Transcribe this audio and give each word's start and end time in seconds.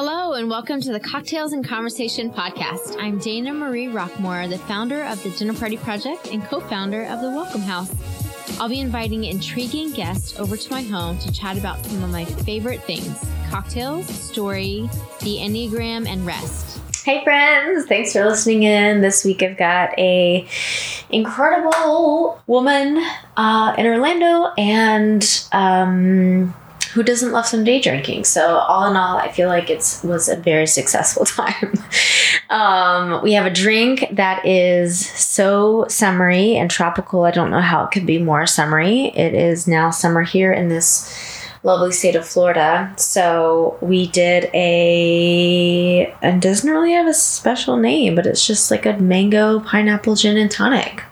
Hello, 0.00 0.34
and 0.34 0.48
welcome 0.48 0.80
to 0.80 0.92
the 0.92 1.00
Cocktails 1.00 1.52
and 1.52 1.66
Conversation 1.66 2.30
podcast. 2.30 2.94
I'm 3.00 3.18
Dana 3.18 3.52
Marie 3.52 3.88
Rockmore, 3.88 4.48
the 4.48 4.56
founder 4.56 5.02
of 5.02 5.20
the 5.24 5.30
Dinner 5.30 5.54
Party 5.54 5.76
Project 5.76 6.28
and 6.28 6.40
co 6.44 6.60
founder 6.60 7.02
of 7.06 7.20
the 7.20 7.28
Welcome 7.28 7.62
House. 7.62 7.92
I'll 8.60 8.68
be 8.68 8.78
inviting 8.78 9.24
intriguing 9.24 9.90
guests 9.90 10.38
over 10.38 10.56
to 10.56 10.70
my 10.70 10.82
home 10.82 11.18
to 11.18 11.32
chat 11.32 11.58
about 11.58 11.84
some 11.84 12.04
of 12.04 12.10
my 12.10 12.24
favorite 12.24 12.80
things 12.84 13.28
cocktails, 13.50 14.06
story, 14.06 14.88
the 15.22 15.38
Enneagram, 15.38 16.06
and 16.06 16.24
rest. 16.24 16.80
Hey 17.04 17.24
friends, 17.24 17.86
thanks 17.86 18.12
for 18.12 18.24
listening 18.24 18.62
in. 18.62 19.00
This 19.00 19.24
week 19.24 19.42
I've 19.42 19.56
got 19.56 19.98
a 19.98 20.46
incredible 21.10 22.40
woman 22.46 23.04
uh, 23.36 23.74
in 23.76 23.84
Orlando 23.84 24.52
and 24.56 25.48
um, 25.50 26.54
who 26.92 27.02
doesn't 27.02 27.32
love 27.32 27.46
some 27.46 27.64
day 27.64 27.80
drinking? 27.80 28.24
So 28.24 28.58
all 28.58 28.88
in 28.90 28.96
all, 28.96 29.16
I 29.18 29.30
feel 29.30 29.48
like 29.48 29.70
it's 29.70 30.02
was 30.02 30.28
a 30.28 30.36
very 30.36 30.66
successful 30.66 31.24
time. 31.26 31.74
um, 32.50 33.22
we 33.22 33.32
have 33.34 33.46
a 33.46 33.50
drink 33.50 34.06
that 34.12 34.44
is 34.46 35.06
so 35.06 35.86
summery 35.88 36.56
and 36.56 36.70
tropical. 36.70 37.24
I 37.24 37.30
don't 37.30 37.50
know 37.50 37.60
how 37.60 37.84
it 37.84 37.90
could 37.90 38.06
be 38.06 38.18
more 38.18 38.46
summery. 38.46 39.06
It 39.16 39.34
is 39.34 39.68
now 39.68 39.90
summer 39.90 40.22
here 40.22 40.52
in 40.52 40.68
this 40.68 41.14
lovely 41.62 41.92
state 41.92 42.16
of 42.16 42.26
Florida. 42.26 42.92
So 42.96 43.76
we 43.80 44.06
did 44.08 44.50
a 44.54 46.14
and 46.22 46.40
doesn't 46.40 46.70
really 46.70 46.92
have 46.92 47.06
a 47.06 47.14
special 47.14 47.76
name, 47.76 48.14
but 48.14 48.26
it's 48.26 48.46
just 48.46 48.70
like 48.70 48.86
a 48.86 48.96
mango 48.98 49.60
pineapple 49.60 50.14
gin 50.14 50.36
and 50.36 50.50
tonic. 50.50 51.02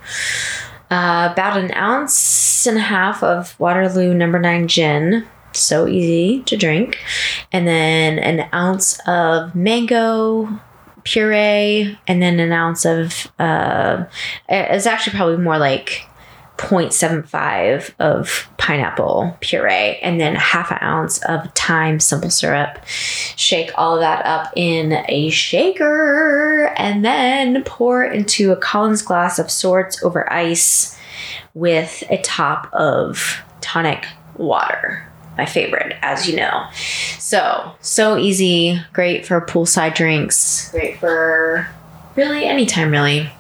Uh, 0.88 1.30
about 1.32 1.58
an 1.58 1.72
ounce 1.74 2.66
and 2.66 2.78
a 2.78 2.80
half 2.80 3.22
of 3.22 3.58
Waterloo 3.58 4.14
number 4.14 4.38
nine 4.38 4.68
gin, 4.68 5.26
so 5.58 5.86
easy 5.86 6.42
to 6.44 6.56
drink. 6.56 6.98
And 7.52 7.66
then 7.66 8.18
an 8.18 8.48
ounce 8.52 9.00
of 9.06 9.54
mango 9.54 10.60
puree, 11.04 11.96
and 12.08 12.20
then 12.20 12.40
an 12.40 12.52
ounce 12.52 12.84
of, 12.84 13.30
uh, 13.38 14.04
it's 14.48 14.86
actually 14.86 15.16
probably 15.16 15.36
more 15.36 15.56
like 15.56 16.08
0.75 16.58 17.94
of 17.98 18.48
pineapple 18.56 19.36
puree 19.40 19.98
and 20.02 20.20
then 20.20 20.34
half 20.34 20.70
an 20.70 20.78
ounce 20.80 21.22
of 21.24 21.52
thyme 21.54 22.00
simple 22.00 22.30
syrup. 22.30 22.78
Shake 22.86 23.70
all 23.76 23.94
of 23.94 24.00
that 24.00 24.24
up 24.24 24.52
in 24.56 25.04
a 25.08 25.30
shaker 25.30 26.72
and 26.76 27.04
then 27.04 27.62
pour 27.64 28.04
into 28.04 28.52
a 28.52 28.56
Collins 28.56 29.02
glass 29.02 29.38
of 29.38 29.50
sorts 29.50 30.02
over 30.02 30.30
ice 30.32 30.98
with 31.54 32.02
a 32.10 32.20
top 32.22 32.68
of 32.72 33.42
tonic 33.60 34.06
water 34.36 35.06
my 35.36 35.46
favorite, 35.46 35.96
as 36.02 36.28
you 36.28 36.36
know. 36.36 36.68
So, 37.18 37.72
so 37.80 38.16
easy, 38.16 38.80
great 38.92 39.26
for 39.26 39.40
poolside 39.40 39.94
drinks, 39.94 40.70
great 40.70 40.98
for 40.98 41.68
really 42.14 42.44
anytime, 42.44 42.90
really. 42.90 43.30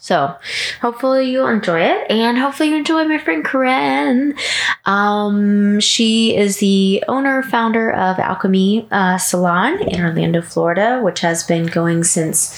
So, 0.00 0.34
hopefully 0.80 1.30
you'll 1.30 1.48
enjoy 1.48 1.82
it, 1.82 2.10
and 2.10 2.38
hopefully 2.38 2.70
you 2.70 2.76
enjoy 2.76 3.04
my 3.04 3.18
friend 3.18 3.44
Corinne. 3.44 4.34
Um, 4.86 5.80
she 5.80 6.34
is 6.34 6.60
the 6.60 7.04
owner, 7.08 7.42
founder 7.42 7.92
of 7.92 8.18
Alchemy 8.18 8.88
uh, 8.90 9.18
Salon 9.18 9.82
in 9.82 10.02
Orlando, 10.02 10.40
Florida, 10.40 11.00
which 11.02 11.20
has 11.20 11.44
been 11.44 11.66
going 11.66 12.04
since 12.04 12.48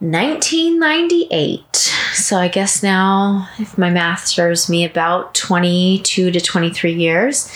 1998. 0.00 1.76
So 2.14 2.38
I 2.38 2.48
guess 2.48 2.82
now, 2.82 3.48
if 3.58 3.76
my 3.76 3.90
math 3.90 4.26
serves 4.26 4.68
me, 4.70 4.84
about 4.84 5.34
22 5.34 6.30
to 6.30 6.40
23 6.40 6.92
years. 6.92 7.52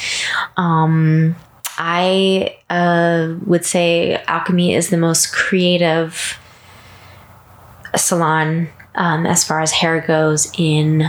Um, 0.59 1.37
I 1.79 2.57
uh, 2.69 3.35
would 3.47 3.65
say 3.65 4.23
Alchemy 4.29 4.75
is 4.75 4.91
the 4.91 4.99
most 4.99 5.33
creative 5.33 6.39
salon 7.97 8.69
um, 8.95 9.27
as 9.27 9.43
far 9.43 9.61
as 9.61 9.73
hair 9.73 10.01
goes 10.01 10.53
in 10.59 11.05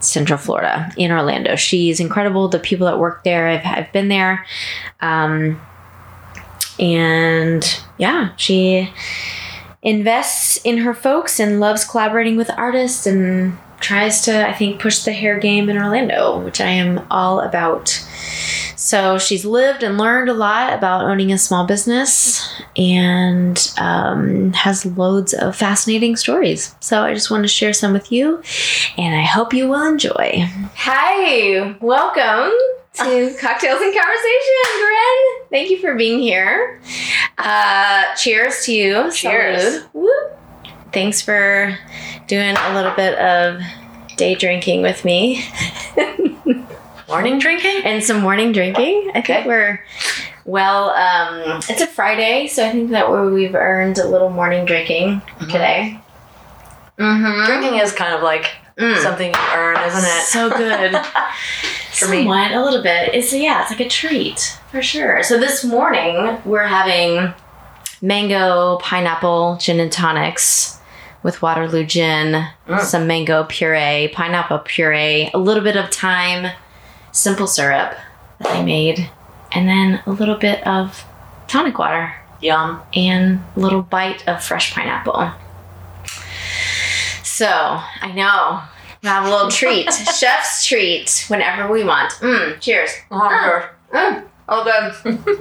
Central 0.00 0.38
Florida, 0.38 0.92
in 0.96 1.10
Orlando. 1.10 1.56
She's 1.56 1.98
incredible. 1.98 2.48
The 2.48 2.58
people 2.58 2.86
that 2.86 2.98
work 2.98 3.24
there, 3.24 3.48
I've, 3.48 3.64
I've 3.64 3.92
been 3.92 4.08
there. 4.08 4.46
Um, 5.00 5.60
and 6.78 7.80
yeah, 7.96 8.36
she 8.36 8.92
invests 9.82 10.56
in 10.64 10.78
her 10.78 10.94
folks 10.94 11.38
and 11.38 11.60
loves 11.60 11.84
collaborating 11.84 12.36
with 12.36 12.50
artists 12.56 13.06
and 13.06 13.56
tries 13.80 14.22
to, 14.22 14.48
I 14.48 14.52
think, 14.52 14.80
push 14.80 15.04
the 15.04 15.12
hair 15.12 15.38
game 15.38 15.68
in 15.68 15.78
Orlando, 15.78 16.40
which 16.40 16.60
I 16.60 16.68
am 16.68 17.06
all 17.10 17.40
about. 17.40 17.88
So 18.76 19.18
she's 19.18 19.44
lived 19.44 19.82
and 19.82 19.98
learned 19.98 20.28
a 20.28 20.34
lot 20.34 20.72
about 20.72 21.04
owning 21.04 21.32
a 21.32 21.38
small 21.38 21.66
business 21.66 22.48
and 22.76 23.72
um, 23.78 24.52
has 24.52 24.86
loads 24.86 25.34
of 25.34 25.54
fascinating 25.54 26.16
stories. 26.16 26.74
So 26.80 27.02
I 27.02 27.14
just 27.14 27.30
want 27.30 27.44
to 27.44 27.48
share 27.48 27.72
some 27.72 27.92
with 27.92 28.10
you 28.10 28.42
and 28.96 29.14
I 29.14 29.22
hope 29.22 29.52
you 29.52 29.68
will 29.68 29.86
enjoy. 29.86 30.48
Hi, 30.74 31.76
welcome 31.80 32.52
to 32.98 33.34
Cocktails 33.40 33.80
and 33.80 33.94
Conversation, 33.94 34.80
Corinne. 34.80 35.48
Thank 35.50 35.70
you 35.70 35.78
for 35.78 35.94
being 35.94 36.18
here. 36.20 36.80
Uh, 37.36 38.14
cheers 38.16 38.64
to 38.64 38.72
you. 38.74 39.10
Cheers. 39.12 39.84
Thanks 40.92 41.20
for 41.22 41.76
doing 42.26 42.56
a 42.56 42.74
little 42.74 42.94
bit 42.94 43.18
of 43.18 43.60
day 44.16 44.34
drinking 44.34 44.82
with 44.82 45.04
me. 45.04 45.44
morning 47.08 47.38
drinking? 47.38 47.82
And 47.84 48.02
some 48.02 48.20
morning 48.20 48.52
drinking. 48.52 49.10
I 49.14 49.18
Okay. 49.20 49.34
think 49.34 49.46
we're 49.46 49.80
well, 50.44 50.90
um, 50.90 51.60
it's 51.68 51.82
a 51.82 51.86
Friday, 51.86 52.46
so 52.46 52.66
I 52.66 52.70
think 52.72 52.90
that 52.90 53.10
we've 53.10 53.54
earned 53.54 53.98
a 53.98 54.08
little 54.08 54.30
morning 54.30 54.64
drinking 54.64 55.20
today. 55.40 56.00
Mm-hmm. 56.98 57.44
Drinking 57.46 57.80
is 57.80 57.92
kind 57.92 58.14
of 58.14 58.22
like 58.22 58.46
Mm. 58.78 59.02
something 59.02 59.26
you 59.34 59.40
earn, 59.56 59.76
isn't 59.88 60.04
it? 60.04 60.22
So 60.26 60.48
good. 60.50 60.92
For 61.98 62.08
me. 62.08 62.18
Somewhat, 62.18 62.52
a 62.52 62.62
little 62.64 62.82
bit. 62.82 63.14
It's 63.14 63.32
yeah, 63.32 63.62
it's 63.62 63.70
like 63.70 63.80
a 63.80 63.88
treat 63.88 64.58
for 64.70 64.82
sure. 64.82 65.22
So 65.22 65.38
this 65.38 65.64
morning 65.64 66.38
we're 66.44 66.66
having 66.66 67.32
mango 68.00 68.78
pineapple 68.78 69.58
gin 69.60 69.80
and 69.80 69.90
tonics 69.90 70.78
with 71.22 71.42
Waterloo 71.42 71.84
gin, 71.84 72.46
Mm. 72.68 72.80
some 72.80 73.06
mango 73.06 73.44
puree, 73.44 74.08
pineapple 74.14 74.60
puree, 74.60 75.30
a 75.34 75.38
little 75.38 75.62
bit 75.64 75.76
of 75.76 75.90
thyme, 75.92 76.52
simple 77.10 77.46
syrup 77.48 77.94
that 78.38 78.54
I 78.56 78.62
made, 78.62 79.10
and 79.50 79.68
then 79.68 80.00
a 80.06 80.10
little 80.10 80.36
bit 80.36 80.64
of 80.66 81.04
tonic 81.48 81.78
water 81.78 82.14
Yum. 82.40 82.80
and 82.94 83.42
a 83.56 83.60
little 83.60 83.82
bite 83.82 84.26
of 84.28 84.44
fresh 84.44 84.72
pineapple. 84.72 85.32
So 87.24 87.46
I 87.48 88.12
know 88.14 88.62
have 89.02 89.26
a 89.26 89.30
little 89.30 89.50
treat, 89.50 89.92
chef's 90.18 90.66
treat, 90.66 91.24
whenever 91.28 91.72
we 91.72 91.84
want. 91.84 92.12
Mm, 92.14 92.60
cheers. 92.60 92.90
Oh, 93.10 93.68
Mm, 93.92 94.24
all 94.48 94.64
good. 94.64 95.16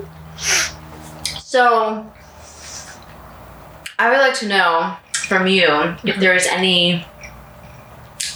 so 1.40 2.10
I 4.00 4.10
would 4.10 4.20
like 4.20 4.36
to 4.36 4.48
know 4.48 4.96
from 5.14 5.48
you 5.48 5.68
if 6.06 6.18
there 6.18 6.34
is 6.34 6.46
any 6.48 7.06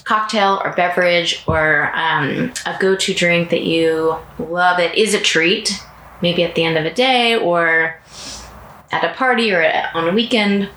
cocktail 0.04 0.62
or 0.64 0.74
beverage 0.74 1.44
or 1.48 1.96
um, 1.96 2.52
a 2.66 2.76
go-to 2.80 3.14
drink 3.14 3.50
that 3.52 3.64
you 3.64 4.18
love 4.40 4.78
that 4.78 4.98
is 4.98 5.14
a 5.14 5.20
treat, 5.22 5.81
maybe 6.22 6.44
at 6.44 6.56
the 6.56 6.64
end 6.66 6.78
of 6.78 6.86
a 6.86 6.94
day 6.94 7.38
or 7.38 7.98
at 8.92 9.04
a 9.04 9.14
party 9.14 9.54
or 9.54 9.62
at, 9.62 9.96
on 9.96 10.10
a 10.10 10.14
weekend. 10.14 10.68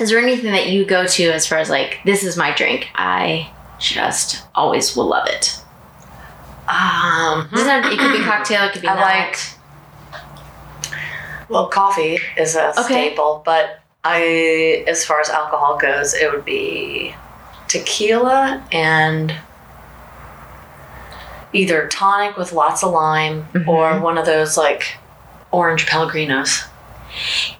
Is 0.00 0.10
there 0.10 0.18
anything 0.18 0.52
that 0.52 0.68
you 0.68 0.84
go 0.84 1.06
to 1.06 1.24
as 1.30 1.46
far 1.46 1.58
as 1.58 1.70
like 1.70 2.00
this 2.04 2.22
is 2.22 2.36
my 2.36 2.54
drink? 2.54 2.88
I 2.94 3.50
just 3.78 4.44
always 4.54 4.96
will 4.96 5.06
love 5.06 5.26
it. 5.28 5.60
Um, 6.68 7.48
Doesn't 7.50 7.66
have- 7.68 7.92
it 7.92 7.98
could 7.98 8.12
be 8.18 8.24
cocktail, 8.24 8.64
it 8.64 8.72
could 8.72 8.82
be 8.82 8.88
I 8.88 8.94
not. 8.94 9.00
like. 9.02 9.38
Well, 11.48 11.68
coffee 11.68 12.18
is 12.36 12.56
a 12.56 12.70
Okay. 12.80 12.82
staple, 13.10 13.42
but 13.44 13.80
I, 14.04 14.84
as 14.86 15.04
far 15.04 15.20
as 15.20 15.30
alcohol 15.30 15.78
goes, 15.78 16.12
it 16.14 16.30
would 16.30 16.44
be 16.44 17.14
tequila 17.68 18.62
and 18.70 19.34
either 21.52 21.86
tonic 21.88 22.36
with 22.36 22.52
lots 22.52 22.82
of 22.84 22.92
lime 22.92 23.48
Mhm. 23.54 23.66
or 23.66 23.98
one 24.00 24.18
of 24.18 24.26
those 24.26 24.56
like 24.58 24.98
orange 25.50 25.86
Pellegrinos. 25.86 26.64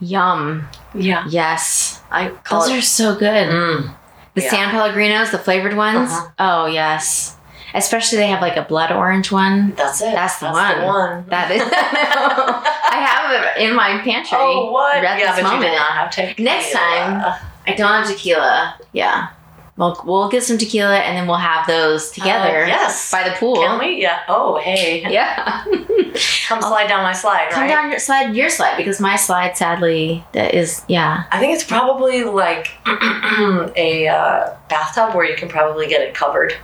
Yum. 0.00 0.68
Yeah, 0.94 1.24
Yes. 1.26 2.00
I 2.10 2.28
call 2.44 2.60
Those 2.60 2.70
it. 2.70 2.78
are 2.78 2.82
so 2.82 3.14
good. 3.14 3.48
Mm. 3.48 3.94
The 4.38 4.44
Yeah. 4.44 4.50
San 4.50 4.70
Pellegrinos, 4.70 5.30
the 5.30 5.38
flavored 5.38 5.76
ones. 5.76 6.10
Uh-huh. 6.10 6.30
Oh 6.38 6.66
yes. 6.66 7.36
Especially 7.74 8.18
they 8.18 8.28
have 8.28 8.40
like 8.40 8.56
a 8.56 8.62
blood 8.62 8.90
orange 8.92 9.30
one. 9.30 9.72
That's 9.76 10.00
it. 10.00 10.12
That's 10.12 10.38
the 10.38 10.50
one. 10.50 10.80
The 10.80 10.86
one. 10.86 11.24
That 11.28 11.50
is. 11.50 11.62
I 11.72 12.98
have 13.04 13.56
it 13.58 13.62
in 13.62 13.74
my 13.76 13.98
pantry. 13.98 14.38
Oh, 14.40 14.70
what? 14.72 14.96
At 15.04 15.18
yeah, 15.18 15.34
this 15.36 15.44
but 15.44 15.54
you 15.54 15.60
did 15.62 15.72
not 15.76 15.92
have 15.92 16.10
tequila. 16.10 16.44
Next 16.44 16.72
time. 16.72 17.38
I 17.66 17.74
don't 17.74 17.86
have 18.04 18.06
tequila. 18.08 18.76
Yeah. 18.92 19.28
We'll, 19.78 20.00
we'll 20.04 20.28
get 20.28 20.42
some 20.42 20.58
tequila 20.58 20.98
and 20.98 21.16
then 21.16 21.28
we'll 21.28 21.36
have 21.36 21.64
those 21.68 22.10
together. 22.10 22.64
Uh, 22.64 22.66
yes. 22.66 23.12
By 23.12 23.28
the 23.28 23.36
pool. 23.36 23.54
Can 23.54 23.78
we? 23.78 24.02
Yeah. 24.02 24.22
Oh, 24.28 24.58
hey. 24.58 25.08
Yeah. 25.08 25.64
Come 26.48 26.60
slide 26.60 26.88
down 26.88 27.04
my 27.04 27.12
slide, 27.12 27.50
Come 27.50 27.62
right? 27.62 27.68
down 27.68 27.90
your 27.90 28.00
slide, 28.00 28.34
your 28.34 28.50
slide, 28.50 28.76
because 28.76 29.00
my 29.00 29.14
slide, 29.14 29.56
sadly, 29.56 30.24
that 30.32 30.52
is, 30.52 30.82
yeah. 30.88 31.24
I 31.30 31.38
think 31.38 31.54
it's 31.54 31.62
probably 31.62 32.24
like 32.24 32.72
a 32.86 34.08
uh, 34.08 34.56
bathtub 34.68 35.14
where 35.14 35.24
you 35.24 35.36
can 35.36 35.48
probably 35.48 35.86
get 35.86 36.00
it 36.00 36.12
covered. 36.12 36.54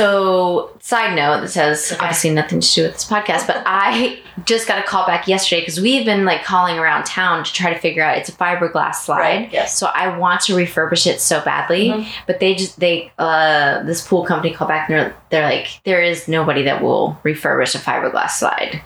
So, 0.00 0.70
side 0.80 1.14
note 1.14 1.42
that 1.42 1.48
says 1.48 1.92
Okay. 1.92 2.00
obviously 2.00 2.30
nothing 2.30 2.60
to 2.60 2.74
do 2.74 2.82
with 2.84 2.94
this 2.94 3.04
podcast, 3.04 3.46
but 3.46 3.62
I 3.66 4.18
just 4.46 4.66
got 4.66 4.78
a 4.78 4.82
call 4.82 5.06
back 5.06 5.28
yesterday 5.28 5.60
because 5.60 5.78
we've 5.78 6.06
been 6.06 6.24
like 6.24 6.42
calling 6.42 6.78
around 6.78 7.04
town 7.04 7.44
to 7.44 7.52
try 7.52 7.70
to 7.72 7.78
figure 7.78 8.02
out 8.02 8.16
it's 8.16 8.30
a 8.30 8.32
fiberglass 8.32 8.94
slide. 8.96 9.18
Right, 9.20 9.52
yes. 9.52 9.76
So 9.76 9.88
I 9.94 10.16
want 10.16 10.40
to 10.42 10.54
refurbish 10.54 11.06
it 11.06 11.20
so 11.20 11.42
badly, 11.42 11.88
Mhm. 11.90 12.06
but 12.26 12.40
they 12.40 12.54
just 12.54 12.80
they 12.80 13.12
uh 13.18 13.82
this 13.82 14.06
pool 14.06 14.24
company 14.24 14.54
called 14.54 14.68
back 14.70 14.88
and 14.88 14.98
they're 14.98 15.14
they're 15.28 15.48
like 15.50 15.66
there 15.84 16.00
is 16.00 16.26
nobody 16.28 16.62
that 16.62 16.80
will 16.82 17.18
refurbish 17.22 17.74
a 17.74 17.78
fiberglass 17.78 18.30
slide. 18.30 18.80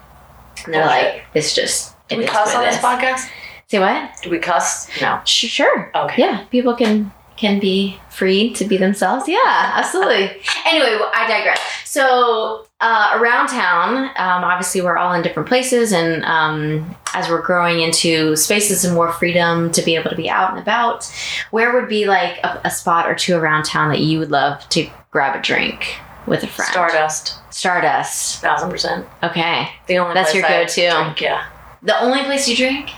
And 0.64 0.74
they're 0.74 0.84
like 0.86 1.22
it's 1.34 1.54
just 1.54 1.94
Do 2.08 2.16
it 2.16 2.18
we 2.18 2.24
cuss 2.26 2.54
on 2.56 2.64
this 2.64 2.78
podcast? 2.78 3.28
Say 3.68 3.78
what? 3.78 4.10
Do 4.22 4.30
we 4.30 4.38
cuss? 4.40 4.88
No. 5.00 5.20
Sure. 5.24 5.90
Okay. 5.94 6.22
Yeah, 6.22 6.42
people 6.50 6.74
can 6.74 7.12
can 7.36 7.58
be 7.58 7.98
free 8.10 8.52
to 8.54 8.64
be 8.64 8.76
themselves. 8.76 9.28
Yeah, 9.28 9.38
absolutely. 9.74 10.30
anyway, 10.66 10.96
well, 11.00 11.10
I 11.14 11.26
digress. 11.26 11.60
So 11.84 12.66
uh, 12.80 13.18
around 13.20 13.48
town, 13.48 14.04
um, 14.16 14.44
obviously 14.44 14.80
we're 14.82 14.96
all 14.96 15.12
in 15.14 15.22
different 15.22 15.48
places, 15.48 15.92
and 15.92 16.24
um, 16.24 16.94
as 17.14 17.28
we're 17.28 17.42
growing 17.42 17.80
into 17.80 18.36
spaces 18.36 18.84
and 18.84 18.94
more 18.94 19.10
freedom 19.12 19.70
to 19.72 19.82
be 19.82 19.96
able 19.96 20.10
to 20.10 20.16
be 20.16 20.28
out 20.30 20.50
and 20.50 20.58
about, 20.60 21.04
where 21.50 21.72
would 21.72 21.88
be 21.88 22.06
like 22.06 22.38
a, 22.44 22.60
a 22.64 22.70
spot 22.70 23.08
or 23.08 23.14
two 23.14 23.36
around 23.36 23.64
town 23.64 23.88
that 23.90 24.00
you 24.00 24.18
would 24.18 24.30
love 24.30 24.68
to 24.70 24.88
grab 25.10 25.36
a 25.36 25.42
drink 25.42 25.96
with 26.26 26.42
a 26.42 26.46
friend? 26.46 26.70
Stardust. 26.70 27.38
Stardust. 27.52 28.40
Thousand 28.40 28.70
percent. 28.70 29.06
Okay, 29.22 29.68
The 29.88 29.98
only 29.98 30.14
That's 30.14 30.30
place 30.32 30.40
your 30.40 30.48
go-to. 30.48 30.90
drink, 31.04 31.20
yeah. 31.20 31.46
the 31.82 32.00
only 32.00 32.22
place 32.22 32.48
you 32.48 32.56
drink? 32.56 32.90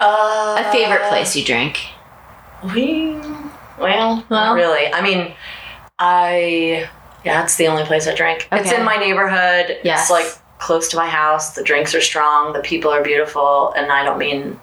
Uh, 0.00 0.56
A 0.66 0.72
favorite 0.72 1.02
place 1.08 1.36
you 1.36 1.44
drink? 1.44 1.78
We 2.74 3.14
well, 3.78 3.78
Well. 3.78 4.26
not 4.30 4.54
really. 4.54 4.92
I 4.92 5.00
mean, 5.02 5.34
I 5.98 6.88
yeah, 7.24 7.42
it's 7.42 7.56
the 7.56 7.66
only 7.68 7.84
place 7.84 8.06
I 8.06 8.14
drink. 8.14 8.48
It's 8.52 8.70
in 8.72 8.84
my 8.84 8.96
neighborhood. 8.96 9.78
Yes. 9.84 10.02
It's 10.02 10.10
like 10.10 10.26
close 10.58 10.88
to 10.88 10.96
my 10.96 11.08
house. 11.08 11.54
The 11.54 11.62
drinks 11.64 11.94
are 11.94 12.00
strong. 12.00 12.52
The 12.52 12.60
people 12.60 12.90
are 12.90 13.02
beautiful, 13.02 13.72
and 13.76 13.90
I 13.92 14.04
don't 14.04 14.18
mean 14.18 14.58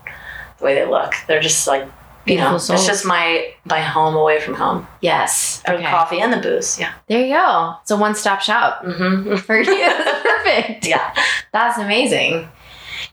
the 0.57 0.63
way 0.65 0.75
they 0.75 0.85
look. 0.85 1.13
They're 1.27 1.41
just 1.41 1.67
like 1.67 1.83
you 2.25 2.35
Beautiful 2.35 2.51
know, 2.53 2.57
souls. 2.59 2.79
it's 2.81 2.87
just 2.87 3.05
my 3.05 3.51
my 3.65 3.81
home 3.81 4.15
away 4.15 4.39
from 4.39 4.53
home 4.53 4.87
Yes. 5.01 5.61
for 5.65 5.75
the 5.75 5.81
coffee 5.83 6.19
and 6.21 6.31
the 6.31 6.37
booze. 6.37 6.79
Yeah. 6.79 6.93
There 7.07 7.19
you 7.25 7.33
go. 7.33 7.73
It's 7.81 7.89
a 7.89 7.97
one-stop 7.97 8.41
shop. 8.41 8.83
Mm-hmm. 8.83 9.37
for 9.37 9.59
you. 9.59 9.65
Perfect. 10.23 10.85
Yeah. 10.87 11.15
That's 11.51 11.79
amazing. 11.79 12.47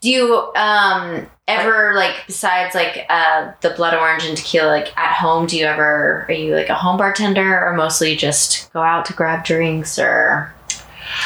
Do 0.01 0.11
you 0.11 0.53
um 0.55 1.27
ever 1.47 1.95
like 1.95 2.15
besides 2.27 2.75
like 2.75 3.07
uh 3.09 3.53
the 3.63 3.71
blood 3.71 3.95
orange 3.95 4.25
and 4.25 4.37
tequila 4.37 4.69
like 4.69 4.97
at 4.99 5.15
home 5.15 5.47
do 5.47 5.57
you 5.57 5.65
ever 5.65 6.27
are 6.29 6.35
you 6.35 6.55
like 6.55 6.69
a 6.69 6.75
home 6.75 6.99
bartender 6.99 7.65
or 7.67 7.75
mostly 7.75 8.15
just 8.17 8.71
go 8.75 8.83
out 8.83 9.07
to 9.07 9.15
grab 9.15 9.45
drinks 9.45 9.99
or 9.99 10.53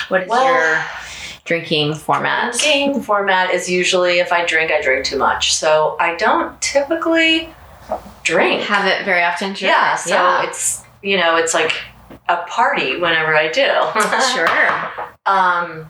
what 0.09 0.23
is 0.23 0.29
Well, 0.29 0.45
your 0.45 0.85
drinking 1.45 1.95
format? 1.95 2.53
Drinking 2.55 3.03
format 3.03 3.51
is 3.51 3.69
usually 3.69 4.21
if 4.21 4.33
I 4.33 4.45
drink, 4.47 4.71
I 4.71 4.81
drink 4.81 5.05
too 5.05 5.19
much. 5.19 5.55
So 5.55 5.97
I 5.99 6.15
don't 6.17 6.61
typically 6.63 7.53
drink. 8.23 8.63
Have 8.63 8.87
it 8.87 9.05
very 9.05 9.23
often? 9.23 9.55
Sure. 9.55 9.69
Yeah, 9.69 9.97
so 9.97 10.41
it's 10.43 10.85
you 11.03 11.17
know, 11.17 11.37
it's 11.37 11.53
like 11.55 11.73
a 12.29 12.37
party 12.49 12.99
whenever 13.01 13.35
I 13.35 13.49
do. 13.49 13.67
sure. 14.35 15.09
Um 15.25 15.87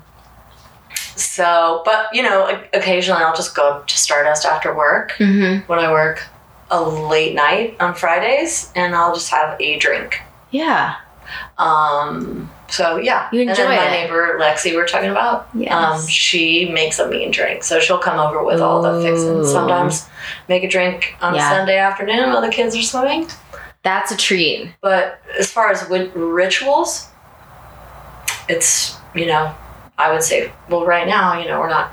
so 1.24 1.82
but 1.84 2.06
you 2.12 2.22
know, 2.22 2.60
occasionally 2.72 3.22
I'll 3.22 3.34
just 3.34 3.54
go 3.54 3.82
to 3.86 3.98
Stardust 3.98 4.44
after 4.44 4.74
work 4.74 5.12
Mm-hmm. 5.18 5.66
when 5.70 5.78
I 5.78 5.90
work 5.90 6.24
a 6.70 6.82
late 6.82 7.34
night 7.34 7.76
on 7.80 7.94
Fridays 7.94 8.70
and 8.74 8.94
I'll 8.94 9.14
just 9.14 9.30
have 9.30 9.60
a 9.60 9.78
drink. 9.78 10.20
Yeah. 10.50 10.96
Um 11.58 12.50
so 12.68 12.96
yeah. 12.96 13.28
You 13.32 13.40
and 13.42 13.50
enjoy 13.50 13.64
then 13.64 13.76
my 13.76 13.86
it. 13.88 13.90
neighbor 13.90 14.38
Lexi 14.40 14.70
we 14.70 14.76
we're 14.76 14.86
talking 14.86 15.10
about. 15.10 15.48
Yes. 15.54 15.72
Um, 16.02 16.06
she 16.08 16.70
makes 16.70 16.98
a 16.98 17.06
mean 17.08 17.30
drink, 17.30 17.62
so 17.64 17.78
she'll 17.80 17.98
come 17.98 18.18
over 18.18 18.42
with 18.42 18.60
all 18.60 18.80
the 18.82 19.02
fixings. 19.02 19.50
Sometimes 19.50 20.06
make 20.48 20.64
a 20.64 20.68
drink 20.68 21.14
on 21.20 21.34
Yeah. 21.34 21.46
a 21.46 21.54
Sunday 21.56 21.76
afternoon 21.78 22.30
while 22.30 22.40
the 22.40 22.48
kids 22.48 22.74
are 22.76 22.82
swimming. 22.82 23.28
That's 23.82 24.10
a 24.12 24.16
treat. 24.16 24.72
But 24.80 25.20
as 25.38 25.50
far 25.50 25.70
as 25.70 25.86
rituals, 25.88 27.08
it's 28.48 28.96
you 29.14 29.26
know, 29.26 29.54
I 30.02 30.12
would 30.12 30.22
say, 30.22 30.52
well, 30.68 30.84
right 30.84 31.06
now, 31.06 31.38
you 31.38 31.46
know, 31.48 31.60
we're 31.60 31.68
not 31.70 31.92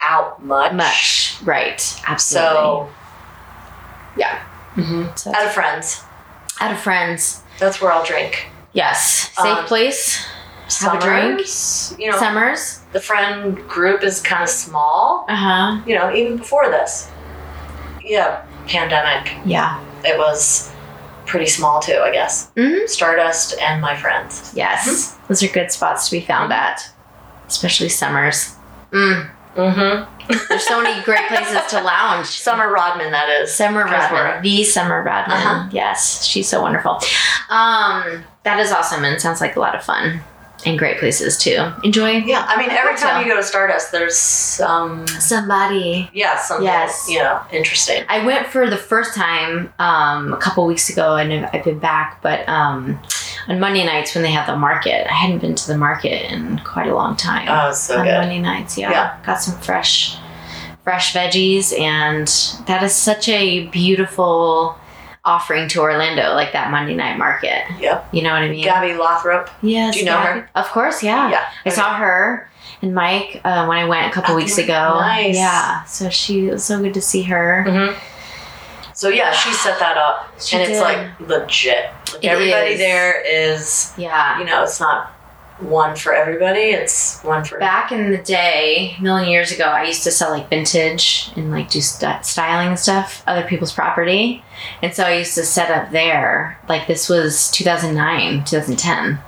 out 0.00 0.42
much, 0.44 0.72
Much. 0.72 1.36
Right. 1.44 1.80
Absolutely. 2.06 2.50
so 2.56 2.88
Mhm. 4.76 5.18
So 5.18 5.34
out 5.34 5.46
of 5.46 5.52
friends, 5.52 6.02
out 6.60 6.70
of 6.72 6.78
friends. 6.80 7.42
that's 7.58 7.80
where 7.80 7.92
I'll 7.92 8.04
drink. 8.04 8.46
Yes. 8.72 9.30
Safe 9.34 9.58
Um, 9.58 9.64
place. 9.66 10.24
Have 10.80 10.94
a 10.94 10.98
drink? 11.00 11.40
Summers, 11.44 11.94
You 11.98 12.10
know, 12.12 12.18
Summers. 12.18 12.80
the 12.92 13.00
friend 13.00 13.56
group 13.68 14.04
is 14.04 14.20
kind 14.22 14.42
of 14.44 14.48
small. 14.48 15.26
Uh 15.28 15.34
huh. 15.34 15.80
You 15.84 15.98
know, 15.98 16.14
even 16.14 16.36
before 16.36 16.70
this, 16.70 17.08
yeah, 18.04 18.42
pandemic. 18.68 19.32
Yeah. 19.44 19.80
it 20.04 20.16
was 20.16 20.70
pretty 21.26 21.46
small 21.46 21.80
too, 21.80 22.00
I 22.02 22.10
guess. 22.12 22.48
Mhm. 22.56 22.88
Stardust 22.88 23.58
and 23.60 23.80
my 23.82 23.94
friends. 23.96 24.52
Yes. 24.54 25.16
Those 25.28 25.42
are 25.42 25.48
good 25.48 25.70
spots 25.72 26.08
to 26.08 26.12
be 26.12 26.20
found 26.24 26.52
at, 26.52 26.88
especially 27.50 27.88
summers. 27.88 28.56
Mm. 28.92 29.30
Mm-hmm. 29.56 30.32
There's 30.48 30.66
so 30.66 30.80
many 30.82 31.02
great 31.02 31.26
places 31.26 31.58
to 31.70 31.80
lounge. 31.82 32.26
Summer 32.46 32.70
Rodman, 32.72 33.10
that 33.10 33.28
is. 33.28 33.52
Summer 33.52 33.84
Rodman, 33.84 34.42
the 34.42 34.62
Summer 34.64 35.02
Rodman. 35.02 35.36
Uh-huh. 35.36 35.68
Yes, 35.72 36.24
she's 36.24 36.48
so 36.48 36.62
wonderful. 36.62 37.00
Um, 37.50 38.24
that 38.44 38.58
is 38.60 38.70
awesome 38.70 39.04
and 39.04 39.20
sounds 39.20 39.40
like 39.40 39.56
a 39.56 39.60
lot 39.60 39.74
of 39.74 39.82
fun 39.82 40.20
and 40.66 40.78
great 40.78 40.98
places 40.98 41.36
to 41.38 41.74
enjoy. 41.82 42.10
Yeah, 42.18 42.44
I 42.46 42.58
mean, 42.58 42.70
every 42.70 42.90
hope 42.90 42.98
so. 42.98 43.06
time 43.08 43.24
you 43.26 43.32
go 43.32 43.36
to 43.36 43.42
Stardust, 43.42 43.90
there's 43.92 44.16
some, 44.16 45.06
Somebody. 45.08 46.08
yeah, 46.12 46.38
something, 46.38 46.64
Yes. 46.66 47.06
you 47.08 47.18
know, 47.18 47.40
interesting. 47.50 48.04
I 48.08 48.24
went 48.24 48.46
for 48.46 48.68
the 48.70 48.76
first 48.76 49.14
time 49.14 49.72
um, 49.78 50.32
a 50.32 50.36
couple 50.36 50.64
weeks 50.66 50.90
ago, 50.90 51.16
and 51.16 51.32
I've 51.32 51.50
I've 51.54 51.64
been 51.64 51.78
back. 51.80 52.20
But 52.22 52.48
um, 52.48 53.00
on 53.48 53.60
Monday 53.60 53.84
nights 53.84 54.14
when 54.14 54.22
they 54.22 54.30
have 54.32 54.46
the 54.46 54.56
market, 54.56 55.06
I 55.10 55.14
hadn't 55.14 55.38
been 55.40 55.54
to 55.54 55.66
the 55.66 55.76
market 55.78 56.30
in 56.32 56.58
quite 56.64 56.88
a 56.88 56.94
long 56.94 57.16
time. 57.16 57.46
Oh, 57.48 57.72
so 57.72 57.98
on 57.98 58.04
good. 58.06 58.18
Monday 58.18 58.38
nights, 58.40 58.76
yeah. 58.78 58.90
Yeah. 58.90 59.16
got 59.24 59.40
some 59.40 59.58
fresh, 59.60 60.16
fresh 60.84 61.12
veggies, 61.14 61.78
and 61.78 62.26
that 62.66 62.82
is 62.82 62.94
such 62.94 63.28
a 63.28 63.66
beautiful 63.68 64.76
offering 65.24 65.68
to 65.68 65.80
Orlando, 65.80 66.32
like 66.34 66.52
that 66.52 66.70
Monday 66.70 66.94
night 66.94 67.18
market. 67.18 67.64
Yep. 67.78 68.08
You 68.12 68.22
know 68.22 68.30
what 68.32 68.42
I 68.42 68.48
mean? 68.48 68.64
Gabby 68.64 68.94
Lothrop. 68.94 69.50
Yes. 69.62 69.94
Do 69.94 70.00
you 70.00 70.06
know 70.06 70.12
Gabby. 70.12 70.40
her? 70.40 70.50
Of 70.54 70.66
course, 70.68 71.02
yeah. 71.02 71.30
Yeah. 71.30 71.48
I 71.66 71.68
saw 71.68 71.94
her 71.96 72.48
and 72.82 72.94
Mike 72.94 73.40
uh, 73.44 73.66
when 73.66 73.76
I 73.76 73.84
went 73.84 74.06
a 74.06 74.10
couple 74.14 74.32
Oh, 74.32 74.36
weeks 74.36 74.56
ago. 74.56 74.96
nice. 75.00 75.36
Yeah. 75.36 75.84
So 75.84 76.08
she 76.08 76.48
it 76.48 76.52
was 76.52 76.64
so 76.64 76.80
good 76.80 76.94
to 76.94 77.02
see 77.02 77.22
her. 77.24 77.64
Mm-hmm. 77.68 78.09
So 78.94 79.08
yeah, 79.08 79.32
she 79.32 79.52
set 79.52 79.78
that 79.78 79.96
up, 79.96 80.40
She 80.40 80.56
and 80.56 80.70
it's 80.70 80.80
like 80.80 81.18
legit. 81.20 81.90
Like 82.14 82.24
It 82.24 82.28
everybody 82.28 82.70
is. 82.72 82.78
there 82.78 83.20
is, 83.22 83.92
Yeah. 83.96 84.38
you 84.38 84.44
know, 84.44 84.62
it's 84.62 84.80
not 84.80 85.12
one 85.60 85.94
for 85.94 86.14
everybody. 86.14 86.70
It's 86.70 87.20
one 87.22 87.44
for 87.44 87.58
Back 87.58 87.92
in 87.92 88.10
the 88.10 88.18
day, 88.18 88.96
a 88.98 89.02
million 89.02 89.28
years 89.30 89.52
ago, 89.52 89.64
I 89.64 89.84
used 89.84 90.02
to 90.04 90.10
sell 90.10 90.30
like 90.30 90.48
vintage 90.48 91.30
and 91.36 91.50
like 91.50 91.68
do 91.70 91.80
st- 91.82 92.24
styling 92.24 92.68
and 92.68 92.78
stuff, 92.78 93.22
other 93.26 93.42
people's 93.46 93.72
property. 93.72 94.42
And 94.82 94.94
so 94.94 95.04
I 95.04 95.14
used 95.18 95.34
to 95.34 95.42
set 95.44 95.70
up 95.70 95.90
there. 95.92 96.58
Like 96.68 96.86
this 96.86 97.08
was 97.08 97.50
2009, 97.50 98.44
2010. 98.44 99.18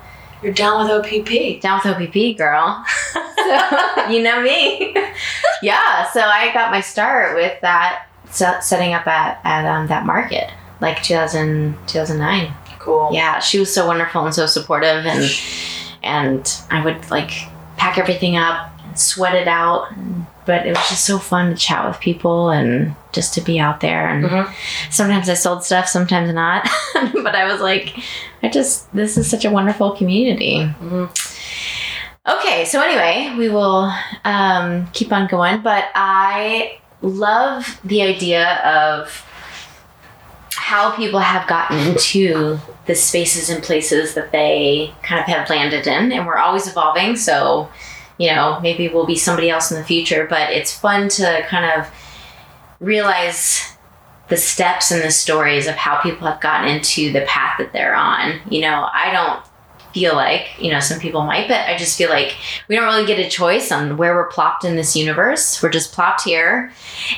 You're 0.43 0.53
down 0.55 0.83
with 0.83 0.91
OPP. 0.91 1.61
Down 1.61 1.81
with 1.85 1.95
OPP, 1.95 2.37
girl. 2.37 2.85
so, 3.13 4.07
you 4.11 4.23
know 4.23 4.41
me. 4.43 4.95
yeah, 5.63 6.11
so 6.11 6.21
I 6.21 6.51
got 6.53 6.71
my 6.73 6.81
start 6.81 7.37
with 7.37 7.61
that 7.61 8.07
setting 8.33 8.95
up 8.95 9.07
at, 9.07 9.41
at 9.45 9.65
um, 9.67 9.87
that 9.89 10.07
market, 10.07 10.51
like 10.81 11.03
2000, 11.03 11.77
2009. 11.87 12.53
Cool. 12.79 13.11
Yeah, 13.13 13.39
she 13.39 13.59
was 13.61 13.73
so 13.73 13.87
wonderful 13.87 14.25
and 14.25 14.35
so 14.35 14.47
supportive, 14.47 15.07
and 15.07 15.31
and 16.03 16.61
I 16.71 16.85
would 16.85 17.11
like 17.11 17.31
pack 17.77 17.97
everything 17.99 18.37
up, 18.37 18.71
and 18.85 18.99
sweat 18.99 19.35
it 19.37 19.47
out. 19.47 19.89
But 20.45 20.67
it 20.67 20.71
was 20.77 20.89
just 20.89 21.05
so 21.05 21.19
fun 21.21 21.51
to 21.51 21.57
chat 21.57 21.87
with 21.87 22.01
people 22.01 22.51
and 22.51 22.97
just 23.13 23.33
to 23.35 23.41
be 23.41 23.61
out 23.61 23.79
there. 23.81 24.09
And 24.09 24.25
Mhm. 24.25 24.53
sometimes 24.91 25.29
I 25.29 25.35
sold 25.35 25.63
stuff, 25.63 25.87
sometimes 25.87 26.35
not. 26.35 26.69
but 27.23 27.37
I 27.37 27.45
was 27.53 27.61
like, 27.61 27.97
I 28.43 28.49
just 28.49 28.93
this 28.93 29.17
is 29.17 29.31
such 29.31 29.45
a 29.45 29.51
wonderful 29.51 29.93
community. 29.93 30.57
Mhm. 30.83 31.09
Okay, 32.29 32.65
so 32.65 32.81
anyway, 32.81 33.35
we 33.39 33.49
will 33.49 33.93
um, 34.25 34.89
keep 34.93 35.13
on 35.13 35.27
going, 35.29 35.61
but 35.63 35.85
I 35.95 36.79
love 37.03 37.81
the 37.85 38.03
idea 38.03 38.57
of 38.65 39.27
how 40.55 40.95
people 40.95 41.19
have 41.19 41.47
gotten 41.49 41.79
mm-hmm. 41.79 41.91
into 41.91 42.59
the 42.87 42.95
spaces 42.95 43.51
and 43.51 43.63
places 43.63 44.15
that 44.15 44.33
they 44.33 44.93
kind 45.03 45.21
of 45.21 45.27
have 45.27 45.51
landed 45.51 45.87
in, 45.87 46.13
and 46.13 46.27
we're 46.27 46.39
always 46.39 46.67
evolving. 46.67 47.17
So, 47.17 47.69
you 48.19 48.29
know, 48.29 48.61
maybe 48.61 48.89
we'll 48.89 49.07
be 49.07 49.17
somebody 49.17 49.51
else 49.51 49.71
in 49.71 49.79
the 49.79 49.85
future, 49.85 50.27
but 50.29 50.51
it's 50.51 50.77
fun 50.77 51.09
to 51.11 51.45
kind 51.49 51.81
of 51.81 51.89
realize 52.81 53.77
the 54.29 54.37
steps 54.37 54.91
and 54.91 55.03
the 55.03 55.11
stories 55.11 55.67
of 55.67 55.75
how 55.75 56.01
people 56.01 56.27
have 56.27 56.41
gotten 56.41 56.69
into 56.69 57.13
the 57.13 57.23
path 57.23 57.57
that 57.59 57.73
they're 57.73 57.95
on. 57.95 58.41
You 58.49 58.63
know, 58.63 58.89
I 58.93 59.11
don't 59.13 59.45
feel 59.93 60.15
like, 60.15 60.49
you 60.59 60.71
know, 60.71 60.81
some 60.81 60.99
people 60.99 61.23
might, 61.23 61.49
but 61.49 61.61
I 61.69 61.77
just 61.77 61.99
feel 61.99 62.11
like 62.11 62.35
we 62.69 62.77
don't 62.77 62.85
really 62.85 63.07
get 63.07 63.19
a 63.19 63.29
choice 63.29 63.71
on 63.71 63.97
where 63.97 64.15
we're 64.15 64.29
plopped 64.29 64.65
in 64.65 64.77
this 64.77 64.97
universe. 64.97 65.63
We're 65.63 65.71
just 65.71 65.93
plopped 65.93 66.23
here 66.23 66.73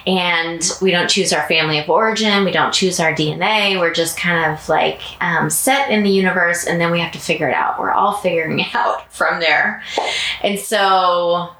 and 0.06 0.62
we 0.82 0.90
don't 0.90 1.08
choose 1.08 1.32
our 1.32 1.46
family 1.46 1.78
of 1.78 1.88
origin. 1.88 2.44
We 2.44 2.52
don't 2.52 2.72
choose 2.72 3.00
our 3.00 3.12
DNA. 3.12 3.78
We're 3.78 3.94
just 3.94 4.16
kind 4.16 4.52
of 4.52 4.68
like 4.68 5.00
um, 5.20 5.50
set 5.50 5.90
in 5.90 6.02
the 6.02 6.10
universe 6.10 6.66
and 6.66 6.80
then 6.80 6.90
we 6.90 7.00
have 7.00 7.12
to 7.12 7.18
figure 7.18 7.48
it 7.48 7.54
out. 7.54 7.78
We're 7.78 7.92
all 7.92 8.14
figuring 8.14 8.60
it 8.60 8.74
out 8.74 9.12
from 9.12 9.40
there. 9.40 9.82
And 10.42 10.58
so, 10.58 11.50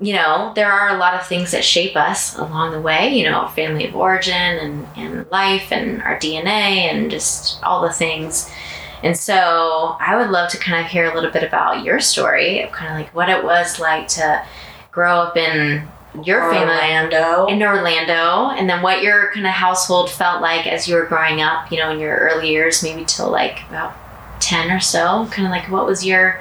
you 0.00 0.14
know, 0.14 0.52
there 0.56 0.70
are 0.70 0.94
a 0.94 0.98
lot 0.98 1.14
of 1.14 1.26
things 1.26 1.52
that 1.52 1.64
shape 1.64 1.96
us 1.96 2.36
along 2.36 2.72
the 2.72 2.80
way, 2.80 3.14
you 3.14 3.24
know, 3.24 3.46
family 3.48 3.86
of 3.86 3.94
origin 3.94 4.34
and, 4.34 4.86
and 4.96 5.30
life 5.30 5.70
and 5.70 6.02
our 6.02 6.16
DNA 6.16 6.90
and 6.90 7.10
just 7.10 7.62
all 7.62 7.82
the 7.82 7.92
things. 7.92 8.50
And 9.02 9.16
so 9.16 9.96
I 10.00 10.16
would 10.16 10.30
love 10.30 10.50
to 10.50 10.58
kind 10.58 10.84
of 10.84 10.90
hear 10.90 11.10
a 11.10 11.14
little 11.14 11.30
bit 11.30 11.42
about 11.42 11.84
your 11.84 12.00
story 12.00 12.62
of 12.62 12.70
kind 12.72 12.92
of 12.92 12.98
like 12.98 13.14
what 13.14 13.28
it 13.28 13.42
was 13.42 13.80
like 13.80 14.08
to 14.08 14.44
grow 14.90 15.18
up 15.18 15.36
in 15.36 15.86
your 16.22 16.40
family 16.52 16.74
Orlando. 16.74 17.46
in 17.46 17.62
Orlando 17.62 18.50
and 18.50 18.68
then 18.68 18.82
what 18.82 19.02
your 19.02 19.32
kind 19.32 19.46
of 19.46 19.52
household 19.52 20.10
felt 20.10 20.42
like 20.42 20.66
as 20.66 20.86
you 20.86 20.94
were 20.94 21.06
growing 21.06 21.40
up, 21.40 21.72
you 21.72 21.78
know, 21.78 21.90
in 21.90 21.98
your 21.98 22.16
early 22.16 22.50
years, 22.50 22.82
maybe 22.82 23.04
till 23.04 23.30
like 23.30 23.66
about 23.68 23.94
10 24.40 24.70
or 24.70 24.80
so. 24.80 25.26
Kind 25.30 25.46
of 25.46 25.50
like 25.50 25.70
what 25.70 25.86
was 25.86 26.04
your 26.04 26.40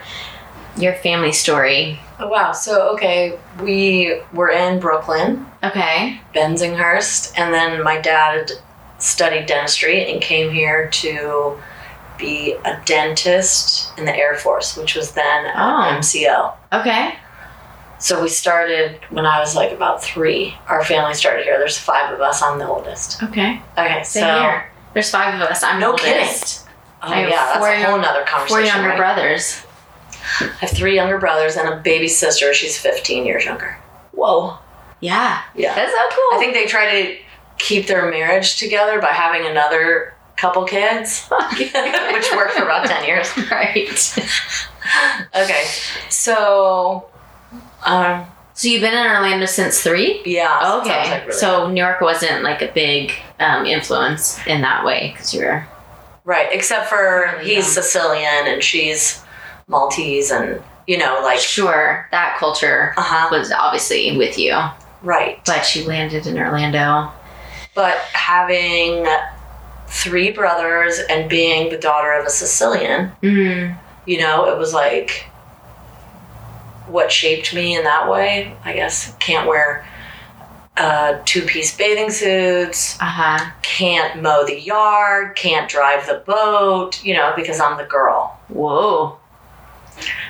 your 0.77 0.93
family 0.93 1.31
story? 1.31 1.99
Oh, 2.19 2.27
wow. 2.27 2.51
So, 2.51 2.93
okay, 2.93 3.37
we 3.61 4.21
were 4.31 4.49
in 4.49 4.79
Brooklyn, 4.79 5.45
Okay. 5.63 6.21
Bensonhurst, 6.33 7.37
and 7.37 7.53
then 7.53 7.83
my 7.83 7.99
dad 7.99 8.51
studied 8.99 9.47
dentistry 9.47 10.11
and 10.11 10.21
came 10.21 10.51
here 10.51 10.89
to 10.89 11.57
be 12.21 12.53
a 12.63 12.79
dentist 12.85 13.91
in 13.97 14.05
the 14.05 14.15
Air 14.15 14.35
Force, 14.37 14.77
which 14.77 14.95
was 14.95 15.11
then 15.11 15.45
at 15.47 15.55
Oh. 15.57 15.97
MCO. 15.97 16.53
Okay. 16.71 17.15
So 17.99 18.21
we 18.21 18.29
started 18.29 18.99
when 19.09 19.25
I 19.25 19.39
was 19.39 19.55
like 19.55 19.71
about 19.71 20.01
three. 20.03 20.55
Our 20.67 20.83
family 20.83 21.13
started 21.13 21.43
here. 21.43 21.57
There's 21.59 21.77
five 21.77 22.13
of 22.13 22.21
us. 22.21 22.41
I'm 22.41 22.57
the 22.57 22.67
oldest. 22.67 23.21
Okay. 23.21 23.61
Okay, 23.77 24.03
Same 24.03 24.23
so 24.23 24.39
here. 24.39 24.71
There's 24.93 25.09
five 25.11 25.35
of 25.35 25.41
us. 25.41 25.61
I'm 25.63 25.79
No 25.79 25.91
the 25.91 25.97
kidding. 25.99 26.27
oh 27.03 27.07
I 27.07 27.15
have 27.19 27.29
yeah, 27.29 27.45
that's 27.45 27.57
four 27.59 27.69
a 27.69 27.83
whole 27.83 27.97
nother 27.99 28.25
Four 28.47 28.61
younger 28.61 28.89
right? 28.89 28.97
brothers. 28.97 29.63
I 30.39 30.45
have 30.61 30.69
three 30.71 30.95
younger 30.95 31.17
brothers 31.19 31.57
and 31.57 31.67
a 31.69 31.77
baby 31.77 32.07
sister. 32.07 32.53
She's 32.53 32.77
15 32.77 33.25
years 33.25 33.45
younger. 33.45 33.77
Whoa. 34.13 34.57
Yeah. 34.99 35.41
Yeah. 35.55 35.73
That's 35.75 35.91
so 35.91 35.97
cool. 36.09 36.37
I 36.37 36.37
think 36.39 36.53
they 36.53 36.65
try 36.65 37.03
to 37.03 37.17
keep 37.59 37.85
their 37.87 38.09
marriage 38.09 38.57
together 38.57 38.99
by 38.99 39.09
having 39.09 39.45
another 39.47 40.13
couple 40.41 40.63
kids, 40.65 41.27
which 41.59 42.31
worked 42.35 42.53
for 42.53 42.63
about 42.63 42.87
10 42.87 43.05
years. 43.05 43.29
right. 43.51 43.87
Okay, 45.35 45.63
so, 46.09 47.09
um, 47.85 48.25
So 48.53 48.67
you've 48.67 48.81
been 48.81 48.93
in 48.93 49.05
Orlando 49.05 49.45
since 49.45 49.81
three? 49.81 50.21
yeah. 50.25 50.59
so 50.59 50.65
I 50.65 50.77
was, 50.77 50.87
Okay. 50.87 51.11
like, 51.11 51.27
really 51.27 51.39
so 51.39 51.69
New 51.69 51.81
York 51.81 52.01
wasn't 52.01 52.43
like 52.43 52.61
a 52.61 52.71
big 52.73 53.13
um, 53.39 53.65
influence 53.65 54.39
in 54.47 54.61
that 54.61 54.83
way 54.83 55.11
because 55.13 55.33
you're. 55.33 55.67
Right, 56.23 56.49
except 56.51 56.87
for 56.87 57.33
Really 57.37 57.55
he's 57.55 57.65
young. 57.65 57.83
Sicilian 57.83 58.47
and 58.47 58.63
she's 58.63 59.23
Maltese, 59.67 60.31
and 60.31 60.61
you 60.87 60.97
know, 60.97 61.19
like, 61.23 61.39
Sure, 61.39 62.07
that 62.11 62.37
culture 62.37 62.93
uh 62.97 63.01
huh, 63.01 63.27
was 63.31 63.51
obviously 63.51 64.17
with 64.17 64.37
you, 64.37 64.55
right. 65.01 65.39
but 65.45 65.75
you 65.75 65.85
landed 65.87 66.27
in 66.27 66.37
Orlando. 66.37 67.11
But 67.73 67.95
having 68.13 69.07
three 69.91 70.31
brothers 70.31 70.99
and 71.09 71.29
being 71.29 71.69
the 71.69 71.77
daughter 71.77 72.13
of 72.13 72.25
a 72.25 72.29
Sicilian, 72.29 73.11
Mm. 73.21 73.77
you 74.05 74.17
know, 74.19 74.45
it 74.51 74.57
was 74.57 74.73
like 74.73 75.25
what 76.87 77.11
shaped 77.11 77.53
me 77.53 77.75
in 77.77 77.83
that 77.83 78.09
way. 78.09 78.55
I 78.65 78.73
guess 78.73 79.13
can't 79.19 79.47
wear 79.47 79.85
uh, 80.77 81.19
two 81.25 81.41
piece 81.43 81.75
bathing 81.75 82.09
suits, 82.09 82.97
Uh 83.01 83.05
huh. 83.05 83.51
can't 83.61 84.21
mow 84.21 84.45
the 84.45 84.59
yard, 84.59 85.35
can't 85.35 85.69
drive 85.69 86.07
the 86.07 86.23
boat, 86.25 87.03
you 87.03 87.13
know, 87.13 87.33
because 87.35 87.59
I'm 87.59 87.77
the 87.77 87.83
girl. 87.85 88.39
Whoa. 88.47 89.17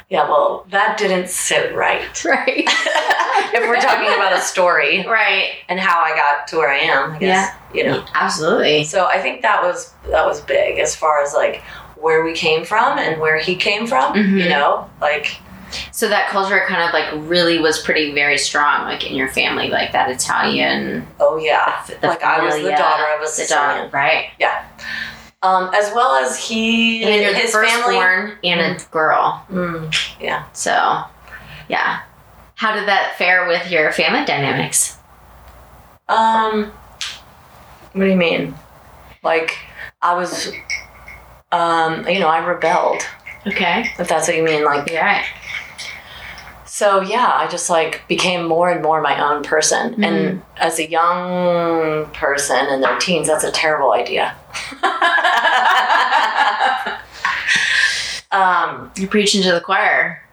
Yeah, 0.10 0.28
well, 0.30 0.66
that 0.70 0.98
didn't 0.98 1.30
sit 1.30 1.74
right. 1.76 2.02
Right. 2.26 2.64
if 3.54 3.68
we're 3.68 3.80
talking 3.82 4.08
about 4.14 4.34
a 4.34 4.40
story 4.42 5.06
right. 5.08 5.52
and 5.70 5.80
how 5.80 6.02
I 6.02 6.16
got 6.16 6.48
to 6.50 6.58
where 6.58 6.70
I 6.70 6.78
am, 6.78 7.14
I 7.14 7.20
guess, 7.20 7.56
you 7.74 7.84
know. 7.84 8.06
Absolutely. 8.14 8.84
So 8.86 9.06
I 9.06 9.20
think 9.22 9.42
that 9.42 9.62
was 9.64 9.94
that 10.10 10.26
was 10.26 10.42
big 10.42 10.80
as 10.80 10.96
far 10.96 11.22
as 11.24 11.34
like 11.34 11.62
where 11.98 12.24
we 12.24 12.34
came 12.34 12.64
from 12.66 12.98
and 12.98 13.20
where 13.22 13.38
he 13.38 13.56
came 13.56 13.86
from, 13.88 14.14
Mhm. 14.14 14.44
you 14.44 14.50
know? 14.50 14.90
Like 15.02 15.38
So 15.92 16.08
that 16.10 16.30
culture 16.30 16.64
kind 16.68 16.82
of 16.84 16.94
like 16.94 17.30
really 17.30 17.60
was 17.60 17.80
pretty 17.82 18.14
very 18.14 18.38
strong, 18.38 18.84
like 18.86 19.06
in 19.10 19.16
your 19.16 19.30
family, 19.30 19.70
like 19.70 19.92
that 19.94 20.10
Italian. 20.10 21.08
oh 21.20 21.38
yeah. 21.38 21.84
the 21.88 22.08
like 22.08 22.24
I 22.24 22.44
was 22.44 22.56
the 22.56 22.72
daughter 22.72 23.06
of 23.16 23.22
a 23.22 23.24
the 23.26 23.30
Sicilian. 23.30 23.78
daughter, 23.78 23.90
right? 23.94 24.26
Um, 25.44 25.72
as 25.74 25.92
well 25.96 26.14
as 26.24 26.38
he 26.38 27.04
And 27.04 27.22
you're 27.24 27.34
his 27.34 27.52
family. 27.52 27.98
and 28.44 28.62
a 28.62 28.78
girl. 28.92 29.44
Mm, 29.52 29.92
yeah. 30.22 30.44
So, 30.54 31.04
yeah. 31.68 32.02
How 32.56 32.76
did 32.76 32.88
that 32.88 33.16
fare 33.18 33.48
with 33.48 33.72
your 33.72 33.92
family 33.92 34.24
dynamics? 34.24 34.98
Um, 36.08 36.66
what 37.94 38.04
do 38.04 38.10
you 38.10 38.16
mean? 38.16 38.54
Like, 39.24 39.58
I 40.02 40.14
was, 40.14 40.52
um, 41.52 42.08
you 42.08 42.20
know, 42.20 42.28
I 42.28 42.46
rebelled. 42.46 43.02
Okay. 43.48 43.86
If 43.98 44.08
that's 44.08 44.28
what 44.28 44.38
you 44.38 44.44
mean, 44.44 44.64
like, 44.64 44.92
Yeah. 44.92 45.24
so 46.66 47.02
yeah, 47.02 47.32
I 47.34 47.48
just 47.48 47.70
like 47.70 48.08
became 48.08 48.48
more 48.48 48.70
and 48.70 48.84
more 48.84 49.02
my 49.02 49.20
own 49.20 49.42
person. 49.44 49.94
Mm-hmm. 49.94 50.04
And 50.04 50.42
as 50.58 50.78
a 50.78 50.88
young 50.88 52.06
person 52.14 52.68
in 52.68 52.82
their 52.82 52.98
teens, 53.00 53.28
that's 53.28 53.44
a 53.44 53.52
terrible 53.52 53.92
idea. 53.94 54.36
um, 58.32 58.92
You're 58.96 59.10
preaching 59.10 59.42
to 59.44 59.52
the 59.52 59.62
choir. 59.62 60.24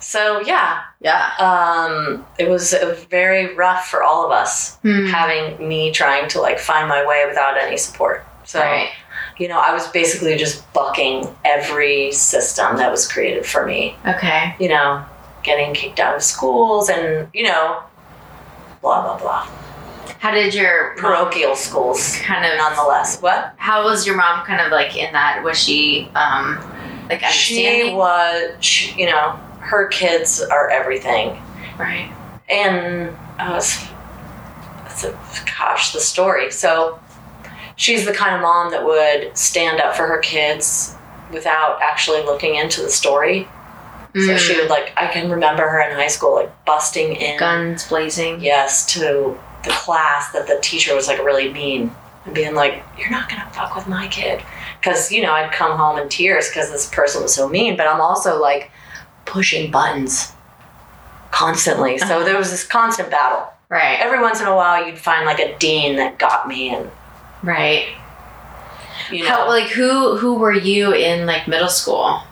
so 0.00 0.40
yeah, 0.40 0.82
Yeah. 1.00 1.30
um, 1.38 2.24
it 2.38 2.48
was 2.48 2.74
very 3.10 3.54
rough 3.54 3.88
for 3.88 4.02
all 4.02 4.24
of 4.24 4.32
us 4.32 4.76
Hmm. 4.82 5.06
having 5.06 5.68
me 5.68 5.90
trying 5.92 6.28
to 6.28 6.40
like 6.40 6.58
find 6.58 6.88
my 6.88 7.04
way 7.06 7.24
without 7.28 7.56
any 7.58 7.76
support. 7.76 8.24
So. 8.44 8.60
Right. 8.60 8.90
you 9.38 9.48
know, 9.48 9.58
I 9.58 9.74
was 9.74 9.86
basically 9.88 10.34
just 10.36 10.72
bucking 10.72 11.26
every 11.44 12.10
system 12.12 12.76
that 12.78 12.90
was 12.90 13.06
created 13.10 13.44
for 13.44 13.66
me. 13.66 13.94
Okay. 14.06 14.54
You 14.58 14.68
know, 14.70 15.04
getting 15.42 15.74
kicked 15.74 16.00
out 16.00 16.14
of 16.16 16.22
schools 16.22 16.88
and, 16.88 17.28
you 17.34 17.42
know, 17.42 17.82
blah, 18.80 19.02
blah, 19.02 19.18
blah. 19.18 19.46
How 20.26 20.32
did 20.34 20.54
your 20.54 20.96
Parochial 20.96 21.54
schools, 21.54 22.16
kind 22.22 22.44
of? 22.44 22.58
nonetheless. 22.58 23.22
What? 23.22 23.54
How 23.58 23.84
was 23.84 24.04
your 24.04 24.16
mom 24.16 24.44
kind 24.44 24.60
of 24.60 24.72
like 24.72 24.96
in 24.96 25.12
that? 25.12 25.40
Was 25.44 25.56
she 25.56 26.10
um 26.16 26.56
like 27.08 27.20
She 27.26 27.64
understanding? 27.64 27.96
was, 27.96 28.56
she, 28.58 29.00
you 29.00 29.06
know, 29.06 29.38
her 29.60 29.86
kids 29.86 30.40
are 30.42 30.68
everything. 30.68 31.40
right. 31.78 32.12
And 32.50 33.14
I 33.38 33.52
was, 33.52 33.78
it's 34.86 35.04
a, 35.04 35.16
gosh, 35.58 35.92
the 35.92 36.00
story. 36.00 36.50
So 36.50 36.98
she's 37.76 38.04
the 38.04 38.12
kind 38.12 38.34
of 38.34 38.40
mom 38.42 38.72
that 38.72 38.84
would 38.84 39.36
stand 39.38 39.80
up 39.80 39.94
for 39.94 40.08
her 40.08 40.18
kids 40.18 40.96
without 41.32 41.78
actually 41.82 42.22
looking 42.24 42.56
into 42.56 42.82
the 42.82 42.90
story. 42.90 43.46
So 44.14 44.20
Mm. 44.22 44.38
she 44.38 44.56
would 44.58 44.70
like 44.70 44.92
I 44.96 45.06
can 45.08 45.30
remember 45.30 45.68
her 45.68 45.80
in 45.82 45.94
high 45.94 46.06
school 46.08 46.34
like 46.34 46.64
busting 46.64 47.14
in 47.16 47.38
guns 47.38 47.86
blazing. 47.86 48.40
yes 48.40 48.86
to 48.94 49.38
the 49.66 49.72
class 49.72 50.32
that 50.32 50.46
the 50.46 50.58
teacher 50.62 50.94
was 50.94 51.06
like 51.08 51.18
really 51.18 51.52
mean 51.52 51.90
and 52.24 52.34
being 52.34 52.54
like 52.54 52.82
you're 52.98 53.10
not 53.10 53.28
gonna 53.28 53.48
fuck 53.52 53.74
with 53.76 53.86
my 53.88 54.06
kid 54.08 54.42
because 54.80 55.10
you 55.12 55.22
know 55.22 55.32
I'd 55.32 55.52
come 55.52 55.76
home 55.76 55.98
in 55.98 56.08
tears 56.08 56.48
because 56.48 56.70
this 56.70 56.88
person 56.88 57.22
was 57.22 57.34
so 57.34 57.48
mean 57.48 57.76
but 57.76 57.86
I'm 57.86 58.00
also 58.00 58.40
like 58.40 58.70
pushing 59.24 59.70
buttons 59.70 60.32
constantly 61.32 61.98
so 61.98 62.04
uh-huh. 62.06 62.24
there 62.24 62.38
was 62.38 62.50
this 62.50 62.64
constant 62.64 63.10
battle 63.10 63.48
Right. 63.68 63.98
every 64.00 64.20
once 64.20 64.40
in 64.40 64.46
a 64.46 64.54
while 64.54 64.86
you'd 64.86 64.96
find 64.98 65.26
like 65.26 65.40
a 65.40 65.58
dean 65.58 65.96
that 65.96 66.18
got 66.18 66.46
me 66.46 66.72
and 66.74 66.88
Right. 67.42 67.88
you 69.10 69.24
know 69.24 69.30
How 69.30 69.48
like 69.48 69.68
who 69.68 70.16
who 70.16 70.34
were 70.34 70.52
you 70.52 70.94
in 70.94 71.26
like 71.26 71.46
middle 71.48 71.68
school? 71.68 72.22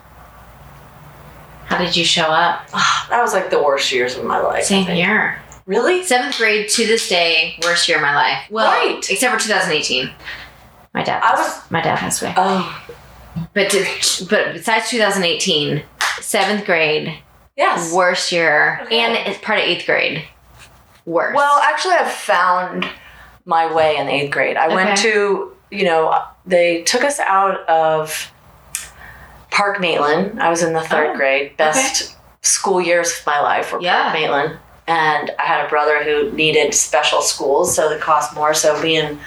How 1.65 1.77
did 1.79 1.95
you 1.95 2.05
show 2.05 2.23
up? 2.25 2.67
Ah, 2.73 3.07
that 3.09 3.21
was 3.21 3.33
like 3.33 3.49
the 3.49 3.61
worst 3.61 3.91
years 3.91 4.15
of 4.17 4.23
my 4.23 4.39
life 4.39 4.63
Same 4.65 4.85
think. 4.85 4.99
Really 5.65 6.03
Seventh 6.03 6.37
grade 6.37 6.69
to 6.69 6.85
this 6.85 7.07
day, 7.09 7.57
worst 7.63 7.87
year 7.87 7.97
of 7.97 8.03
my 8.03 8.15
life. 8.15 8.43
Well, 8.49 8.71
Right. 8.71 9.09
except 9.09 9.33
for 9.33 9.39
2018. 9.39 10.11
My 10.93 11.03
dad. 11.03 11.21
I 11.23 11.31
was- 11.35 11.59
My 11.69 11.81
dad 11.81 11.97
passed 11.99 12.21
away. 12.21 12.33
Oh, 12.37 12.81
But 13.53 13.69
to, 13.71 13.85
but 14.29 14.53
besides 14.53 14.89
2018, 14.89 15.83
seventh 16.21 16.65
grade, 16.65 17.17
yes. 17.57 17.91
worst 17.91 18.31
year, 18.31 18.79
Okay. 18.83 18.99
and 18.99 19.13
it's 19.27 19.39
part 19.43 19.59
of 19.59 19.65
eighth 19.65 19.85
grade, 19.85 20.23
worst. 21.05 21.35
Well, 21.35 21.59
actually, 21.63 21.95
I've 21.95 22.11
found 22.13 22.87
my 23.45 23.65
way 23.65 23.97
in 23.97 24.07
eighth 24.07 24.31
grade. 24.31 24.55
I 24.55 24.69
went 24.69 24.97
to, 24.99 25.51
you 25.69 25.83
know, 25.83 26.17
they 26.45 26.83
took 26.83 27.03
us 27.03 27.19
out 27.19 27.67
of 27.67 28.31
Park 29.51 29.79
Maitland. 29.81 30.41
I 30.41 30.49
was 30.49 30.63
in 30.63 30.73
the 30.73 30.81
third 30.81 31.11
Oh, 31.11 31.15
grade. 31.17 31.57
Best 31.57 32.15
school 32.41 32.79
years 32.79 33.19
of 33.19 33.25
my 33.25 33.39
life 33.41 33.73
were 33.73 33.81
Yeah. 33.81 34.03
Park 34.03 34.13
Maitland. 34.13 34.57
And 34.87 35.31
I 35.39 35.43
had 35.43 35.65
a 35.65 35.69
brother 35.69 36.03
who 36.03 36.31
needed 36.31 36.73
special 36.73 37.21
schools, 37.21 37.75
so 37.75 37.89
it 37.91 38.01
cost 38.01 38.35
more. 38.35 38.53
So 38.53 38.79
being 38.81 39.19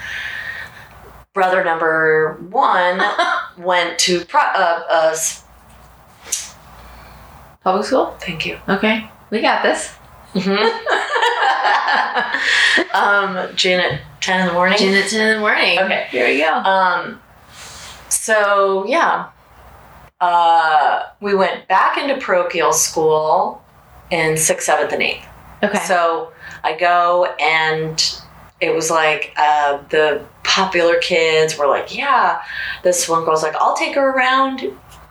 brother 1.33 1.63
number 1.63 2.37
one 2.49 3.01
went 3.57 3.99
to 3.99 4.23
pro- 4.25 4.39
uh, 4.41 4.83
uh, 4.89 5.15
public 7.61 7.85
school. 7.85 8.15
thank 8.21 8.45
you. 8.45 8.57
Okay, 8.67 9.09
we 9.29 9.41
got 9.41 9.63
this. 9.63 9.95
um, 12.93 13.55
Janet, 13.55 14.01
ten 14.21 14.41
in 14.41 14.47
the 14.47 14.53
morning. 14.53 14.77
Gin 14.77 14.93
at 14.93 15.09
ten 15.09 15.27
in 15.27 15.33
the 15.35 15.39
morning. 15.39 15.79
Okay. 15.79 16.07
here 16.11 16.27
we 16.27 16.37
go. 16.39 16.53
Um, 16.53 17.19
so 18.09 18.85
yeah, 18.87 19.29
uh, 20.21 21.03
we 21.19 21.33
went 21.35 21.67
back 21.67 21.97
into 21.97 22.17
parochial 22.23 22.73
school 22.73 23.63
in 24.11 24.37
sixth, 24.37 24.65
seventh, 24.65 24.93
and 24.93 25.01
eighth. 25.01 25.25
Okay. 25.63 25.79
So 25.79 26.31
I 26.63 26.77
go 26.77 27.25
and 27.39 28.01
it 28.61 28.73
was 28.73 28.89
like 28.89 29.33
uh, 29.37 29.79
the 29.89 30.25
popular 30.43 30.97
kids 30.99 31.57
were 31.57 31.67
like, 31.67 31.95
yeah, 31.95 32.41
this 32.83 33.07
one 33.07 33.23
girl's 33.25 33.43
like, 33.43 33.55
I'll 33.55 33.75
take 33.75 33.95
her 33.95 34.09
around, 34.11 34.61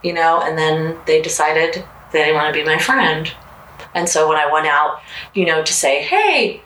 you 0.03 0.13
know, 0.13 0.41
and 0.43 0.57
then 0.59 0.99
they 1.07 1.23
decided 1.23 1.85
they 2.13 2.19
didn't 2.25 2.35
want 2.35 2.53
to 2.55 2.59
be 2.61 2.65
my 2.67 2.79
friend. 2.79 3.31
And 3.95 4.09
so 4.09 4.29
when 4.29 4.37
I 4.37 4.51
went 4.53 4.67
out, 4.67 5.01
you 5.35 5.47
know, 5.47 5.63
to 5.63 5.73
say, 5.73 6.03
hey, 6.03 6.63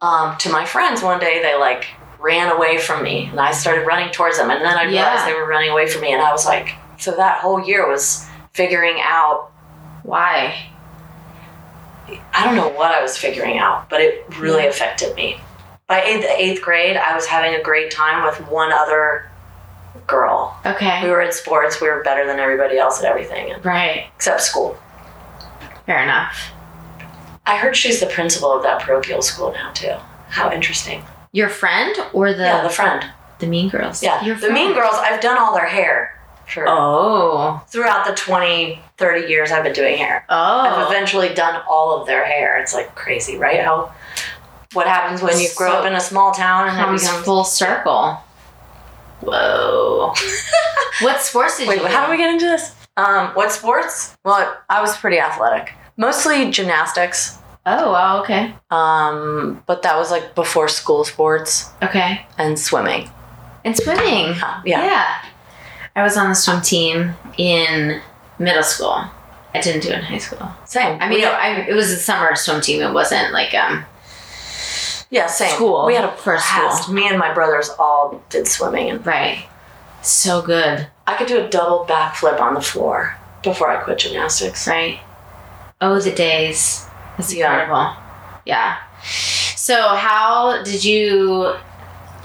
um, 0.00 0.36
to 0.38 0.50
my 0.50 0.64
friends 0.64 1.02
one 1.02 1.20
day, 1.20 1.40
they 1.42 1.54
like 1.56 1.86
ran 2.18 2.50
away 2.50 2.78
from 2.78 3.02
me 3.02 3.26
and 3.26 3.38
I 3.38 3.52
started 3.52 3.86
running 3.86 4.12
towards 4.12 4.38
them. 4.38 4.50
And 4.50 4.64
then 4.64 4.76
I 4.76 4.84
realized 4.84 5.20
Yeah. 5.20 5.26
they 5.26 5.34
were 5.34 5.46
running 5.46 5.70
away 5.70 5.86
from 5.86 6.02
me. 6.02 6.12
And 6.12 6.22
I 6.22 6.32
was 6.32 6.44
like, 6.46 6.70
so 6.98 7.12
that 7.16 7.40
whole 7.40 7.64
year 7.64 7.88
was 7.88 8.26
figuring 8.54 8.98
out 9.00 9.50
Why? 10.02 10.70
I 12.32 12.44
don't 12.44 12.54
know 12.56 12.68
what 12.68 12.92
I 12.92 13.02
was 13.02 13.16
figuring 13.16 13.58
out, 13.58 13.88
but 13.90 14.00
it 14.00 14.24
really 14.38 14.66
affected 14.66 15.14
me. 15.16 15.40
By 15.86 16.02
eighth, 16.02 16.24
eighth 16.24 16.62
grade, 16.62 16.96
I 16.96 17.14
was 17.14 17.26
having 17.26 17.54
a 17.54 17.62
great 17.62 17.90
time 17.90 18.24
with 18.24 18.38
one 18.48 18.72
other 18.72 19.30
girl. 20.06 20.56
Okay. 20.66 21.02
We 21.02 21.10
were 21.10 21.20
in 21.20 21.32
sports. 21.32 21.80
We 21.80 21.88
were 21.88 22.02
better 22.02 22.26
than 22.26 22.38
everybody 22.38 22.78
else 22.78 22.98
at 23.00 23.04
everything, 23.06 23.54
Right. 23.62 24.06
except 24.16 24.40
school. 24.42 24.78
Fair 25.86 26.02
enough. 26.02 26.50
I 27.46 27.56
heard 27.56 27.76
she's 27.76 28.00
the 28.00 28.06
principal 28.06 28.50
of 28.52 28.62
that 28.64 28.82
parochial 28.82 29.22
school 29.22 29.52
now 29.52 29.70
too. 29.72 29.94
How 30.28 30.50
interesting. 30.52 31.04
Your 31.32 31.48
friend 31.48 31.96
or 32.12 32.32
the 32.32 32.42
yeah, 32.44 32.62
the 32.62 32.70
friend. 32.70 33.04
the 33.38 33.46
Mean 33.46 33.68
Girls? 33.68 34.02
Yeah, 34.02 34.24
Your 34.24 34.34
the 34.36 34.50
Mean. 34.50 34.74
Girls. 34.74 34.94
I've 34.98 35.20
done 35.20 35.38
all 35.38 35.54
their 35.54 35.66
hair 35.68 36.18
for 36.46 36.64
Oh. 36.68 37.60
throughout 37.68 38.06
the 38.06 38.14
20, 38.14 38.80
30 38.98 39.26
years 39.28 39.50
I've 39.52 39.64
been 39.64 39.72
doing 39.72 39.98
hair. 39.98 40.24
Oh. 40.28 40.60
I've 40.60 40.86
eventually 40.90 41.30
done 41.34 41.62
all 41.68 42.00
of 42.00 42.06
their 42.06 42.24
hair. 42.24 42.58
It's 42.58 42.74
like 42.74 42.94
crazy, 42.94 43.36
right? 43.38 43.62
How 43.64 43.92
what 44.72 44.86
happens 44.86 45.22
when 45.22 45.38
you 45.40 45.48
grow 45.56 45.70
So- 45.72 45.78
up 45.78 45.86
in 45.86 45.94
a 45.94 46.00
small 46.00 46.32
town 46.32 46.68
and 46.68 46.78
it 46.78 46.84
Comes 46.84 47.02
becomes 47.04 47.24
full 47.24 47.44
circle. 47.44 48.18
Whoa. 49.20 50.12
what 51.02 51.20
sports 51.22 51.56
did 51.58 51.68
Wait, 51.68 51.78
you? 51.78 51.84
Wait, 51.84 51.92
how 51.92 52.04
do 52.06 52.10
we 52.12 52.18
get 52.18 52.30
into 52.30 52.44
this? 52.46 52.74
Um, 52.96 53.28
what 53.34 53.50
sports? 53.52 54.16
Well, 54.24 54.56
I 54.68 54.80
was 54.80 54.96
pretty 54.96 55.18
athletic. 55.18 55.72
Mostly 55.96 56.50
gymnastics. 56.50 57.38
Oh, 57.64 57.92
wow. 57.92 58.20
Okay. 58.22 58.54
Um, 58.70 59.62
but 59.66 59.82
that 59.82 59.96
was 59.96 60.10
like 60.10 60.34
before 60.34 60.68
school 60.68 61.04
sports 61.04 61.70
Okay. 61.82 62.26
and 62.38 62.58
swimming. 62.58 63.10
And 63.64 63.76
swimming. 63.76 64.26
Uh, 64.40 64.60
yeah. 64.64 65.16
I 65.96 66.02
was 66.04 66.16
on 66.16 66.28
the 66.28 66.34
swim 66.34 66.60
team 66.60 67.14
in 67.38 68.00
middle 68.38 68.62
school. 68.62 69.04
I 69.54 69.60
didn't 69.62 69.80
do 69.82 69.88
it 69.88 69.94
in 69.98 70.02
high 70.04 70.18
school. 70.18 70.46
Same. 70.66 71.00
I 71.00 71.08
mean, 71.08 71.20
we 71.20 71.24
I, 71.24 71.60
it 71.62 71.74
was 71.74 71.90
a 71.90 71.96
summer 71.96 72.36
swim 72.36 72.60
team. 72.60 72.82
It 72.82 72.92
wasn't 72.92 73.32
like 73.32 73.54
um. 73.54 73.84
yeah, 75.10 75.26
same. 75.26 75.54
school, 75.54 75.86
We 75.86 75.94
had 75.94 76.04
a 76.04 76.12
first 76.12 76.46
school. 76.46 76.94
Me 76.94 77.08
and 77.08 77.18
my 77.18 77.32
brothers 77.32 77.70
all 77.78 78.22
did 78.28 78.46
swimming, 78.46 78.90
and 78.90 79.06
Right. 79.06 79.46
So 80.02 80.42
good. 80.42 80.86
I 81.06 81.14
could 81.16 81.26
do 81.28 81.38
a 81.44 81.48
double 81.48 81.86
backflip 81.86 82.40
on 82.40 82.54
the 82.54 82.60
floor 82.60 83.16
before 83.42 83.70
I 83.70 83.82
quit 83.82 83.98
gymnastics. 83.98 84.68
Right. 84.68 85.00
Oh, 85.80 85.98
the 85.98 86.12
days. 86.12 86.86
That's 87.16 87.32
Yeah. 87.34 87.50
incredible. 87.52 87.96
Yeah. 88.44 88.76
So, 89.56 89.88
how 89.96 90.62
did 90.62 90.84
you 90.84 91.56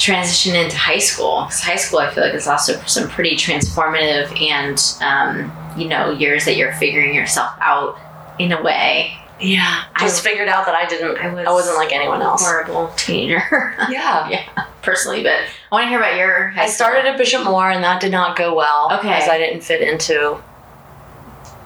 transition 0.02 0.56
into 0.56 0.76
high 0.78 0.98
school? 1.00 1.44
'Cause 1.44 1.62
high 1.62 1.76
school, 1.76 2.00
I 2.00 2.10
feel 2.10 2.24
like, 2.24 2.34
is 2.34 2.48
also 2.48 2.82
some 2.86 3.08
pretty 3.10 3.36
transformative 3.36 4.28
and, 4.42 4.82
um, 5.02 5.52
you 5.78 5.88
know, 5.88 6.12
years 6.12 6.46
that 6.46 6.56
you're 6.58 6.74
figuring 6.74 7.14
yourself 7.14 7.52
out 7.62 7.98
in 8.40 8.52
a 8.52 8.62
way. 8.62 9.18
Yeah, 9.40 9.84
I- 9.96 10.00
just 10.02 10.22
figured 10.24 10.48
out 10.48 10.66
that 10.68 10.76
I 10.76 10.86
didn't. 10.86 11.18
I 11.18 11.28
was 11.34 11.48
I, 11.48 11.52
was 11.52 11.66
was, 11.66 11.68
not 11.68 11.78
like 11.78 11.92
anyone 11.92 12.22
else. 12.22 12.44
Horrible 12.46 12.92
teenager. 12.96 13.76
Yeah. 13.90 14.28
yeah, 14.30 14.44
personally, 14.84 15.24
but 15.24 15.34
I 15.34 15.46
want 15.72 15.84
to 15.86 15.90
hear 15.90 15.98
about 16.00 16.16
your 16.16 16.50
high 16.50 16.64
I 16.64 16.68
started 16.68 17.06
at 17.06 17.18
Bishop 17.18 17.44
Moore, 17.44 17.72
and 17.72 17.84
that 17.84 18.00
did 18.02 18.12
not 18.12 18.36
go 18.36 18.54
well. 18.54 18.90
Okay. 19.00 19.08
Because 19.10 19.30
I 19.30 19.38
didn't 19.40 19.62
fit 19.62 19.82
into 19.82 20.38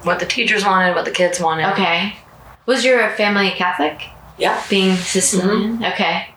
what 0.04 0.20
the 0.20 0.26
teachers 0.26 0.64
wanted, 0.64 0.96
what 0.96 1.04
the 1.06 1.12
kids 1.12 1.40
wanted. 1.40 1.66
Okay. 1.74 2.16
Was 2.66 2.86
your 2.86 3.10
family 3.12 3.52
Catholic? 3.52 4.04
Yeah. 4.38 4.62
Being 4.70 4.96
Sicilian? 4.96 5.78
Mm-hmm. 5.80 5.84
Okay. 5.86 6.30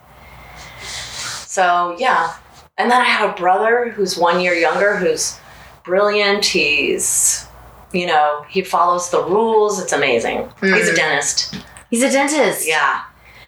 So 1.59 1.97
yeah, 1.99 2.35
and 2.77 2.88
then 2.88 3.01
I 3.01 3.05
have 3.05 3.31
a 3.31 3.33
brother 3.35 3.90
who's 3.90 4.16
one 4.16 4.38
year 4.40 4.55
younger, 4.55 4.97
who's 4.97 5.37
brilliant. 5.85 6.44
He's, 6.44 7.49
you 7.92 8.07
know, 8.07 8.44
he 8.49 8.62
follows 8.62 9.11
the 9.11 9.25
rules. 9.25 9.83
It's 9.83 9.92
amazing. 9.92 10.49
He's 10.61 10.88
a 10.88 10.92
Mm. 10.92 10.97
dentist. 10.97 11.57
He's 11.90 12.05
a 12.05 12.11
dentist. 12.12 12.64
Yeah, 12.68 13.01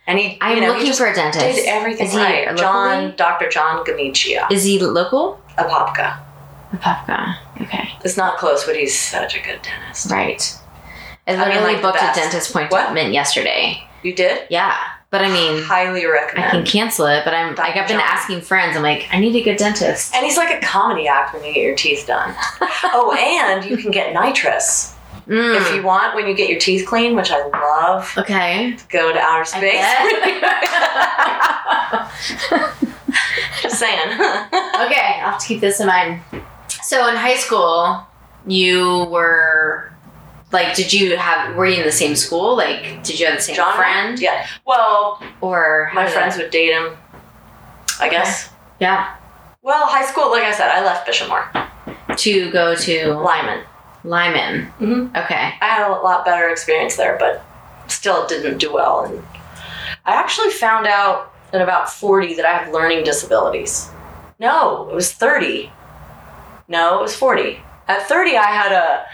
and 0.08 0.18
he. 0.18 0.38
I'm 0.40 0.56
you 0.56 0.60
know, 0.62 0.72
looking 0.72 0.86
he 0.86 0.92
for 0.92 1.06
a 1.06 1.14
dentist. 1.14 1.44
Did 1.54 1.66
everything 1.68 2.06
Is 2.06 2.12
he 2.12 2.18
right. 2.18 2.56
John, 2.56 3.14
Dr. 3.16 3.48
John 3.48 3.84
Gamicia, 3.84 4.50
Is 4.50 4.64
he 4.64 4.80
local? 4.80 5.40
Apopka. 5.56 6.18
Apopka. 6.72 7.36
Okay. 7.60 7.88
It's 8.04 8.16
not 8.16 8.38
close, 8.38 8.64
but 8.64 8.74
he's 8.74 8.98
such 8.98 9.36
a 9.36 9.40
good 9.40 9.60
dentist. 9.62 10.10
Right. 10.10 10.42
I 11.28 11.34
I 11.34 11.36
mean, 11.36 11.48
literally 11.48 11.72
like 11.74 11.82
booked 11.82 12.02
a 12.02 12.10
dentist 12.20 12.50
appointment 12.50 13.12
yesterday. 13.12 13.84
You 14.02 14.14
did? 14.14 14.46
Yeah. 14.50 14.76
But 15.10 15.22
I 15.22 15.28
mean, 15.28 15.62
Highly 15.64 16.06
recommend. 16.06 16.46
I 16.46 16.50
can 16.52 16.64
cancel 16.64 17.06
it, 17.06 17.24
but 17.24 17.34
I'm 17.34 17.54
like, 17.56 17.74
I've 17.76 17.88
been 17.88 17.98
John. 17.98 18.06
asking 18.06 18.42
friends, 18.42 18.76
I'm 18.76 18.82
like, 18.84 19.08
I 19.10 19.18
need 19.18 19.34
a 19.34 19.42
good 19.42 19.56
dentist. 19.56 20.14
and 20.14 20.24
he's 20.24 20.36
like 20.36 20.56
a 20.56 20.64
comedy 20.64 21.08
act 21.08 21.34
when 21.34 21.42
you 21.44 21.52
get 21.52 21.62
your 21.64 21.74
teeth 21.74 22.06
done. 22.06 22.32
oh, 22.84 23.12
and 23.18 23.64
you 23.68 23.76
can 23.76 23.90
get 23.90 24.12
nitrous 24.14 24.94
Mm. 25.28 25.60
if 25.60 25.72
you 25.76 25.82
want 25.84 26.16
when 26.16 26.26
you 26.26 26.34
get 26.34 26.48
your 26.50 26.58
teeth 26.58 26.84
clean, 26.88 27.14
which 27.14 27.30
I 27.30 27.46
love. 27.46 28.12
Okay. 28.18 28.76
Go 28.88 29.12
to 29.12 29.18
outer 29.20 29.44
space. 29.44 29.84
Just 33.62 33.78
saying. 33.78 34.08
okay, 34.12 35.20
I'll 35.20 35.30
have 35.32 35.38
to 35.40 35.46
keep 35.46 35.60
this 35.60 35.78
in 35.78 35.86
mind. 35.86 36.20
So 36.82 37.06
in 37.08 37.14
high 37.14 37.36
school, 37.36 38.04
you 38.46 39.04
were 39.10 39.92
like, 40.52 40.74
did 40.74 40.92
you 40.92 41.16
have? 41.16 41.54
Were 41.56 41.66
you 41.66 41.78
in 41.80 41.84
the 41.86 41.92
same 41.92 42.16
school? 42.16 42.56
Like, 42.56 43.02
did 43.04 43.18
you 43.20 43.26
have 43.26 43.36
the 43.36 43.42
same 43.42 43.56
John 43.56 43.76
friend? 43.76 44.18
Yeah. 44.18 44.46
Well, 44.66 45.22
Or 45.40 45.90
my 45.94 46.06
friends 46.08 46.36
would 46.36 46.50
date 46.50 46.72
him. 46.72 46.96
I 48.00 48.08
guess. 48.08 48.50
Yeah. 48.80 49.14
Well, 49.62 49.86
high 49.86 50.06
school, 50.06 50.30
like 50.30 50.42
I 50.44 50.52
said, 50.52 50.70
I 50.70 50.82
left 50.84 51.06
Bishop 51.06 51.28
Moore. 51.28 51.50
To 52.16 52.50
go 52.50 52.74
to 52.74 53.14
Lyman. 53.14 53.64
Lyman. 54.04 54.72
Mhm. 54.80 55.14
Okay. 55.24 55.54
I 55.60 55.66
had 55.66 55.86
a 55.86 55.92
lot 56.00 56.24
better 56.24 56.48
experience 56.48 56.96
there, 56.96 57.16
but 57.18 57.44
still 57.88 58.26
didn't 58.26 58.58
do 58.58 58.72
well. 58.72 59.04
And 59.04 59.22
I 60.06 60.14
actually 60.14 60.50
found 60.50 60.86
out 60.86 61.32
at 61.52 61.60
about 61.60 61.90
40 61.92 62.34
that 62.34 62.46
I 62.46 62.52
have 62.56 62.72
learning 62.72 63.04
disabilities. 63.04 63.90
No, 64.38 64.88
it 64.90 64.94
was 64.94 65.12
30. 65.12 65.70
No, 66.68 66.98
it 66.98 67.02
was 67.02 67.14
40. 67.14 67.62
At 67.88 68.06
30, 68.08 68.36
I 68.38 68.46
had 68.46 68.72
a 68.72 69.04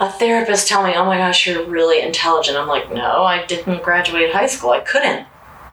a 0.00 0.10
therapist 0.10 0.68
tell 0.68 0.82
me, 0.82 0.94
"Oh 0.94 1.04
my 1.04 1.18
gosh, 1.18 1.46
you're 1.46 1.64
really 1.64 2.00
intelligent." 2.00 2.56
I'm 2.56 2.68
like, 2.68 2.92
"No, 2.92 3.24
I 3.24 3.44
didn't 3.46 3.82
graduate 3.82 4.32
high 4.32 4.46
school. 4.46 4.70
I 4.70 4.80
couldn't." 4.80 5.26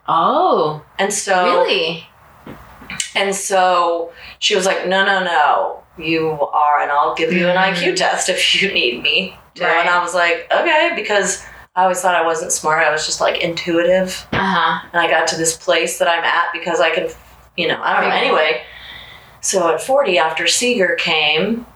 Oh, 0.08 0.82
And 0.98 1.12
so 1.12 1.44
really? 1.44 2.08
And 3.16 3.34
so 3.34 4.12
she 4.38 4.54
was 4.54 4.66
like, 4.66 4.86
no, 4.86 5.04
no, 5.04 5.24
no, 5.24 5.82
you 5.98 6.30
are, 6.30 6.80
and 6.80 6.92
I'll 6.92 7.14
give 7.14 7.32
you 7.32 7.48
an 7.48 7.56
Mm. 7.56 7.74
IQ 7.74 7.96
test 7.96 8.28
if 8.28 8.60
you 8.62 8.72
need 8.72 9.02
me. 9.02 9.36
to." 9.56 9.64
Right. 9.64 9.76
And 9.80 9.88
I 9.88 10.00
was 10.02 10.14
like, 10.14 10.46
okay, 10.54 10.92
because 10.94 11.44
I 11.74 11.82
always 11.84 12.00
thought 12.00 12.14
I 12.14 12.24
wasn't 12.24 12.52
smart. 12.52 12.84
I 12.86 12.90
was 12.92 13.06
just 13.06 13.20
like 13.20 13.38
intuitive. 13.40 14.26
Uh 14.32 14.38
huh. 14.38 14.88
And 14.92 15.00
I 15.00 15.08
got 15.10 15.26
to 15.28 15.36
this 15.36 15.56
place 15.56 15.98
that 15.98 16.08
I'm 16.08 16.22
at 16.24 16.52
because 16.52 16.78
I 16.80 16.90
can, 16.90 17.08
you 17.56 17.66
know, 17.68 17.80
I 17.82 18.00
don't 18.00 18.10
know. 18.10 18.16
Anyway, 18.16 18.62
So 19.40 19.72
at 19.74 19.80
40, 19.82 20.18
after 20.18 20.46
Seeger 20.46 20.94
came, 20.96 21.66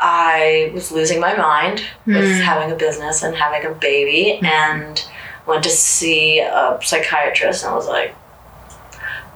I 0.00 0.70
was 0.74 0.90
losing 0.90 1.20
my 1.20 1.34
mind 1.36 1.82
with 2.06 2.24
Hmm. 2.36 2.40
having 2.40 2.72
a 2.72 2.74
business 2.74 3.22
and 3.22 3.36
having 3.36 3.64
a 3.70 3.74
baby, 3.74 4.40
and 4.42 5.04
went 5.46 5.62
to 5.64 5.70
see 5.70 6.38
a 6.40 6.78
psychiatrist, 6.82 7.64
and 7.64 7.72
I 7.72 7.76
was 7.76 7.86
like, 7.86 8.14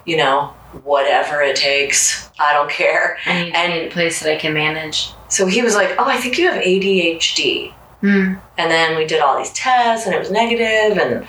you 0.07 0.17
know, 0.17 0.55
whatever 0.83 1.41
it 1.43 1.57
takes, 1.57 2.31
I 2.39 2.53
don't 2.53 2.71
care. 2.71 3.19
I 3.27 3.43
need 3.45 3.55
And- 3.55 3.73
a 3.73 3.89
place 3.91 4.21
that 4.21 4.33
I 4.33 4.37
can 4.37 4.53
manage. 4.55 5.11
So 5.29 5.47
he 5.47 5.63
was 5.63 5.75
like, 5.75 5.95
oh, 5.99 6.05
I 6.05 6.17
think 6.19 6.37
you 6.39 6.51
have 6.51 6.61
ADHD. 6.63 7.73
Hmm. 8.01 8.35
And 8.59 8.71
then 8.71 8.97
we 8.97 9.05
did 9.07 9.21
all 9.21 9.39
these 9.39 9.51
tests 9.53 10.05
and 10.07 10.15
it 10.15 10.19
was 10.19 10.31
negative 10.31 10.99
and 10.99 11.27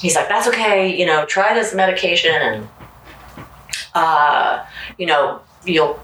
he's 0.00 0.16
like, 0.16 0.28
That's 0.28 0.46
okay, 0.48 0.88
you 0.88 1.04
know, 1.04 1.24
try 1.26 1.52
this 1.52 1.74
medication 1.74 2.34
and 2.34 2.68
uh, 3.94 4.64
you 4.98 5.06
know, 5.06 5.40
you'll 5.64 5.98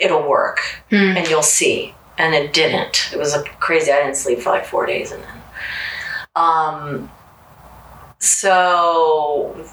it'll 0.00 0.28
work 0.28 0.60
Hmm. 0.90 1.16
and 1.16 1.28
you'll 1.28 1.42
see. 1.42 1.94
And 2.18 2.34
it 2.34 2.52
didn't. 2.52 3.10
It 3.12 3.18
was 3.18 3.34
a 3.34 3.42
crazy 3.60 3.92
I 3.92 3.96
didn't 4.02 4.16
sleep 4.16 4.40
for 4.40 4.50
like 4.50 4.64
four 4.66 4.86
days 4.86 5.12
and 5.12 5.22
then 5.22 5.32
um 6.34 7.10
so 8.18 9.64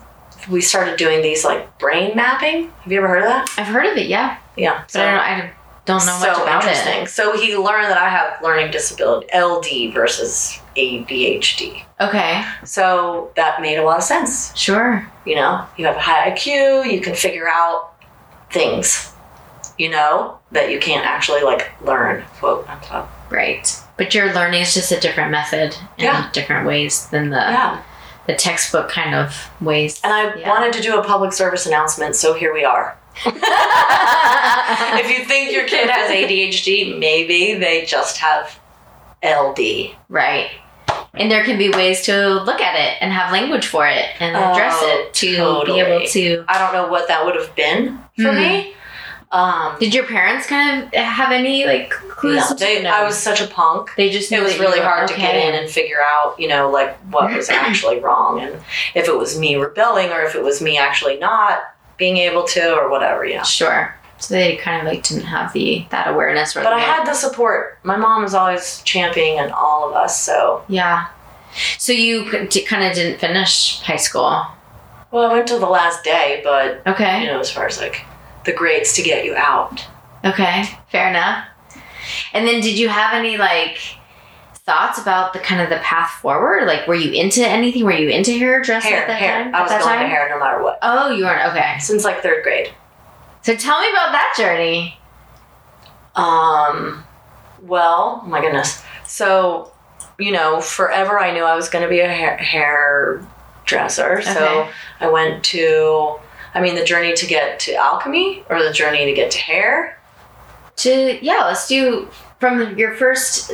we 0.49 0.61
started 0.61 0.97
doing 0.97 1.21
these 1.21 1.43
like 1.45 1.77
brain 1.79 2.15
mapping. 2.15 2.69
Have 2.69 2.91
you 2.91 2.97
ever 2.97 3.07
heard 3.07 3.23
of 3.23 3.29
that? 3.29 3.49
I've 3.57 3.67
heard 3.67 3.85
of 3.85 3.97
it, 3.97 4.07
yeah, 4.07 4.37
Yeah. 4.57 4.83
but 4.91 5.01
I 5.01 5.11
don't. 5.11 5.19
I 5.19 5.51
don't 5.85 6.05
know 6.05 6.19
much 6.19 6.35
so 6.37 6.43
about 6.43 6.63
interesting. 6.63 7.03
it. 7.03 7.09
So 7.09 7.37
he 7.37 7.57
learned 7.57 7.87
that 7.89 7.97
I 7.97 8.07
have 8.09 8.41
learning 8.41 8.71
disability, 8.71 9.27
LD 9.37 9.93
versus 9.93 10.59
ADHD. 10.77 11.83
Okay, 11.99 12.43
So 12.63 13.31
that 13.35 13.61
made 13.61 13.77
a 13.77 13.83
lot 13.83 13.97
of 13.97 14.03
sense. 14.03 14.55
sure. 14.57 15.05
You 15.25 15.35
know, 15.35 15.65
you 15.77 15.85
have 15.85 15.97
a 15.97 15.99
high 15.99 16.31
IQ, 16.31 16.89
you 16.91 17.01
can 17.01 17.13
figure 17.15 17.49
out 17.49 17.91
things, 18.49 19.11
you 19.77 19.89
know, 19.89 20.39
that 20.53 20.69
you 20.71 20.79
can't 20.79 21.05
actually 21.05 21.41
like 21.43 21.71
learn, 21.81 22.23
quote 22.39 22.67
unquote. 22.69 23.07
Right. 23.29 23.67
But 23.97 24.13
your 24.15 24.33
learning 24.33 24.61
is 24.61 24.73
just 24.73 24.91
a 24.91 24.99
different 24.99 25.31
method 25.31 25.75
in 25.97 26.05
Yeah. 26.05 26.29
different 26.31 26.65
ways 26.67 27.07
than 27.07 27.29
the 27.29 27.37
Yeah. 27.37 27.77
the 28.27 28.33
textbook 28.35 28.89
kind 28.89 29.13
of 29.13 29.49
ways. 29.59 29.99
And 30.03 30.13
I 30.13 30.33
Yeah. 30.35 30.49
wanted 30.49 30.71
to 30.73 30.81
do 30.81 30.97
a 30.97 31.03
public 31.03 31.33
service 31.33 31.65
announcement, 31.65 32.15
so 32.15 32.33
here 32.33 32.53
we 32.53 32.63
are. 32.63 32.95
if 33.25 35.09
you 35.19 35.25
think 35.25 35.51
your 35.51 35.67
kid 35.67 35.89
has 35.89 36.09
ADHD, 36.09 36.97
maybe 36.97 37.53
they 37.55 37.85
just 37.85 38.17
have 38.17 38.59
LD. 39.23 39.95
right. 40.09 40.49
And 41.15 41.29
there 41.29 41.43
can 41.43 41.59
be 41.59 41.69
ways 41.69 42.01
to 42.05 42.41
look 42.41 42.59
at 42.59 42.75
it 42.75 42.97
and 42.99 43.13
have 43.13 43.31
language 43.31 43.67
for 43.67 43.85
it 43.87 44.05
and 44.19 44.35
address 44.35 44.75
Oh, 44.79 44.87
it 45.05 45.13
to 45.15 45.35
totally. 45.37 45.83
be 45.83 45.87
able 45.87 46.05
to. 46.07 46.43
I 46.47 46.57
don't 46.57 46.73
know 46.73 46.87
what 46.87 47.07
that 47.07 47.23
would 47.23 47.35
have 47.35 47.53
been 47.55 47.99
for 48.15 48.23
Mhm. 48.31 48.35
me. 48.37 48.73
Um, 49.33 49.75
Did 49.79 49.95
your 49.95 50.05
parents 50.05 50.45
kind 50.45 50.83
of 50.83 50.93
have 50.93 51.31
any 51.31 51.65
like 51.65 51.89
clues? 51.89 52.35
no, 52.51 52.55
they. 52.55 52.85
I 52.85 53.03
was 53.03 53.17
such 53.17 53.41
a 53.41 53.47
punk. 53.47 53.89
They 53.97 54.11
just 54.11 54.31
it 54.31 54.41
was 54.43 54.59
really 54.59 54.79
hard 54.79 55.07
to 55.07 55.15
get 55.17 55.35
in 55.35 55.55
and 55.59 55.67
figure 55.69 55.97
out, 56.05 56.39
you 56.39 56.47
know, 56.47 56.69
like 56.69 56.95
what 57.11 57.33
was 57.33 57.49
actually 57.67 57.99
wrong 57.99 58.39
and 58.39 58.61
if 58.93 59.07
it 59.07 59.17
was 59.17 59.37
me 59.39 59.55
rebelling 59.55 60.11
or 60.11 60.21
if 60.21 60.35
it 60.35 60.43
was 60.43 60.61
me 60.61 60.77
actually 60.77 61.17
not 61.17 61.59
being 61.97 62.17
able 62.17 62.43
to 62.43 62.75
or 62.75 62.89
whatever, 62.89 63.25
know. 63.27 63.43
Sure. 63.43 63.95
So 64.19 64.35
they 64.35 64.55
kind 64.55 64.85
of 64.85 64.93
like 64.93 65.03
didn't 65.03 65.25
have 65.25 65.51
the 65.51 65.85
that 65.89 66.07
awareness. 66.07 66.53
But 66.53 66.67
I 66.67 66.79
had 66.79 67.05
the 67.05 67.13
support. 67.15 67.79
My 67.83 67.97
mom 67.97 68.21
was 68.21 68.33
always 68.35 68.81
championing 68.83 69.39
and 69.39 69.51
all 69.51 69.89
of 69.89 69.95
us, 69.95 70.21
so. 70.21 70.63
Yeah. 70.69 71.07
So 71.77 71.91
you 71.91 72.25
kind 72.67 72.83
of 72.83 72.93
didn't 72.93 73.19
finish 73.19 73.81
high 73.81 73.97
school. 73.97 74.45
Well, 75.11 75.29
I 75.29 75.33
went 75.33 75.47
to 75.47 75.59
the 75.59 75.67
last 75.67 76.03
day, 76.03 76.41
but, 76.43 76.81
Okay. 76.87 77.21
you 77.21 77.27
know, 77.27 77.39
as 77.39 77.51
far 77.51 77.65
as 77.67 77.79
like 77.79 78.05
the 78.45 78.53
grades 78.53 78.93
to 78.93 79.01
get 79.01 79.25
you 79.25 79.35
out. 79.35 79.85
Okay, 80.25 80.65
fair 80.89 81.09
enough. 81.09 81.45
And 82.33 82.47
then 82.47 82.61
did 82.61 82.77
you 82.77 82.89
have 82.89 83.13
any 83.13 83.37
like 83.37 83.77
thoughts 84.55 84.97
about 84.99 85.33
the 85.33 85.39
kind 85.39 85.61
of 85.61 85.69
the 85.69 85.77
path 85.77 86.11
forward? 86.21 86.65
Like 86.65 86.87
were 86.87 86.95
you 86.95 87.11
into 87.11 87.45
anything? 87.45 87.83
Were 87.83 87.91
you 87.91 88.09
into 88.09 88.31
hairdressing 88.31 88.91
Hair, 88.91 89.01
at 89.01 89.07
that 89.07 89.19
hair. 89.19 89.43
time? 89.43 89.55
I 89.55 89.61
was 89.61 89.71
going 89.71 89.83
time? 89.83 89.99
to 90.01 90.07
hair 90.07 90.29
no 90.29 90.39
matter 90.39 90.61
what. 90.63 90.79
Oh, 90.81 91.09
you 91.11 91.25
weren't 91.25 91.45
okay. 91.51 91.77
Since 91.79 92.03
like 92.03 92.21
third 92.21 92.43
grade. 92.43 92.73
So 93.41 93.55
tell 93.55 93.81
me 93.81 93.89
about 93.89 94.11
that 94.13 94.33
journey. 94.37 94.97
Um, 96.15 97.03
well, 97.61 98.21
oh 98.23 98.27
my 98.27 98.39
goodness. 98.41 98.81
So, 99.05 99.71
you 100.17 100.31
know, 100.31 100.61
forever 100.61 101.19
I 101.19 101.31
knew 101.33 101.43
I 101.43 101.55
was 101.55 101.69
going 101.69 101.83
to 101.83 101.89
be 101.89 101.99
a 101.99 102.07
hair, 102.07 102.37
hairdresser. 102.37 104.21
So 104.21 104.61
Okay. 104.61 104.69
I 105.01 105.09
went 105.09 105.43
to, 105.45 106.15
I 106.53 106.61
mean, 106.61 106.75
the 106.75 106.85
journey 106.85 107.13
to 107.13 107.25
get 107.25 107.59
to 107.61 107.73
alchemy 107.75 108.43
or 108.49 108.61
the 108.63 108.71
journey 108.71 109.05
to 109.05 109.13
get 109.13 109.31
to 109.31 109.39
hair. 109.39 109.99
To 110.77 111.23
yeah, 111.23 111.45
let's 111.45 111.67
do 111.67 112.09
from 112.39 112.77
your 112.77 112.95
first 112.95 113.53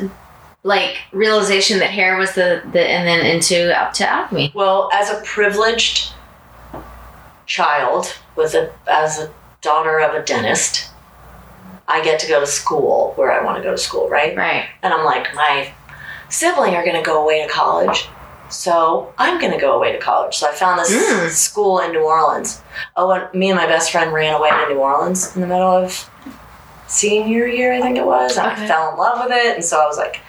like 0.63 0.97
realization 1.11 1.79
that 1.79 1.89
hair 1.89 2.17
was 2.17 2.33
the, 2.33 2.61
the 2.71 2.81
and 2.81 3.07
then 3.07 3.25
into 3.25 3.77
up 3.79 3.93
to 3.93 4.07
alchemy. 4.07 4.51
Well, 4.53 4.89
as 4.93 5.09
a 5.09 5.21
privileged 5.23 6.13
child, 7.45 8.13
with 8.35 8.53
a 8.53 8.71
as 8.87 9.19
a 9.19 9.31
daughter 9.61 9.99
of 9.99 10.13
a 10.13 10.23
dentist, 10.23 10.89
I 11.87 12.03
get 12.03 12.19
to 12.21 12.27
go 12.27 12.39
to 12.39 12.47
school 12.47 13.13
where 13.15 13.31
I 13.31 13.43
want 13.43 13.57
to 13.57 13.63
go 13.63 13.71
to 13.71 13.77
school, 13.77 14.09
right? 14.09 14.35
Right. 14.35 14.67
And 14.83 14.93
I'm 14.93 15.05
like, 15.05 15.33
my 15.33 15.73
sibling 16.29 16.75
are 16.75 16.83
going 16.83 16.95
to 16.95 17.01
go 17.01 17.21
away 17.21 17.45
to 17.45 17.51
college. 17.51 18.07
So 18.49 19.13
I'm 19.17 19.39
going 19.39 19.51
to 19.53 19.59
go 19.59 19.75
away 19.75 19.91
to 19.93 19.99
college. 19.99 20.35
So 20.37 20.47
I 20.47 20.51
found 20.53 20.79
this 20.79 20.91
Mm. 20.91 21.29
school 21.29 21.79
in 21.79 21.91
New 21.91 22.03
Orleans. 22.03 22.61
Oh, 22.95 23.11
and 23.11 23.31
me 23.33 23.49
and 23.49 23.57
my 23.57 23.67
best 23.67 23.91
friend 23.91 24.11
ran 24.11 24.33
away 24.33 24.49
to 24.49 24.67
New 24.73 24.79
Orleans 24.79 25.35
in 25.35 25.41
the 25.41 25.47
middle 25.47 25.69
of 25.69 26.09
senior 26.87 27.45
year, 27.47 27.73
I 27.73 27.81
think 27.81 27.97
it 27.97 28.05
was. 28.05 28.37
And 28.37 28.51
Okay. 28.51 28.63
I 28.63 28.67
fell 28.67 28.91
in 28.91 28.97
love 28.97 29.23
with 29.27 29.31
it. 29.37 29.55
And 29.55 29.63
so 29.63 29.79
I 29.79 29.85
was 29.85 29.97
like, 29.97 30.21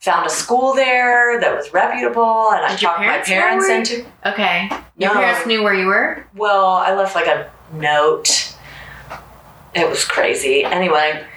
found 0.00 0.26
a 0.26 0.30
school 0.30 0.72
there 0.74 1.38
that 1.40 1.54
was 1.54 1.72
reputable. 1.74 2.50
And 2.52 2.64
I 2.64 2.70
Did 2.70 2.80
your 2.82 2.90
talked 2.92 3.00
my 3.00 3.18
parents 3.18 3.28
know 3.28 3.34
parents 3.68 3.90
into 3.90 4.06
Okay. 4.26 4.70
Your 4.96 5.14
No. 5.14 5.20
parents 5.20 5.46
knew 5.46 5.62
where 5.62 5.74
you 5.74 5.86
were? 5.86 6.24
Well, 6.34 6.66
I 6.66 6.94
left 6.94 7.14
like 7.14 7.26
a 7.26 7.50
note. 7.74 8.54
It 9.74 9.88
was 9.88 10.04
crazy. 10.04 10.64
Anyway. 10.64 11.22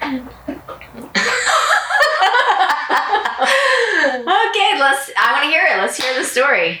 Okay, 2.94 4.78
let's. 4.78 5.10
I 5.18 5.32
want 5.32 5.44
to 5.44 5.50
hear 5.50 5.62
it. 5.66 5.78
Let's 5.78 5.96
hear 6.02 6.14
the 6.18 6.24
story. 6.24 6.80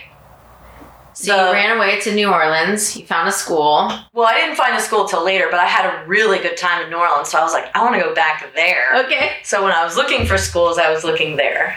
So 1.14 1.36
The- 1.36 1.46
you 1.48 1.52
ran 1.52 1.76
away 1.76 2.00
to 2.00 2.12
New 2.14 2.32
Orleans. 2.32 2.96
You 2.96 3.06
found 3.06 3.28
a 3.28 3.32
school. 3.32 3.90
Well, 4.12 4.26
I 4.26 4.34
didn't 4.34 4.56
find 4.56 4.76
a 4.76 4.80
school 4.80 5.06
till 5.06 5.24
later, 5.24 5.46
but 5.50 5.60
I 5.60 5.66
had 5.66 5.86
a 5.86 6.06
really 6.06 6.38
good 6.38 6.56
time 6.56 6.82
in 6.82 6.90
New 6.90 6.96
Orleans, 6.96 7.28
so 7.28 7.38
I 7.38 7.42
was 7.42 7.52
like, 7.52 7.74
I 7.76 7.82
want 7.82 7.94
to 7.94 8.00
go 8.00 8.14
back 8.14 8.52
there. 8.54 8.96
Okay. 9.04 9.32
So 9.44 9.62
when 9.62 9.72
I 9.72 9.84
was 9.84 9.96
looking 9.96 10.26
for 10.26 10.36
schools, 10.38 10.78
I 10.78 10.90
was 10.92 11.04
looking 11.04 11.36
there. 11.36 11.76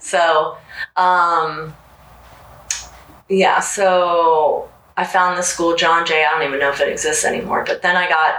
So, 0.00 0.56
um, 0.96 1.74
yeah, 3.28 3.58
so 3.60 4.68
I 4.96 5.04
found 5.04 5.36
this 5.36 5.48
school, 5.48 5.74
John 5.76 6.06
Jay. 6.06 6.24
I 6.24 6.30
don't 6.30 6.46
even 6.46 6.60
know 6.60 6.70
if 6.70 6.80
it 6.80 6.88
exists 6.88 7.24
anymore, 7.24 7.64
but 7.66 7.82
then 7.82 7.96
I 7.96 8.08
got, 8.08 8.34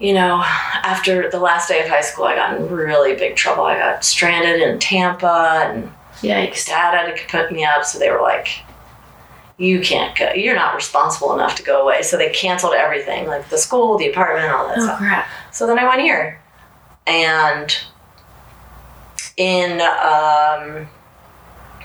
you 0.00 0.12
know, 0.12 0.42
after 0.44 1.30
the 1.30 1.38
last 1.38 1.68
day 1.68 1.82
of 1.82 1.88
high 1.88 2.00
school, 2.00 2.24
I 2.24 2.34
got 2.34 2.56
in 2.56 2.68
really 2.68 3.14
big 3.14 3.36
trouble. 3.36 3.64
I 3.64 3.78
got 3.78 4.04
stranded 4.04 4.60
in 4.60 4.78
Tampa, 4.78 5.62
and 5.66 5.92
Yikes. 6.20 6.66
dad 6.66 6.94
had 6.94 7.16
to 7.16 7.22
put 7.28 7.52
me 7.52 7.64
up, 7.64 7.84
so 7.84 7.98
they 7.98 8.10
were 8.10 8.20
like, 8.22 8.48
you 9.56 9.80
can't 9.80 10.16
go. 10.18 10.32
You're 10.32 10.56
not 10.56 10.74
responsible 10.74 11.32
enough 11.34 11.54
to 11.56 11.62
go 11.62 11.82
away. 11.82 12.02
So 12.02 12.16
they 12.16 12.30
canceled 12.30 12.74
everything, 12.74 13.26
like 13.28 13.48
the 13.50 13.58
school, 13.58 13.96
the 13.96 14.10
apartment, 14.10 14.50
all 14.52 14.66
that 14.66 14.78
Oh 14.78 14.84
stuff. 14.84 14.98
crap. 14.98 15.28
So 15.52 15.66
then 15.66 15.78
I 15.78 15.88
went 15.88 16.00
here. 16.02 16.40
And 17.06 17.76
in 19.36 19.80
um, 19.80 20.88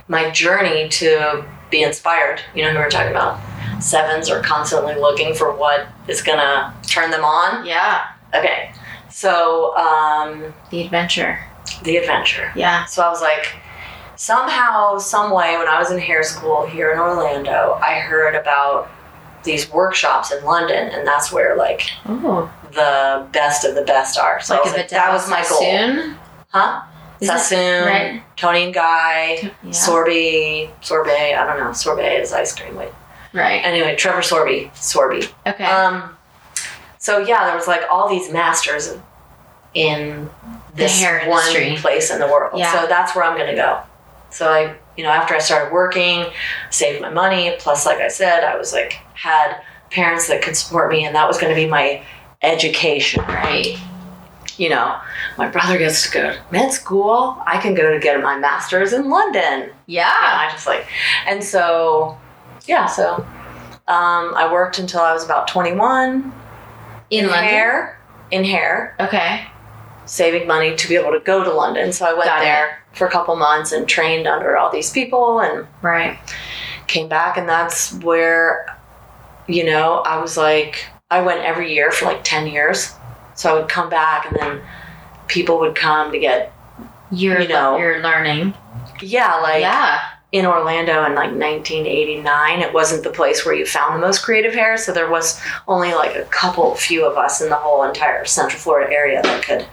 my 0.08 0.32
journey 0.32 0.90
to 0.90 1.46
be 1.70 1.84
inspired, 1.84 2.42
you 2.56 2.64
know 2.64 2.72
who 2.72 2.78
we're 2.80 2.90
talking 2.90 3.12
about? 3.12 3.40
Sevens 3.80 4.30
are 4.30 4.42
constantly 4.42 4.96
looking 4.96 5.34
for 5.34 5.54
what 5.56 5.88
is 6.08 6.22
going 6.22 6.40
to 6.40 6.74
turn 6.88 7.12
them 7.12 7.24
on. 7.24 7.66
Yeah. 7.66 8.08
Okay. 8.36 8.72
So 9.10 9.76
um, 9.78 10.54
The 10.72 10.82
adventure. 10.84 11.40
the 11.84 11.98
adventure. 11.98 12.52
Yeah. 12.56 12.86
So 12.86 13.02
I 13.04 13.10
was 13.10 13.22
like, 13.22 13.56
somehow, 14.16 14.98
some 14.98 15.32
way, 15.32 15.58
when 15.58 15.68
I 15.68 15.80
was 15.80 15.92
in 15.92 16.00
hair 16.00 16.24
school 16.24 16.66
here 16.66 16.92
in 16.92 17.00
Orlando, 17.00 17.80
I 17.82 18.00
heard 18.00 18.36
about 18.36 18.90
these 19.44 19.72
workshops 19.72 20.32
in 20.34 20.44
London, 20.44 20.90
and 20.90 21.08
that's 21.08 21.32
where 21.32 21.56
like 21.56 21.90
Oh. 22.06 22.52
the 22.74 23.26
best 23.32 23.64
of 23.66 23.74
the 23.76 23.84
best 23.84 24.20
are. 24.20 24.42
So 24.42 24.56
like 24.56 24.66
was 24.66 24.74
like, 24.74 24.90
that 24.90 25.12
was 25.14 25.30
my 25.30 25.44
goal. 25.48 25.60
Soon. 25.62 26.16
Huh? 26.50 26.82
Is 27.22 27.28
Sassoon, 27.30 27.86
right. 27.86 28.24
Toni 28.38 28.66
and 28.66 28.74
Guy, 28.74 29.52
Yeah. 29.64 29.72
Sorbie, 29.72 30.70
Sorbet. 30.82 31.36
I 31.36 31.46
don't 31.46 31.60
know. 31.64 31.72
Sorbet 31.74 32.22
is 32.22 32.32
ice 32.34 32.54
cream. 32.58 32.76
Wait. 32.76 32.90
Right. 33.34 33.64
Anyway, 33.64 33.96
Trevor 33.96 34.22
Sorbie, 34.22 34.72
Sorbie. 34.74 35.28
Okay. 35.46 35.66
Um. 35.66 36.16
So 36.98 37.20
yeah, 37.20 37.46
there 37.46 37.56
was 37.56 37.68
like 37.68 37.82
all 37.90 38.10
these 38.10 38.32
masters 38.32 38.98
in 39.74 40.30
this 40.76 41.02
one 41.28 41.46
industry. 41.56 41.76
place 41.78 42.12
in 42.12 42.20
the 42.20 42.28
world. 42.28 42.58
Yeah. 42.58 42.72
So 42.74 42.88
that's 42.88 43.16
where 43.16 43.24
I'm 43.24 43.38
gonna 43.38 43.56
go. 43.56 43.82
So 44.32 44.52
I, 44.52 44.76
you 44.96 45.04
know, 45.04 45.10
after 45.10 45.34
I 45.34 45.40
started 45.40 45.74
working, 45.74 46.26
saved 46.70 47.02
my 47.02 47.10
money. 47.10 47.56
Plus, 47.60 47.86
like 47.86 48.00
I 48.00 48.08
said, 48.08 48.44
I 48.44 48.58
was 48.58 48.74
like 48.74 48.94
had 49.14 49.62
parents 49.92 50.28
that 50.28 50.42
could 50.42 50.56
support 50.56 50.92
me, 50.92 51.06
and 51.06 51.16
that 51.16 51.28
was 51.28 51.38
going 51.38 51.50
to 51.54 51.60
be 51.60 51.68
my 51.68 52.04
education. 52.42 53.24
Right. 53.28 53.78
You 54.58 54.70
know, 54.70 55.00
my 55.38 55.48
brother 55.48 55.78
gets 55.78 56.04
to 56.06 56.12
go 56.12 56.34
to 56.34 56.42
med 56.52 56.72
school. 56.72 57.42
I 57.46 57.60
can 57.62 57.74
go 57.74 57.94
to 57.94 58.00
get 58.00 58.22
my 58.22 58.38
master's 58.38 58.94
in 58.94 59.10
London. 59.10 59.70
Yeah. 59.86 60.08
Yeah, 60.08 60.48
I 60.48 60.50
just 60.52 60.68
like, 60.68 60.86
and 61.26 61.44
so, 61.44 62.18
yeah, 62.70 62.86
so 62.86 63.16
um, 63.88 64.34
I 64.36 64.48
worked 64.52 64.78
until 64.80 65.02
I 65.02 65.12
was 65.14 65.26
about 65.26 65.48
21 65.48 66.32
In 67.10 67.28
London. 67.28 67.44
hair, 67.44 68.00
in 68.32 68.44
hair, 68.44 68.96
Okay. 69.00 69.48
saving 70.06 70.48
money 70.48 70.76
to 70.76 70.88
be 70.88 70.96
able 70.96 71.12
to 71.12 71.20
go 71.20 71.44
to 71.44 71.52
London. 71.52 71.92
So 71.92 72.06
I 72.06 72.14
went 72.14 72.26
Got 72.26 72.42
it. 72.42 72.46
there 72.46 72.78
for 72.94 73.08
a 73.08 73.12
couple 73.12 73.36
months 73.36 73.72
and 73.72 73.88
trained 73.88 74.28
under 74.28 74.56
all 74.58 74.70
these 74.72 74.92
people 74.92 75.40
and 75.40 75.66
Right. 75.82 76.18
came 76.88 77.08
back. 77.10 77.38
And 77.38 77.50
that's 77.50 77.94
where, 77.94 78.66
you 79.48 79.64
know, 79.64 80.02
I 80.06 80.18
was 80.20 80.38
like, 80.38 80.86
I 81.10 81.22
went 81.22 81.42
every 81.42 81.74
year 81.74 81.92
for 81.92 82.06
like 82.06 82.24
10 82.24 82.46
years. 82.48 82.94
So 83.36 83.50
I 83.50 83.60
would 83.60 83.70
come 83.70 83.90
back 83.90 84.26
and 84.28 84.36
then 84.40 84.62
people 85.28 85.60
would 85.60 85.76
come 85.76 86.12
to 86.12 86.20
get, 86.20 86.52
You're 87.12 87.42
You 87.42 87.48
know. 87.48 87.78
you're 87.78 88.02
learning. 88.04 88.54
yeah, 89.02 89.36
like 89.38 89.62
yeah. 89.62 90.00
In 90.32 90.46
Orlando 90.46 91.06
in 91.06 91.16
like 91.16 91.32
1989, 91.32 92.60
it 92.62 92.74
wasn't 92.74 93.04
the 93.04 93.10
place 93.10 93.46
where 93.46 93.56
you 93.56 93.66
found 93.66 93.96
the 93.96 94.06
most 94.06 94.24
creative 94.24 94.54
hair. 94.54 94.78
So 94.78 94.92
there 94.92 95.10
was 95.10 95.42
only 95.68 95.94
like 95.94 96.16
a 96.16 96.24
couple, 96.26 96.76
few 96.76 97.06
of 97.06 97.18
us 97.18 97.42
in 97.42 97.50
the 97.50 97.56
whole 97.56 97.84
entire 97.84 98.26
Central 98.26 98.60
Florida 98.60 98.94
area 98.94 99.22
that 99.24 99.44
could 99.44 99.66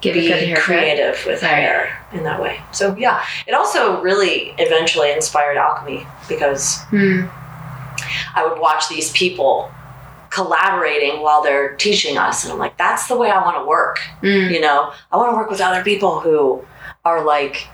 Give 0.00 0.14
be 0.14 0.54
creative 0.54 1.24
with 1.26 1.40
hair 1.40 2.06
in 2.12 2.22
that 2.22 2.40
way. 2.40 2.60
So 2.72 2.96
yeah, 2.96 3.24
it 3.46 3.52
also 3.52 4.00
really 4.00 4.54
eventually 4.58 5.10
inspired 5.10 5.56
alchemy 5.56 6.06
because 6.28 6.82
Hmm. 6.84 7.26
I 8.34 8.46
would 8.46 8.60
watch 8.60 8.88
these 8.88 9.10
people 9.10 9.70
collaborating 10.30 11.20
while 11.20 11.42
they're 11.42 11.74
teaching 11.76 12.16
us, 12.16 12.44
and 12.44 12.52
I'm 12.52 12.58
like, 12.58 12.76
that's 12.76 13.08
the 13.08 13.16
way 13.16 13.30
I 13.30 13.42
want 13.42 13.56
to 13.58 13.66
work. 13.66 13.98
Mm. 14.22 14.52
You 14.52 14.60
know, 14.60 14.92
I 15.10 15.16
want 15.16 15.32
to 15.32 15.36
work 15.36 15.50
with 15.50 15.60
other 15.60 15.82
people 15.82 16.20
who 16.20 16.64
are 17.04 17.24
like 17.24 17.66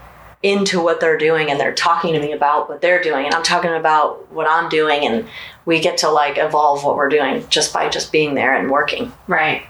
into 0.45 0.79
what 0.79 1.01
they're 1.01 1.17
doing 1.17 1.51
and 1.51 1.59
they're 1.59 1.75
talking 1.75 2.13
to 2.13 2.21
me 2.21 2.31
about 2.31 2.69
what 2.69 2.83
they're 2.83 3.03
doing 3.03 3.25
and 3.25 3.35
I'm 3.35 3.43
talking 3.43 3.73
about 3.73 4.31
what 4.31 4.47
I'm 4.47 4.69
doing 4.69 5.07
and 5.07 5.27
we 5.65 5.81
get 5.81 5.97
to 5.99 6.11
like 6.11 6.37
evolve 6.37 6.85
what 6.85 6.97
we're 6.97 7.09
doing 7.09 7.49
just 7.49 7.73
by 7.73 7.89
just 7.89 8.13
being 8.13 8.35
there 8.35 8.55
and 8.55 8.71
working. 8.71 9.11
Right. 9.27 9.67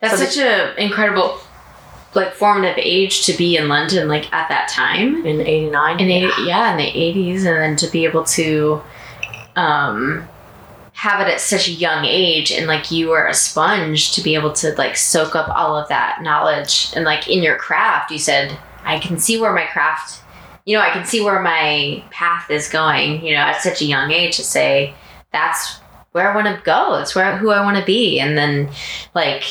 That's 0.00 0.18
So 0.18 0.24
such 0.24 0.38
a 0.38 0.80
incredible, 0.80 1.36
like 2.14 2.32
formative 2.32 2.78
age 2.78 3.26
to 3.26 3.36
be 3.36 3.56
in 3.56 3.68
London, 3.68 4.06
like 4.06 4.32
at 4.32 4.48
that 4.50 4.68
time. 4.68 5.26
In 5.26 5.40
89. 5.40 5.98
In 5.98 6.10
eight, 6.10 6.32
yeah, 6.44 6.70
in 6.70 6.78
the 6.78 6.86
eighties, 6.86 7.44
and 7.44 7.56
then 7.56 7.76
to 7.76 7.88
be 7.88 8.04
able 8.04 8.24
to, 8.24 8.80
um, 9.56 10.28
have 10.92 11.26
it 11.26 11.30
at 11.30 11.40
such 11.40 11.66
a 11.68 11.72
young 11.72 12.04
age, 12.04 12.52
and 12.52 12.66
like 12.66 12.90
you 12.92 13.08
were 13.08 13.26
a 13.26 13.34
sponge 13.34 14.12
to 14.12 14.20
be 14.22 14.34
able 14.34 14.52
to 14.52 14.72
like 14.76 14.96
soak 14.96 15.34
up 15.34 15.48
all 15.48 15.76
of 15.76 15.88
that 15.88 16.22
knowledge, 16.22 16.92
and 16.94 17.04
like 17.04 17.28
in 17.28 17.42
your 17.42 17.56
craft, 17.56 18.12
you 18.12 18.18
said, 18.18 18.56
I 18.84 18.98
can 18.98 19.18
see 19.18 19.40
where 19.40 19.52
my 19.52 19.66
craft, 19.66 20.22
you 20.64 20.76
know, 20.76 20.82
I 20.82 20.90
can 20.90 21.04
see 21.04 21.22
where 21.22 21.40
my 21.40 22.04
path 22.10 22.50
is 22.50 22.68
going. 22.68 23.24
You 23.24 23.34
know, 23.34 23.40
at 23.40 23.62
such 23.62 23.80
a 23.80 23.84
young 23.84 24.10
age 24.10 24.36
to 24.36 24.44
say 24.44 24.94
that's 25.32 25.78
where 26.12 26.30
I 26.30 26.34
want 26.34 26.46
to 26.46 26.62
go. 26.64 26.96
That's 26.96 27.14
where 27.14 27.36
who 27.36 27.50
I 27.50 27.62
want 27.62 27.78
to 27.78 27.84
be, 27.84 28.20
and 28.20 28.36
then 28.36 28.70
like 29.14 29.44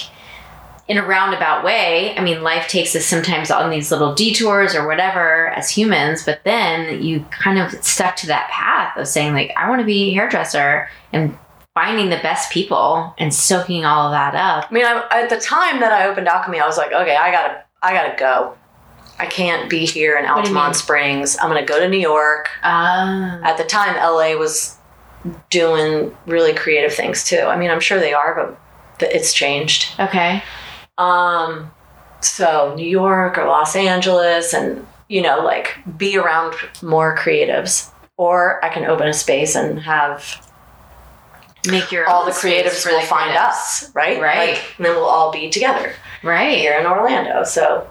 in 0.91 0.97
a 0.97 1.05
roundabout 1.05 1.63
way. 1.63 2.13
I 2.17 2.21
mean, 2.21 2.43
life 2.43 2.67
takes 2.67 2.93
us 2.97 3.05
sometimes 3.05 3.49
on 3.49 3.69
these 3.69 3.91
little 3.91 4.13
detours 4.13 4.75
or 4.75 4.85
whatever 4.85 5.47
as 5.49 5.69
humans, 5.69 6.25
but 6.25 6.43
then 6.43 7.01
you 7.01 7.25
kind 7.31 7.59
of 7.59 7.71
stuck 7.83 8.17
to 8.17 8.27
that 8.27 8.49
path 8.49 8.97
of 8.97 9.07
saying 9.07 9.33
like, 9.33 9.53
I 9.55 9.69
want 9.69 9.79
to 9.79 9.85
be 9.85 10.09
a 10.09 10.13
hairdresser 10.13 10.89
and 11.13 11.37
finding 11.73 12.09
the 12.09 12.17
best 12.17 12.51
people 12.51 13.13
and 13.17 13.33
soaking 13.33 13.85
all 13.85 14.07
of 14.07 14.11
that 14.11 14.35
up. 14.35 14.69
I 14.69 14.73
mean, 14.73 14.83
I, 14.83 15.07
at 15.11 15.29
the 15.29 15.39
time 15.39 15.79
that 15.79 15.93
I 15.93 16.07
opened 16.07 16.27
Alchemy, 16.27 16.59
I 16.59 16.67
was 16.67 16.77
like, 16.77 16.91
okay, 16.91 17.15
I 17.15 17.31
gotta, 17.31 17.63
I 17.81 17.93
gotta 17.93 18.19
go. 18.19 18.57
I 19.19 19.25
can't 19.27 19.69
be 19.69 19.85
here 19.85 20.17
in 20.17 20.25
What 20.25 20.43
do 20.45 20.49
you 20.49 20.55
mean? 20.55 20.63
Altamonte 20.63 20.75
Springs. 20.75 21.37
I'm 21.39 21.47
gonna 21.49 21.65
go 21.65 21.79
to 21.79 21.87
New 21.87 21.99
York. 21.99 22.49
Ah, 22.63 23.39
At 23.43 23.57
the 23.57 23.63
time, 23.63 23.95
LA 23.95 24.35
was 24.35 24.77
doing 25.51 26.15
really 26.25 26.53
creative 26.53 26.93
things 26.93 27.23
too. 27.23 27.41
I 27.41 27.55
mean, 27.55 27.69
I'm 27.69 27.79
sure 27.79 27.99
they 27.99 28.13
are, 28.13 28.57
but 28.99 29.11
it's 29.13 29.33
changed. 29.33 29.91
okay. 29.99 30.41
Um, 30.97 31.71
so 32.21 32.73
New 32.75 32.87
York 32.87 33.37
or 33.37 33.45
Los 33.45 33.75
Angeles, 33.75 34.53
and 34.53 34.85
you 35.07 35.21
know, 35.21 35.39
like 35.43 35.77
be 35.97 36.17
around 36.17 36.53
more 36.81 37.15
creatives. 37.17 37.89
Or 38.17 38.63
I 38.63 38.69
can 38.69 38.85
open 38.85 39.07
a 39.07 39.13
space 39.13 39.55
and 39.55 39.79
have 39.81 40.45
Make 41.67 41.91
your 41.91 42.07
all 42.09 42.25
the 42.25 42.31
creatives 42.31 42.85
will 42.85 42.99
the 42.99 43.05
find 43.05 43.31
creatives. 43.31 43.49
us, 43.49 43.95
right? 43.95 44.19
Right. 44.21 44.49
Like, 44.53 44.63
and 44.77 44.85
then 44.85 44.95
we'll 44.95 45.05
all 45.05 45.31
be 45.31 45.49
together 45.49 45.93
Right. 46.23 46.57
here 46.57 46.73
in 46.79 46.85
Orlando. 46.87 47.43
So 47.43 47.87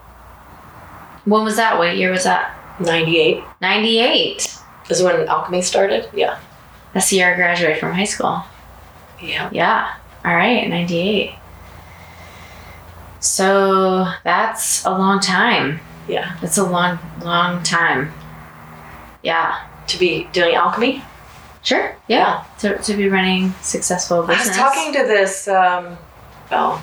When 1.31 1.45
was 1.45 1.55
that? 1.57 1.79
What 1.79 1.97
year 1.97 2.11
was 2.11 2.25
that? 2.25 2.57
98 2.81 3.45
98. 3.61 4.59
is 4.89 5.01
when 5.01 5.29
alchemy 5.29 5.63
started. 5.63 6.09
Yeah. 6.13 6.41
That's 6.93 7.09
the 7.09 7.17
year 7.17 7.33
I 7.33 7.37
graduated 7.37 7.79
from 7.79 7.93
high 7.93 8.03
school. 8.03 8.43
Yeah. 9.23 9.49
Yeah. 9.53 9.95
All 10.25 10.35
right, 10.35 10.69
98. 10.69 11.35
So 13.21 14.13
that's 14.25 14.85
a 14.85 14.91
long 14.91 15.21
time. 15.21 15.79
Yeah. 16.09 16.37
That's 16.41 16.59
a 16.59 16.65
long, 16.69 16.99
long 17.23 17.63
time. 17.63 18.13
Yeah. 19.23 19.69
To 19.87 19.99
be 20.01 20.25
doing 20.33 20.57
alchemy. 20.57 21.05
Sure. 21.63 21.95
Yeah. 22.09 22.45
To, 22.59 22.77
to 22.77 22.97
be 22.97 23.09
running 23.09 23.53
successful 23.61 24.25
I 24.25 24.27
business. 24.27 24.49
was 24.49 24.57
talking 24.57 24.93
to 24.95 25.07
this, 25.07 25.47
um, 25.47 25.97
well, 26.51 26.83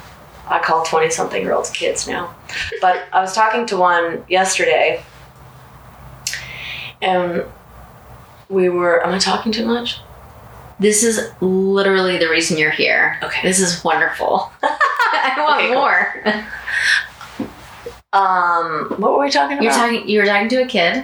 I 0.49 0.59
call 0.59 0.83
20 0.83 1.09
something 1.09 1.41
year 1.41 1.53
olds 1.53 1.69
kids 1.69 2.07
now, 2.07 2.33
but 2.81 3.05
I 3.13 3.21
was 3.21 3.33
talking 3.33 3.65
to 3.67 3.77
one 3.77 4.23
yesterday 4.29 5.03
and 7.01 7.43
we 8.49 8.69
were, 8.69 9.05
am 9.05 9.13
I 9.13 9.19
talking 9.19 9.51
too 9.51 9.65
much? 9.65 9.99
This 10.79 11.03
is 11.03 11.31
literally 11.41 12.17
the 12.17 12.29
reason 12.29 12.57
you're 12.57 12.71
here. 12.71 13.19
Okay. 13.23 13.41
This 13.41 13.59
is 13.59 13.83
wonderful. 13.83 14.51
I 14.63 15.33
want 15.39 15.59
Okay, 15.59 15.73
cool. 15.73 15.81
more. 15.81 16.45
Um, 18.13 18.93
what 18.97 19.13
were 19.13 19.19
we 19.19 19.29
talking 19.29 19.57
about? 19.57 19.63
You're 19.63 19.73
talking. 19.73 20.07
You 20.07 20.19
were 20.19 20.25
talking 20.25 20.49
to 20.49 20.63
a 20.63 20.67
kid. 20.67 21.03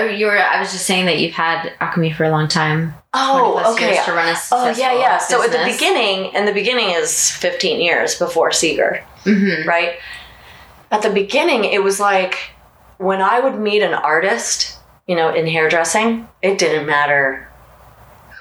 You 0.00 0.26
were. 0.26 0.38
I 0.38 0.58
was 0.58 0.72
just 0.72 0.86
saying 0.86 1.04
that 1.06 1.18
you've 1.18 1.34
had 1.34 1.72
alchemy 1.80 2.12
for 2.12 2.24
a 2.24 2.30
long 2.30 2.48
time. 2.48 2.94
oh, 3.12 3.74
okay. 3.74 3.92
Years 3.94 4.04
to 4.06 4.12
run 4.12 4.28
a 4.28 4.36
Oh, 4.50 4.70
yeah, 4.70 4.94
yeah. 4.98 5.18
So 5.18 5.42
at 5.42 5.50
the 5.52 5.62
beginning, 5.70 6.34
and 6.34 6.48
the 6.48 6.52
beginning 6.52 6.90
is 6.90 7.30
15 7.30 7.80
years 7.80 8.14
before 8.18 8.50
Seeger. 8.52 9.04
Mhm. 9.24 9.66
right? 9.66 9.98
At 10.90 11.02
the 11.02 11.10
beginning, 11.10 11.64
it 11.64 11.82
was 11.82 12.00
like 12.00 12.50
when 12.98 13.20
I 13.20 13.38
would 13.40 13.58
meet 13.58 13.82
an 13.82 13.94
artist, 13.94 14.78
you 15.06 15.14
know, 15.14 15.32
in 15.32 15.46
hairdressing, 15.46 16.26
it 16.40 16.58
didn't 16.58 16.86
matter 16.86 17.48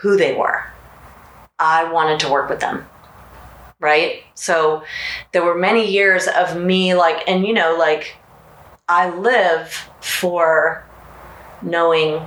who 0.02 0.16
they 0.18 0.34
were. 0.34 0.64
I 1.60 1.84
wanted 1.92 2.20
to 2.22 2.30
work 2.30 2.50
with 2.50 2.60
them, 2.62 2.88
right? 3.80 4.24
So 4.36 4.84
there 5.34 5.44
were 5.44 5.56
many 5.56 5.86
years 5.88 6.28
of 6.28 6.56
me, 6.58 6.94
like, 6.96 7.28
and 7.28 7.46
you 7.46 7.54
know, 7.54 7.76
like, 7.78 8.16
I 8.90 9.10
live 9.10 9.90
for 10.02 10.84
knowing, 11.62 12.26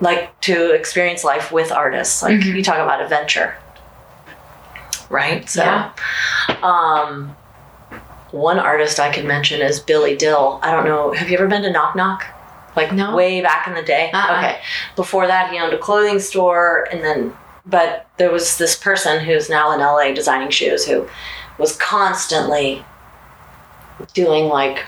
like, 0.00 0.38
to 0.42 0.70
experience 0.72 1.24
life 1.24 1.52
with 1.52 1.70
artists. 1.72 2.22
Like, 2.22 2.38
Mhm. 2.40 2.54
you 2.56 2.62
talk 2.62 2.78
about 2.78 3.00
adventure, 3.02 3.56
right? 5.08 5.48
So, 5.48 5.62
Yeah. 5.62 5.90
um, 6.62 7.36
one 8.30 8.58
artist 8.58 9.00
I 9.00 9.10
can 9.10 9.26
mention 9.26 9.60
is 9.60 9.80
Billy 9.80 10.16
Dill. 10.16 10.60
I 10.62 10.70
don't 10.70 10.84
know. 10.84 11.12
Have 11.12 11.28
you 11.30 11.36
ever 11.36 11.48
been 11.48 11.62
to 11.62 11.70
Knock 11.70 11.96
Knock? 11.96 12.24
Like 12.76 12.92
No. 12.92 13.14
way 13.16 13.40
back 13.40 13.66
in 13.66 13.74
the 13.74 13.82
day. 13.82 14.10
Uh-uh. 14.14 14.36
Okay. 14.38 14.60
Before 14.94 15.26
that, 15.26 15.50
he 15.50 15.58
owned 15.58 15.72
a 15.72 15.78
clothing 15.78 16.20
store, 16.20 16.86
and 16.92 17.02
then, 17.02 17.36
but 17.66 18.06
there 18.16 18.30
was 18.30 18.56
this 18.58 18.76
person 18.76 19.18
who's 19.24 19.50
now 19.50 19.72
in 19.72 19.80
LA 19.80 20.12
designing 20.14 20.50
shoes 20.50 20.86
who 20.86 21.08
was 21.58 21.76
constantly 21.76 22.84
doing 24.14 24.48
like 24.48 24.84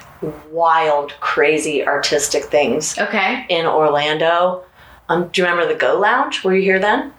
wild, 0.50 1.12
crazy 1.20 1.86
artistic 1.86 2.44
things 2.44 2.98
Okay. 2.98 3.44
in 3.48 3.66
Orlando. 3.66 4.64
Um, 5.08 5.28
do 5.28 5.42
you 5.42 5.48
remember 5.48 5.72
the 5.72 5.78
Go 5.78 5.98
Lounge? 5.98 6.42
Were 6.44 6.54
you 6.54 6.62
here 6.62 6.78
then? 6.78 7.12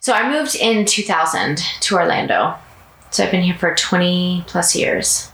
So 0.00 0.12
I 0.12 0.28
moved 0.28 0.56
in 0.56 0.84
2000 0.86 1.58
to 1.82 1.94
Orlando. 1.96 2.54
So 3.10 3.24
I've 3.24 3.30
been 3.30 3.42
here 3.42 3.56
for 3.58 3.74
20 3.74 4.44
plus 4.46 4.74
years. 4.74 5.30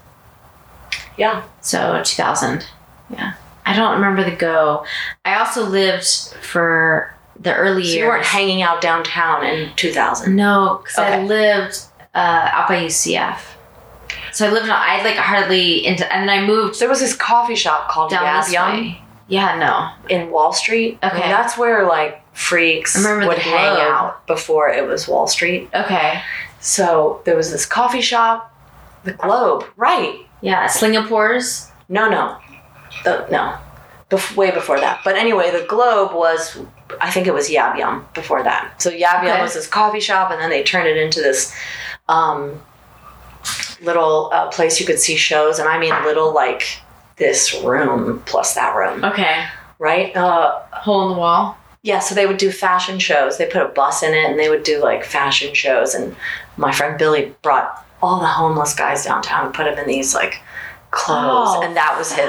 Yeah. 1.17 1.45
So 1.61 2.03
2000. 2.05 2.67
Yeah. 3.11 3.35
I 3.65 3.75
don't 3.75 3.95
remember 3.95 4.23
the 4.25 4.35
go. 4.37 4.85
I 5.25 5.39
also 5.39 5.65
lived 5.67 6.07
for 6.43 7.15
the 7.39 7.55
early 7.55 7.83
So 7.85 7.89
years. 7.91 7.97
you 8.03 8.07
weren't 8.07 8.25
hanging 8.25 8.63
out 8.63 8.81
downtown 8.81 9.45
in 9.45 9.75
2000. 9.77 10.35
No, 10.35 10.81
because 10.83 10.99
I 10.99 11.23
lived 11.23 11.79
uh, 12.15 12.49
out 12.53 12.69
by 12.69 12.85
UCF. 12.85 13.39
So 14.37 14.47
I 14.47 14.51
lived 14.53 14.69
on, 14.69 14.77
I 14.79 15.03
like 15.03 15.17
hardly, 15.17 15.87
into, 15.87 16.05
and 16.15 16.29
then 16.29 16.39
I 16.39 16.47
moved 16.47 16.79
There 16.79 16.91
was 16.91 17.01
this 17.01 17.17
coffee 17.17 17.55
shop 17.55 17.89
called 17.89 18.11
down 18.11 18.23
Yab 18.23 18.53
Yum. 18.53 18.97
Yeah, 19.29 19.57
no. 19.59 20.15
in 20.15 20.31
Wall 20.31 20.53
Street. 20.53 20.99
Okay. 21.03 21.21
that's 21.21 21.57
where 21.57 21.87
like 21.87 22.21
freaks 22.37 23.03
would 23.03 23.39
hang 23.39 23.81
out 23.81 24.27
before 24.27 24.69
it 24.69 24.87
was 24.87 25.09
Wall 25.09 25.27
Street. 25.27 25.71
Okay. 25.73 26.21
So 26.61 27.23
there 27.25 27.35
was 27.35 27.51
this 27.51 27.65
coffee 27.65 28.03
shop, 28.03 28.55
the 29.05 29.15
Globe, 29.15 29.65
right? 29.75 30.27
Yeah, 30.43 30.67
Singapore's. 30.67 31.71
No, 31.89 32.07
no, 32.11 32.37
the, 33.05 33.27
no, 33.31 33.57
Bef- 34.11 34.37
way 34.37 34.51
before 34.51 34.79
that. 34.81 35.01
But 35.03 35.17
anyway, 35.17 35.51
the 35.51 35.65
Globe 35.67 36.15
was, 36.15 36.59
I 37.01 37.11
think 37.11 37.27
it 37.27 37.33
was 37.33 37.49
Yab 37.49 37.79
Yum 37.79 38.07
before 38.13 38.43
that. 38.43 38.83
So 38.83 38.91
Yab 38.91 39.23
Yum 39.23 39.29
Okay. 39.29 39.41
was 39.41 39.55
this 39.55 39.67
coffee 39.67 40.01
shop, 40.01 40.31
and 40.31 40.39
then 40.39 40.51
they 40.51 40.63
turned 40.63 40.89
it 40.89 40.99
into 40.99 41.23
this 41.23 41.55
um, 42.11 42.61
little 43.83 44.31
uh, 44.33 44.49
place 44.49 44.81
you 44.81 44.87
could 44.87 44.99
see 44.99 45.17
shows, 45.17 45.59
and 45.59 45.69
I 45.69 45.79
mean 45.79 45.93
little 46.05 46.33
like 46.35 46.81
this 47.17 47.55
room 47.63 48.23
plus 48.27 48.55
that 48.55 48.75
room, 48.77 49.05
Okay. 49.05 49.45
right? 49.79 50.15
Uh, 50.17 50.61
Hole 50.73 51.09
in 51.09 51.15
the 51.15 51.19
wall. 51.19 51.57
yeah, 51.83 51.99
so 52.01 52.15
they 52.15 52.27
would 52.27 52.37
do 52.39 52.51
fashion 52.51 52.99
shows. 52.99 53.39
They 53.39 53.47
put 53.47 53.63
a 53.63 53.69
bus 53.69 54.03
in 54.03 54.13
it, 54.15 54.25
and 54.31 54.39
they 54.39 54.49
would 54.49 54.63
do 54.63 54.83
like 54.83 55.05
fashion 55.05 55.55
shows. 55.55 55.95
And 55.95 56.15
my 56.57 56.73
friend 56.73 56.99
Billy 56.99 57.35
brought 57.43 57.85
all 58.03 58.21
the 58.21 58.27
homeless 58.27 58.75
guys 58.75 59.05
downtown 59.05 59.47
and 59.47 59.55
put 59.55 59.65
them 59.65 59.79
in 59.79 59.87
these 59.87 60.15
like 60.15 60.41
clothes, 60.91 61.57
Oh, 61.57 61.63
and 61.63 61.77
that 61.77 61.97
was 61.99 62.11
his 62.13 62.27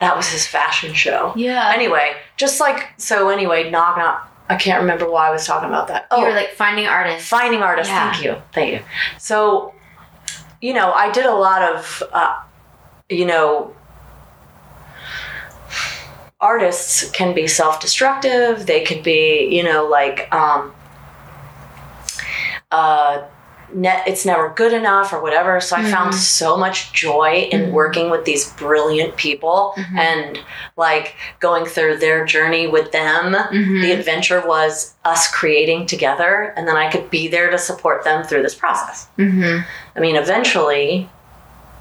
that 0.00 0.16
was 0.16 0.28
his 0.30 0.46
fashion 0.46 0.94
show. 0.94 1.32
Yeah. 1.36 1.70
Anyway, 1.74 2.12
just 2.38 2.60
like 2.60 2.88
so. 2.96 3.28
Anyway, 3.28 3.70
knock 3.70 3.98
knock. 3.98 4.26
I 4.48 4.56
can't 4.56 4.80
remember 4.80 5.08
why 5.08 5.28
I 5.28 5.30
was 5.30 5.46
talking 5.46 5.68
about 5.68 5.88
that. 5.88 6.06
Oh, 6.10 6.18
you 6.20 6.24
Oh, 6.24 6.28
were 6.30 6.34
like 6.34 6.52
finding 6.54 6.86
artists. 6.86 7.28
finding 7.28 7.62
artists. 7.62 7.90
Yeah. 7.92 8.10
Thank 8.12 8.24
you, 8.24 8.36
thank 8.52 8.72
you. 8.72 8.80
So, 9.18 9.74
you 10.60 10.74
know, 10.74 10.92
I 10.92 11.10
did 11.10 11.26
a 11.26 11.34
lot 11.34 11.62
of, 11.62 12.02
uh, 12.12 12.42
you 13.08 13.24
know, 13.24 13.74
artists 16.40 17.10
can 17.10 17.34
be 17.34 17.46
self-destructive. 17.46 18.66
They 18.66 18.84
could 18.84 19.02
be, 19.02 19.48
you 19.54 19.62
know, 19.62 19.86
like, 19.86 20.32
um, 20.34 20.72
uh, 22.70 23.22
ne- 23.74 24.02
it's 24.06 24.24
never 24.26 24.48
good 24.50 24.72
enough 24.72 25.12
or 25.12 25.20
whatever. 25.22 25.60
So 25.60 25.76
I 25.76 25.82
found 25.84 26.12
Mhm. 26.12 26.18
so 26.18 26.56
much 26.56 26.92
joy 26.92 27.48
in 27.50 27.66
Mhm. 27.66 27.70
working 27.72 28.10
with 28.10 28.24
these 28.24 28.50
brilliant 28.52 29.16
people 29.16 29.74
Mhm. 29.76 29.98
and 29.98 30.38
like 30.76 31.14
going 31.40 31.66
through 31.66 31.96
their 31.98 32.24
journey 32.24 32.66
with 32.66 32.92
them. 32.92 33.32
The 33.52 33.92
adventure 33.92 34.42
was 34.46 34.94
us 35.04 35.28
creating 35.28 35.86
together, 35.86 36.52
and 36.56 36.66
then 36.68 36.76
I 36.76 36.90
could 36.90 37.10
be 37.10 37.28
there 37.28 37.50
to 37.50 37.58
support 37.58 38.04
them 38.04 38.24
through 38.24 38.42
this 38.42 38.54
process. 38.54 39.06
Mhm. 39.18 39.64
I 39.96 40.00
mean, 40.00 40.16
eventually, 40.16 41.08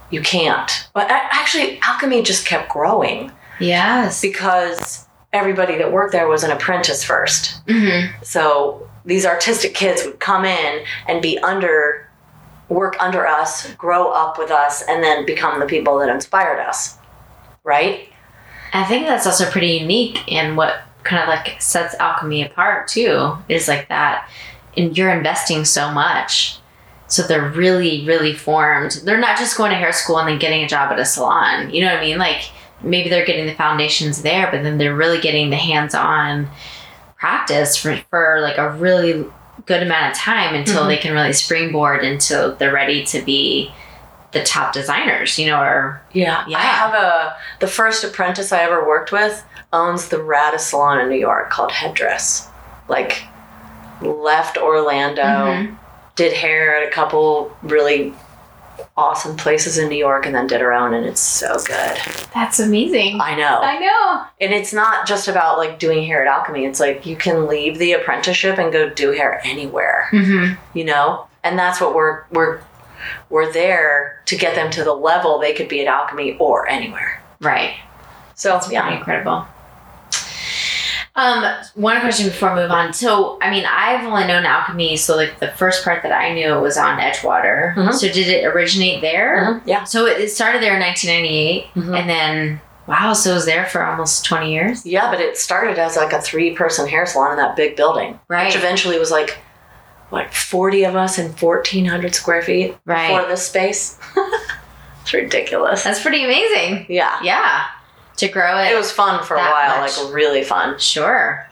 you 0.10 0.22
can't. 0.22 0.88
But 0.94 1.08
actually, 1.10 1.80
alchemy 1.88 2.24
just 2.24 2.46
kept 2.46 2.70
growing 2.70 3.32
Yes. 3.60 4.22
because 4.22 5.06
everybody 5.32 5.78
that 5.78 5.92
worked 5.92 6.12
there 6.12 6.28
was 6.28 6.44
an 6.44 6.52
apprentice 6.52 7.04
first. 7.04 7.64
Mhm. 7.68 8.10
So 8.24 8.88
these 9.06 9.26
artistic 9.26 9.74
kids 9.74 10.06
would 10.06 10.20
come 10.20 10.46
in 10.46 10.86
and 11.08 11.22
be 11.22 11.38
under, 11.40 12.10
work 12.68 12.96
under 13.00 13.26
us, 13.26 13.74
grow 13.76 14.12
up 14.12 14.38
with 14.38 14.52
us, 14.52 14.84
and 14.84 15.04
then 15.04 15.26
become 15.26 15.60
the 15.60 15.66
people 15.66 16.00
that 16.00 16.10
inspired 16.10 16.60
us. 16.60 16.98
Right? 17.64 18.10
I 18.74 18.84
think 18.84 19.08
that's 19.08 19.26
also 19.26 19.50
pretty 19.50 19.72
unique 19.74 20.28
in 20.28 20.56
what 20.56 20.82
kind 21.04 21.22
of 21.22 21.28
like 21.28 21.62
sets 21.62 21.96
alchemy 21.96 22.44
apart 22.44 22.88
too 22.88 23.38
is 23.48 23.68
like 23.68 23.88
that 23.90 24.30
and 24.76 24.98
you're 24.98 25.10
investing 25.10 25.64
so 25.66 25.92
much 25.92 26.60
so 27.08 27.24
they're 27.24 27.50
really 27.50 28.06
really 28.06 28.34
formed 28.34 29.00
they're 29.06 29.20
not 29.20 29.38
just 29.38 29.58
going 29.58 29.72
to 29.72 29.78
hair 29.78 29.94
school 29.94 30.20
and 30.20 30.28
then 30.28 30.38
getting 30.38 30.64
a 30.64 30.68
job 30.68 30.92
at 30.92 31.00
a 31.00 31.06
salon 31.06 31.70
you 31.70 31.82
know 31.82 31.92
what 31.92 32.00
i 32.00 32.06
mean 32.06 32.18
like 32.18 32.52
maybe 32.82 33.10
they're 33.10 33.26
getting 33.26 33.46
the 33.46 33.56
foundations 33.56 34.22
there 34.22 34.52
but 34.52 34.62
then 34.62 34.78
they're 34.78 34.96
really 34.96 35.20
getting 35.20 35.50
the 35.50 35.56
hands-on 35.56 36.48
practice 37.20 37.76
for, 37.78 37.98
for 38.10 38.40
like 38.42 38.58
a 38.58 38.70
really 38.72 39.26
good 39.66 39.84
amount 39.84 40.12
of 40.12 40.18
time 40.18 40.56
until 40.56 40.84
Mhm. 40.84 40.88
they 40.88 40.98
can 40.98 41.14
really 41.14 41.34
springboard 41.34 42.04
until 42.04 42.56
they're 42.56 42.74
ready 42.74 43.04
to 43.06 43.22
be 43.22 43.72
the 44.32 44.42
top 44.44 44.72
designers 44.74 45.38
you 45.38 45.48
know 45.48 45.60
or 45.62 46.02
Yeah. 46.14 46.44
Yeah. 46.48 46.58
I 46.60 46.62
have 46.62 46.94
a 46.94 47.36
the 47.60 47.68
first 47.68 48.04
apprentice 48.04 48.52
I 48.54 48.60
ever 48.60 48.88
worked 48.88 49.12
with 49.12 49.44
owns 49.74 50.08
the 50.08 50.18
raddest 50.18 50.62
salon 50.70 51.00
in 51.00 51.10
New 51.10 51.18
York 51.20 51.50
called 51.50 51.72
Headdress. 51.72 52.48
Like 52.88 53.24
left 54.02 54.58
Orlando, 54.58 55.22
Mhm. 55.24 55.76
did 56.16 56.34
hair 56.34 56.76
at 56.82 56.88
a 56.88 56.92
couple 56.92 57.52
really 57.64 58.14
awesome 58.98 59.36
places 59.38 59.78
in 59.78 59.90
New 59.90 59.98
York 59.98 60.26
and 60.26 60.34
then 60.36 60.48
did 60.48 60.62
her 60.62 60.74
own 60.74 60.94
and 60.94 61.06
it's 61.06 61.22
so 61.22 61.56
good. 61.66 61.98
that's 62.34 62.60
amazing 62.60 63.20
I 63.22 63.36
know. 63.36 63.60
I 63.62 63.80
know. 63.80 64.26
And 64.42 64.54
it's 64.54 64.74
not 64.74 65.08
just 65.08 65.28
about 65.28 65.58
like 65.58 65.80
doing 65.80 66.06
hair 66.06 66.22
at 66.26 66.28
Alchemy. 66.28 66.66
It's 66.66 66.80
like 66.80 67.06
you 67.06 67.16
can 67.16 67.48
leave 67.48 67.78
the 67.78 67.94
apprenticeship 67.94 68.58
and 68.58 68.72
go 68.72 68.90
do 68.90 69.12
hair 69.12 69.42
anywhere, 69.44 70.10
Mm-hmm. 70.12 70.78
you 70.78 70.86
know? 70.86 71.28
And 71.44 71.58
that's 71.58 71.80
what 71.80 71.94
we're 71.96 72.24
we're 72.32 72.62
we're 73.30 73.52
there 73.52 74.22
to 74.26 74.36
get 74.38 74.56
them 74.56 74.70
to 74.72 74.84
the 74.84 74.94
level 74.94 75.40
they 75.40 75.54
could 75.54 75.70
be 75.70 75.80
at 75.82 75.88
Alchemy 75.88 76.36
or 76.38 76.68
anywhere. 76.68 77.22
Right. 77.40 77.76
So 78.36 78.50
That's 78.50 78.72
yeah. 78.72 78.98
incredible. 78.98 79.46
Um, 81.20 81.44
one 81.76 82.00
question 82.00 82.28
before 82.28 82.50
I 82.52 82.56
move 82.56 82.72
on. 82.72 82.94
So, 82.94 83.38
I 83.42 83.50
mean, 83.52 83.66
I've 83.66 84.06
only 84.06 84.26
known 84.26 84.46
alchemy. 84.46 84.96
So, 84.96 85.16
like, 85.18 85.40
the 85.40 85.50
first 85.50 85.84
part 85.84 86.02
that 86.04 86.12
I 86.14 86.34
knew 86.34 86.54
was 86.60 86.78
on 86.78 86.98
Edgewater. 87.00 87.76
Mhm. 87.76 87.94
So, 87.94 88.08
did 88.08 88.28
it 88.30 88.46
originate 88.46 89.02
there? 89.02 89.46
Mhm, 89.46 89.62
Yeah. 89.66 89.84
So, 89.84 90.06
it 90.06 90.20
it 90.22 90.32
started 90.32 90.62
there 90.64 90.76
in 90.76 90.80
1998. 90.80 91.68
Mhm. 91.76 92.00
And 92.00 92.10
then, 92.10 92.62
wow, 92.88 93.12
so 93.14 93.32
it 93.32 93.34
was 93.34 93.46
there 93.46 93.66
for 93.66 93.84
almost 93.86 94.24
20 94.26 94.54
years? 94.54 94.86
Yeah, 94.86 95.12
but 95.12 95.20
it 95.20 95.38
started 95.38 95.78
as 95.78 95.98
like 95.98 96.14
a 96.14 96.22
three 96.22 96.52
person 96.52 96.88
hair 96.88 97.06
salon 97.06 97.32
in 97.32 97.38
that 97.38 97.56
big 97.58 97.76
building, 97.76 98.20
Right. 98.30 98.46
which 98.46 98.56
eventually 98.56 98.98
was 98.98 99.12
like, 99.12 99.38
like 100.12 100.34
40 100.34 100.86
of 100.86 100.96
us 100.96 101.20
in 101.20 101.34
1,400 101.34 102.16
square 102.16 102.42
feet 102.42 102.76
Right. 102.86 103.10
for 103.22 103.28
this 103.28 103.46
space. 103.46 103.98
it's 105.04 105.14
ridiculous. 105.14 105.84
That's 105.84 106.02
pretty 106.02 106.24
amazing. 106.24 106.86
yeah. 106.90 107.18
Yeah. 107.22 107.64
To 108.20 108.28
grow 108.28 108.58
it. 108.60 108.72
It 108.72 108.76
was 108.76 108.92
fun 108.92 109.24
for 109.24 109.36
a 109.36 109.40
while, 109.40 109.82
much. 109.82 109.98
like 109.98 110.14
really 110.14 110.44
fun. 110.44 110.78
Sure. 110.80 111.48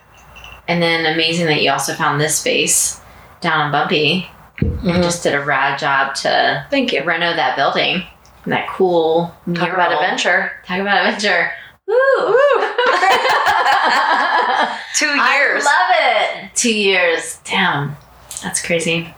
And 0.66 0.82
then 0.82 1.06
amazing 1.06 1.46
that 1.46 1.62
you 1.62 1.70
also 1.70 1.94
found 1.94 2.20
this 2.20 2.38
space 2.38 3.00
down 3.40 3.60
on 3.60 3.72
Bumby. 3.72 4.26
You 4.60 4.68
Mhm. 4.92 5.02
just 5.02 5.22
did 5.22 5.34
a 5.34 5.40
rad 5.40 5.78
job 5.78 6.14
to 6.16 6.66
Thank 6.70 6.92
you. 6.92 7.02
reno 7.04 7.34
that 7.34 7.56
building. 7.56 8.04
And 8.44 8.52
that 8.52 8.68
cool 8.68 9.34
Talk 9.54 9.72
about 9.72 9.92
adventure. 9.92 10.52
Talk 10.66 10.80
about 10.80 11.06
adventure. 11.06 11.52
Woo! 11.86 11.94
Two 14.94 15.06
years. 15.06 15.64
I 15.64 15.64
love 15.64 16.44
it. 16.44 16.50
Two 16.54 16.74
years. 16.74 17.38
Damn. 17.44 17.96
That's 18.42 18.64
crazy. 18.64 19.12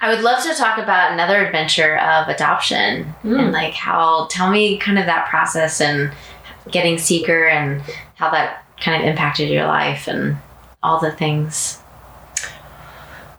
I 0.00 0.08
would 0.10 0.20
love 0.22 0.42
to 0.44 0.54
talk 0.54 0.78
about 0.78 1.12
another 1.12 1.44
adventure 1.44 1.98
of 1.98 2.28
adoption 2.28 3.14
Mm. 3.24 3.38
and 3.40 3.52
like 3.52 3.74
how 3.74 4.26
tell 4.30 4.50
me 4.50 4.78
kind 4.78 4.98
of 4.98 5.06
that 5.06 5.28
process 5.28 5.80
and 5.80 6.12
getting 6.70 6.98
seeker 6.98 7.46
and 7.46 7.82
how 8.16 8.30
that 8.30 8.64
kind 8.80 9.02
of 9.02 9.08
impacted 9.08 9.48
your 9.48 9.66
life 9.66 10.06
and 10.08 10.36
all 10.82 11.00
the 11.00 11.10
things. 11.12 11.78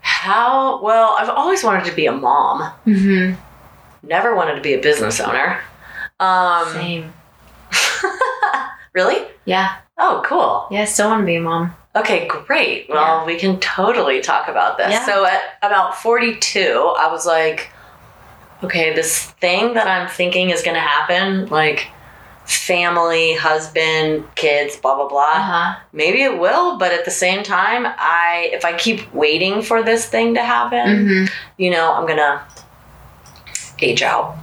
How, 0.02 0.82
well, 0.82 1.16
I've 1.20 1.30
always 1.30 1.64
wanted 1.64 1.86
to 1.86 1.96
be 1.96 2.06
a 2.06 2.12
mom, 2.12 2.72
Mm-hmm. 2.86 3.40
never 4.08 4.36
wanted 4.36 4.56
to 4.56 4.62
be 4.62 4.74
a 4.74 4.82
business 4.82 5.20
owner. 5.20 5.62
Um, 6.20 6.68
Same. 6.74 7.14
really? 8.94 9.26
Yeah. 9.46 9.76
Oh, 9.98 10.22
cool. 10.26 10.68
Yeah, 10.72 10.82
I 10.82 10.86
still 10.86 11.10
want 11.10 11.22
to 11.22 11.26
be 11.26 11.36
a 11.36 11.42
mom. 11.42 11.76
Okay, 11.96 12.28
great. 12.28 12.88
Well, 12.90 13.26
we 13.26 13.38
can 13.38 13.60
totally 13.60 14.22
talk 14.22 14.48
about 14.48 14.78
this. 14.78 14.92
Yeah. 14.92 15.06
So 15.06 15.26
at 15.26 15.42
about 15.62 15.96
42, 15.96 16.94
I 16.98 17.12
was 17.12 17.26
like, 17.26 17.70
okay, 18.64 18.94
this 18.94 19.26
thing 19.32 19.74
that 19.74 19.88
I'm 19.88 20.08
thinking 20.08 20.50
is 20.52 20.62
going 20.62 20.76
to 20.76 20.82
happen, 20.82 21.48
like 21.48 21.88
family, 22.50 23.36
husband, 23.36 24.24
kids, 24.36 24.76
blah 24.78 24.96
blah 24.96 25.08
blah. 25.08 25.22
Uh-huh. 25.36 25.80
Maybe 25.94 26.24
it 26.24 26.40
will, 26.40 26.78
but 26.78 26.92
at 26.92 27.06
the 27.06 27.12
same 27.12 27.44
time, 27.44 27.86
I 27.88 28.50
if 28.54 28.66
I 28.66 28.74
keep 28.78 29.14
waiting 29.14 29.62
for 29.62 29.84
this 29.84 30.06
thing 30.08 30.34
to 30.36 30.44
happen, 30.44 30.88
Mm-hmm. 31.08 31.26
you 31.58 31.70
know, 31.70 31.94
I'm 31.94 32.06
going 32.06 32.18
to 32.18 32.42
age 33.82 34.02
out. 34.02 34.36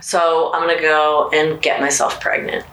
So, 0.00 0.52
I'm 0.52 0.62
going 0.66 0.76
to 0.76 0.82
go 0.82 1.30
and 1.32 1.60
get 1.62 1.80
myself 1.80 2.20
pregnant. 2.20 2.64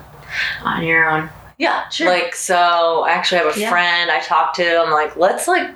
On 0.64 0.82
your 0.82 1.08
own. 1.08 1.28
Yeah, 1.58 1.88
Sure. 1.90 2.08
Like 2.08 2.34
so, 2.34 3.02
I 3.06 3.10
actually 3.10 3.38
have 3.44 3.56
a 3.56 3.60
Yeah. 3.60 3.68
friend 3.70 4.10
I 4.10 4.18
talked 4.20 4.56
to. 4.56 4.78
I'm 4.80 4.90
like, 4.90 5.14
let's 5.16 5.46
like, 5.46 5.70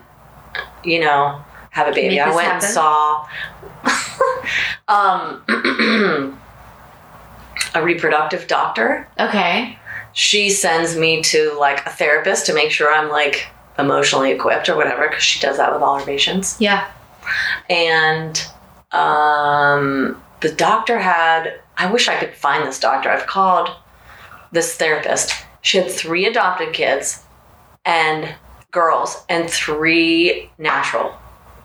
you 0.82 0.98
know, 1.00 1.40
have 1.70 1.86
a 1.88 1.92
baby. 1.92 2.18
I 2.18 2.34
went 2.34 2.48
and 2.48 2.62
saw 2.62 3.28
um, 4.88 5.42
a 7.76 7.82
reproductive 7.82 8.46
doctor. 8.48 9.06
Okay. 9.20 9.78
She 10.12 10.50
sends 10.50 10.96
me 10.96 11.22
to 11.22 11.54
like 11.60 11.84
a 11.86 11.90
therapist 11.90 12.46
to 12.46 12.54
make 12.54 12.70
sure 12.70 12.92
I'm 12.92 13.10
like 13.10 13.48
emotionally 13.78 14.32
equipped 14.32 14.68
or 14.68 14.76
whatever, 14.76 15.08
because 15.08 15.22
she 15.22 15.38
does 15.38 15.58
that 15.58 15.72
with 15.72 15.82
all 15.82 15.98
her 15.98 16.04
patients. 16.04 16.56
Yeah. 16.58 16.90
And 17.68 18.42
um, 18.92 20.22
the 20.40 20.52
doctor 20.52 20.98
had, 20.98 21.60
I 21.76 21.92
wish 21.92 22.08
I 22.08 22.18
could 22.18 22.34
find 22.34 22.66
this 22.66 22.80
doctor. 22.80 23.10
I've 23.10 23.26
called 23.26 23.68
this 24.52 24.74
therapist. 24.76 25.34
She 25.60 25.76
had 25.78 25.90
three 25.90 26.24
adopted 26.24 26.72
kids 26.72 27.22
and 27.84 28.34
girls 28.70 29.24
and 29.28 29.50
three 29.50 30.50
natural. 30.56 31.14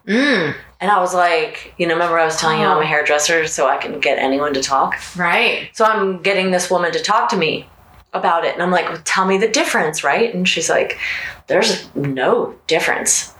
Mm, 0.07 0.55
And 0.81 0.89
I 0.89 0.99
was 0.99 1.13
like, 1.13 1.73
you 1.77 1.85
know, 1.87 1.93
remember 1.93 2.17
I 2.17 2.25
was 2.25 2.37
telling 2.37 2.59
you 2.59 2.65
I'm 2.65 2.77
Oh. 2.77 2.81
a 2.81 2.85
hairdresser 2.85 3.45
so 3.47 3.67
I 3.67 3.77
can 3.77 3.99
get 3.99 4.17
anyone 4.17 4.53
to 4.55 4.61
talk? 4.63 4.95
right. 5.15 5.69
So 5.73 5.85
I'm 5.85 6.21
getting 6.23 6.49
this 6.51 6.69
woman 6.71 6.91
to 6.91 6.99
talk 6.99 7.29
to 7.29 7.37
me 7.37 7.69
about 8.13 8.43
it. 8.45 8.53
And 8.55 8.63
I'm 8.63 8.71
like, 8.71 8.89
well, 8.89 8.99
tell 9.05 9.25
me 9.25 9.37
the 9.37 9.47
difference, 9.47 10.03
right? 10.03 10.33
And 10.33 10.49
she's 10.49 10.69
like, 10.69 10.97
there's 11.47 11.87
no 11.95 12.55
difference 12.67 13.33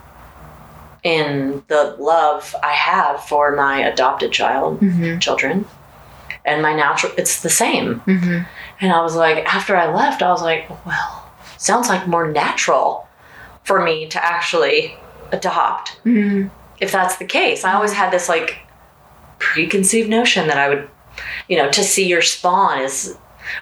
in 1.04 1.64
the 1.68 1.96
love 2.00 2.56
I 2.62 2.74
have 2.74 3.24
for 3.24 3.56
my 3.56 3.80
adopted 3.80 4.32
child, 4.32 4.80
Mm-hmm. 4.80 5.18
children, 5.20 5.66
and 6.46 6.62
my 6.62 6.74
natural, 6.76 7.12
it's 7.18 7.42
the 7.42 7.50
same. 7.50 8.02
Mm-hmm. 8.02 8.40
And 8.82 8.92
I 8.94 9.02
was 9.02 9.16
like, 9.16 9.44
after 9.54 9.76
I 9.76 9.92
left, 9.94 10.22
I 10.22 10.30
was 10.32 10.42
like, 10.44 10.70
well, 10.86 11.28
sounds 11.58 11.90
like 11.90 12.08
more 12.08 12.32
natural 12.32 13.08
for 13.64 13.84
me 13.84 14.08
to 14.10 14.24
actually 14.24 14.96
adopt 15.32 15.98
Mm-hmm. 16.06 16.50
If 16.82 16.92
that's 16.92 17.16
the 17.16 17.26
case. 17.26 17.64
I 17.64 17.74
always 17.74 17.92
mm-hmm. 17.92 18.02
had 18.02 18.12
this 18.12 18.28
like 18.28 18.58
preconceived 19.40 20.10
notion 20.10 20.48
that 20.48 20.58
I 20.58 20.68
would, 20.68 20.90
you 21.48 21.56
know, 21.56 21.70
to 21.72 21.84
see 21.84 22.08
your 22.08 22.22
spawn 22.22 22.82
is, 22.82 23.18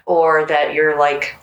or 0.06 0.46
that 0.46 0.74
your 0.74 0.98
like 0.98 1.36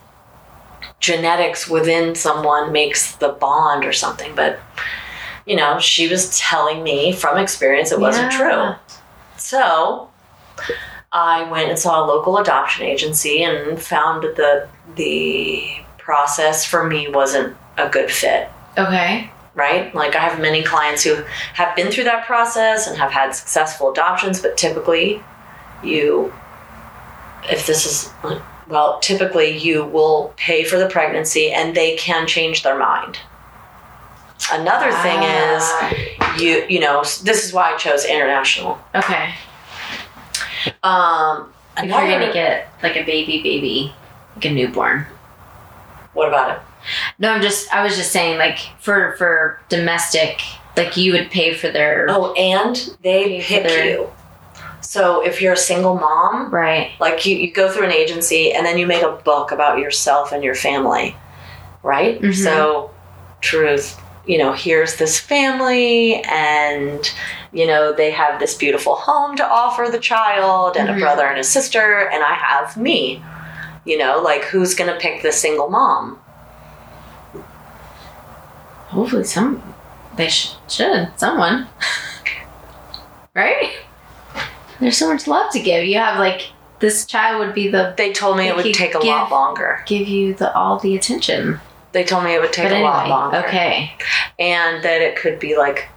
genetics 0.98 1.68
within 1.68 2.14
someone 2.14 2.72
makes 2.72 3.14
the 3.16 3.28
bond 3.28 3.84
or 3.84 3.92
something. 3.92 4.34
But, 4.34 4.58
you 5.46 5.54
know, 5.54 5.78
she 5.78 6.08
was 6.08 6.36
telling 6.38 6.82
me 6.82 7.12
from 7.12 7.38
experience 7.38 7.92
it 7.92 8.00
wasn't 8.00 8.32
Yeah. 8.32 8.38
true. 8.38 8.74
So 9.36 10.10
I 11.12 11.48
went 11.50 11.68
and 11.68 11.78
saw 11.78 12.04
a 12.04 12.06
local 12.06 12.38
adoption 12.38 12.84
agency 12.84 13.44
and 13.44 13.80
found 13.80 14.24
that 14.24 14.68
the 14.96 15.76
process 15.98 16.64
for 16.64 16.84
me 16.84 17.08
wasn't 17.08 17.56
a 17.76 17.88
good 17.88 18.10
fit 18.10 18.48
Okay. 18.78 19.30
Right? 19.56 19.92
Like 19.94 20.14
I 20.14 20.20
have 20.20 20.38
many 20.40 20.62
clients 20.62 21.02
who 21.02 21.14
have 21.54 21.74
been 21.74 21.90
through 21.90 22.04
that 22.04 22.24
process 22.26 22.86
and 22.86 22.96
have 22.96 23.10
had 23.10 23.34
successful 23.34 23.90
adoptions, 23.90 24.40
but 24.40 24.56
typically 24.56 25.20
you 25.82 26.32
if 27.50 27.66
this 27.66 27.84
is 27.86 28.12
well, 28.68 28.98
typically 29.00 29.56
you 29.56 29.84
will 29.84 30.32
pay 30.36 30.62
for 30.64 30.76
the 30.78 30.88
pregnancy 30.88 31.50
and 31.52 31.74
they 31.74 31.96
can 31.96 32.26
change 32.26 32.62
their 32.62 32.76
mind. 32.78 33.18
Another 34.52 34.90
thing 35.02 35.18
Ah. 35.22 35.90
is 36.36 36.42
you 36.42 36.64
you 36.68 36.78
know, 36.80 37.00
this 37.24 37.44
is 37.44 37.52
why 37.52 37.72
I 37.72 37.76
chose 37.76 38.04
international. 38.04 38.78
Okay. 38.94 39.34
Um 40.82 41.52
If 41.78 41.84
you're 41.84 42.08
gonna 42.08 42.32
get 42.32 42.68
like 42.82 42.96
a 42.96 43.04
baby, 43.04 43.42
baby, 43.42 43.94
like 44.34 44.44
a 44.44 44.50
newborn. 44.50 45.06
what 46.12 46.28
about 46.28 46.50
it? 46.56 46.60
No, 47.18 47.30
I'm 47.32 47.40
just. 47.42 47.72
I 47.72 47.82
was 47.82 47.96
just 47.96 48.12
saying, 48.12 48.38
like 48.38 48.58
for 48.78 49.14
for 49.16 49.60
domestic, 49.68 50.40
like 50.76 50.96
you 50.96 51.12
would 51.12 51.30
pay 51.30 51.54
for 51.54 51.68
their 51.70 52.06
Oh, 52.10 52.32
and 52.34 52.76
they 53.02 53.40
pick 53.40 53.62
their- 53.66 53.86
you. 53.86 54.12
So 54.82 55.20
if 55.24 55.42
you're 55.42 55.54
a 55.54 55.56
single 55.56 55.94
mom, 55.96 56.50
right. 56.50 56.92
like 57.00 57.26
you, 57.26 57.36
you 57.36 57.50
go 57.52 57.68
through 57.70 57.86
an 57.86 57.92
agency 57.92 58.52
and 58.52 58.64
then 58.64 58.78
you 58.78 58.86
make 58.86 59.02
a 59.02 59.10
book 59.10 59.50
about 59.50 59.78
yourself 59.78 60.30
and 60.32 60.44
your 60.44 60.54
family 60.54 61.16
right 61.82 62.20
Mhm. 62.20 62.34
so 62.34 62.90
truth 63.40 63.96
you 64.26 64.38
know 64.38 64.52
here's 64.52 64.96
this 64.96 65.18
family 65.20 66.22
and 66.24 67.12
you 67.52 67.66
know 67.66 67.92
they 67.92 68.10
have 68.10 68.38
this 68.40 68.54
beautiful 68.54 68.94
home 68.96 69.36
to 69.36 69.44
offer 69.46 69.88
the 69.90 69.98
child 69.98 70.76
and 70.76 70.88
Mhm. 70.88 70.96
a 70.96 71.00
brother 71.00 71.26
and 71.26 71.38
a 71.38 71.44
sister 71.44 72.08
and 72.12 72.22
i 72.24 72.34
have 72.34 72.76
me 72.76 73.22
you 73.84 73.96
know 73.98 74.20
like 74.20 74.42
who's 74.44 74.74
gonna 74.74 74.96
pick 74.98 75.22
the 75.22 75.30
single 75.32 75.68
mom 75.68 76.18
Hopefully, 78.96 79.24
some 79.24 79.62
they 80.16 80.28
sh- 80.28 80.54
should 80.68 81.10
someone, 81.16 81.68
right? 83.34 83.76
There's 84.80 84.96
so 84.96 85.12
much 85.12 85.26
love 85.26 85.52
to 85.52 85.60
give. 85.60 85.84
You 85.84 85.98
have 85.98 86.18
like 86.18 86.50
this 86.80 87.04
child 87.06 87.44
would 87.44 87.54
be 87.54 87.68
the 87.68 87.94
they 87.96 88.12
told 88.12 88.36
me 88.38 88.48
it 88.48 88.56
would 88.56 88.74
take 88.74 88.94
a 88.94 88.98
lot 88.98 89.30
longer 89.30 89.82
give 89.86 90.08
you 90.08 90.34
the 90.34 90.52
all 90.54 90.78
the 90.78 90.96
attention. 90.96 91.60
they 91.92 92.04
told 92.04 92.24
me 92.24 92.34
it 92.34 92.40
would 92.40 92.52
take 92.52 92.68
but 92.68 92.80
a 92.80 92.82
lot 92.82 93.08
longer 93.08 93.38
okay. 93.46 93.92
and 94.38 94.82
that 94.82 95.00
it 95.00 95.16
could 95.16 95.38
be 95.38 95.56
like 95.56 95.88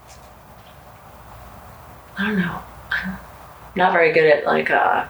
I 2.18 2.28
don't 2.28 2.40
know. 2.40 2.60
I'm 2.92 3.18
not 3.76 3.94
very 3.94 4.12
good 4.12 4.26
at 4.26 4.46
like 4.46 4.70
uh 4.70 5.08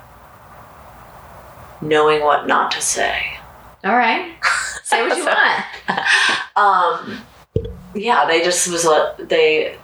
knowing 1.82 2.22
what 2.22 2.46
not 2.46 2.72
to 2.72 2.82
say. 2.82 3.38
All 3.84 3.96
right. 3.96 4.36
Say 4.84 5.08
what 5.08 5.18
you 5.18 5.26
want. 5.26 5.66
Um 6.56 7.22
yeah, 7.96 8.26
they 8.28 8.44
just 8.44 8.70
was 8.72 8.86
a 8.86 9.16
they 9.20 9.78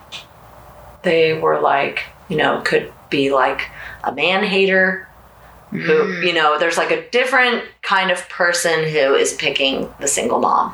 they 1.04 1.34
were 1.40 1.60
like, 1.60 2.04
you 2.30 2.38
know, 2.38 2.62
could 2.66 2.92
be 3.10 3.32
like 3.32 3.70
a 4.04 4.12
man 4.14 4.44
hater 4.44 5.08
who, 5.72 5.78
Mm. 5.78 6.26
you 6.26 6.34
know, 6.34 6.58
there's 6.58 6.78
like 6.78 6.92
a 6.92 7.10
different 7.10 7.64
kind 7.82 8.10
of 8.12 8.28
person 8.30 8.84
who 8.84 9.14
is 9.16 9.34
picking 9.34 9.90
the 10.00 10.08
single 10.08 10.40
mom. 10.40 10.74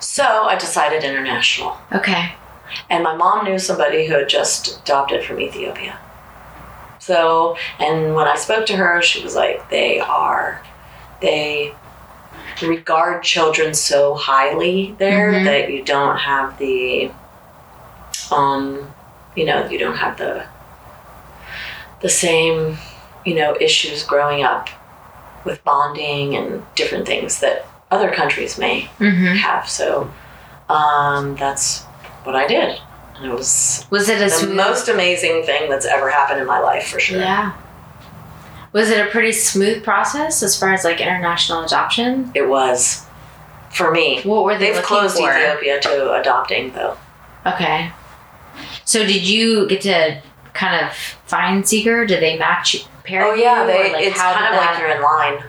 So 0.00 0.24
I 0.24 0.56
decided 0.56 1.04
international. 1.04 1.76
Okay. 1.92 2.32
And 2.88 3.02
my 3.04 3.14
mom 3.16 3.44
knew 3.44 3.58
somebody 3.58 4.06
who 4.06 4.14
had 4.14 4.28
just 4.28 4.80
adopted 4.82 5.24
from 5.24 5.40
Ethiopia. 5.40 5.98
So, 6.98 7.56
and 7.78 8.14
when 8.14 8.26
I 8.26 8.36
spoke 8.36 8.66
to 8.66 8.76
her, 8.76 9.02
she 9.02 9.22
was 9.22 9.34
like, 9.36 9.68
they 9.70 10.00
are, 10.00 10.62
they 11.20 11.74
regard 12.62 13.22
children 13.22 13.74
so 13.74 14.14
highly 14.14 14.94
there 14.98 15.32
Mhm. 15.32 15.44
that 15.44 15.70
you 15.70 15.82
don't 15.82 16.16
have 16.18 16.58
the, 16.58 17.10
um, 18.30 18.92
you 19.34 19.44
know, 19.44 19.66
you 19.68 19.78
don't 19.78 19.96
have 19.96 20.16
the, 20.18 20.44
the 22.00 22.08
same, 22.08 22.78
you 23.24 23.34
know, 23.34 23.56
issues 23.60 24.02
growing 24.02 24.42
up 24.42 24.68
with 25.44 25.62
bonding 25.64 26.34
and 26.36 26.62
different 26.74 27.06
things 27.06 27.40
that 27.40 27.66
other 27.90 28.10
countries 28.10 28.58
may 28.58 28.88
Mm-hmm. 28.98 29.36
have. 29.36 29.68
So 29.68 30.10
um, 30.68 31.36
that's 31.36 31.82
what 32.24 32.34
I 32.34 32.46
did. 32.46 32.80
And 33.16 33.26
it 33.26 33.34
was 33.34 33.86
Was 33.90 34.08
it 34.08 34.18
the 34.18 34.28
smooth? 34.28 34.56
most 34.56 34.88
amazing 34.88 35.44
thing 35.44 35.70
that's 35.70 35.86
ever 35.86 36.10
happened 36.10 36.40
in 36.40 36.46
my 36.46 36.58
life 36.58 36.88
for 36.88 36.98
sure. 37.00 37.20
Yeah. 37.20 37.52
Was 38.76 38.90
it 38.90 39.06
a 39.06 39.10
pretty 39.10 39.32
smooth 39.32 39.82
process 39.82 40.42
as 40.42 40.58
far 40.58 40.72
as 40.74 40.84
like 40.84 41.00
international 41.00 41.64
adoption? 41.64 42.30
It 42.34 42.46
was 42.48 43.06
for 43.72 43.90
me. 43.90 44.20
What 44.22 44.44
were 44.44 44.58
they 44.58 44.72
They've 44.72 44.82
closed 44.82 45.16
for? 45.16 45.30
Ethiopia 45.32 45.80
to 45.80 46.12
adopting 46.20 46.72
though. 46.72 46.96
Okay. 47.46 47.90
So 48.84 48.98
did 49.06 49.26
you 49.26 49.66
get 49.68 49.80
to 49.82 50.20
kind 50.52 50.84
of 50.84 50.92
find 51.26 51.66
seeker? 51.66 52.04
Did 52.06 52.20
they 52.22 52.38
match 52.38 52.86
pair 53.04 53.24
Oh 53.24 53.34
you, 53.34 53.42
yeah, 53.42 53.64
they, 53.66 53.92
like, 53.92 54.04
it's 54.04 54.20
kind 54.20 54.54
of 54.54 54.60
like 54.60 54.78
you're 54.78 54.90
in 54.90 55.02
line 55.02 55.42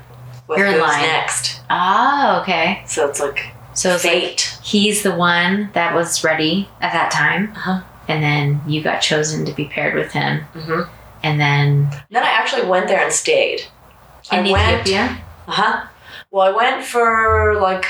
with 0.48 0.58
You're 0.60 0.68
in 0.68 0.74
who's 0.74 0.82
line. 0.84 1.02
next. 1.02 1.62
Oh, 1.70 2.40
okay. 2.42 2.84
So 2.88 3.08
it's 3.10 3.20
like 3.20 3.40
So 3.74 3.94
it's 3.96 4.06
like 4.06 4.14
fate. 4.40 4.58
he's 4.64 5.04
the 5.04 5.16
one 5.16 5.70
that 5.74 5.94
was 5.94 6.24
ready 6.24 6.70
at 6.82 6.94
that 6.94 7.12
time, 7.12 7.52
Uh-huh. 7.56 7.82
and 8.08 8.24
then 8.24 8.62
you 8.68 8.82
got 8.84 9.00
chosen 9.00 9.46
to 9.46 9.52
be 9.54 9.66
paired 9.66 9.96
with 9.96 10.12
him, 10.14 10.42
hmm 10.54 10.82
and 11.28 11.40
then 11.40 11.90
Then 12.10 12.24
I 12.24 12.30
actually 12.30 12.66
went 12.68 12.88
there 12.88 13.04
and 13.04 13.12
stayed. 13.12 13.62
in 14.32 14.40
I 14.48 14.52
went. 14.52 14.88
Ethiopia. 14.88 15.18
Uh 15.48 15.52
huh. 15.52 15.86
Well, 16.32 16.48
I 16.48 16.56
went 16.56 16.86
for 16.86 17.58
like 17.62 17.86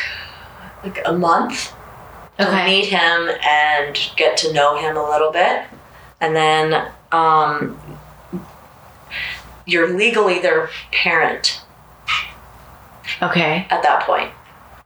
like 0.84 1.00
a 1.06 1.14
month 1.14 1.74
to 2.40 2.64
meet 2.66 2.86
him 2.86 3.30
and 3.50 3.98
get 4.16 4.38
to 4.38 4.54
know 4.54 4.78
him 4.78 4.96
a 4.96 5.04
little 5.10 5.32
bit, 5.32 5.64
and 6.22 6.36
then 6.36 6.92
um, 7.12 7.80
you're 9.66 9.96
legally 9.98 10.40
their 10.40 10.70
parent 10.92 11.62
Okay. 13.22 13.66
at 13.70 13.82
that 13.84 14.04
point 14.04 14.32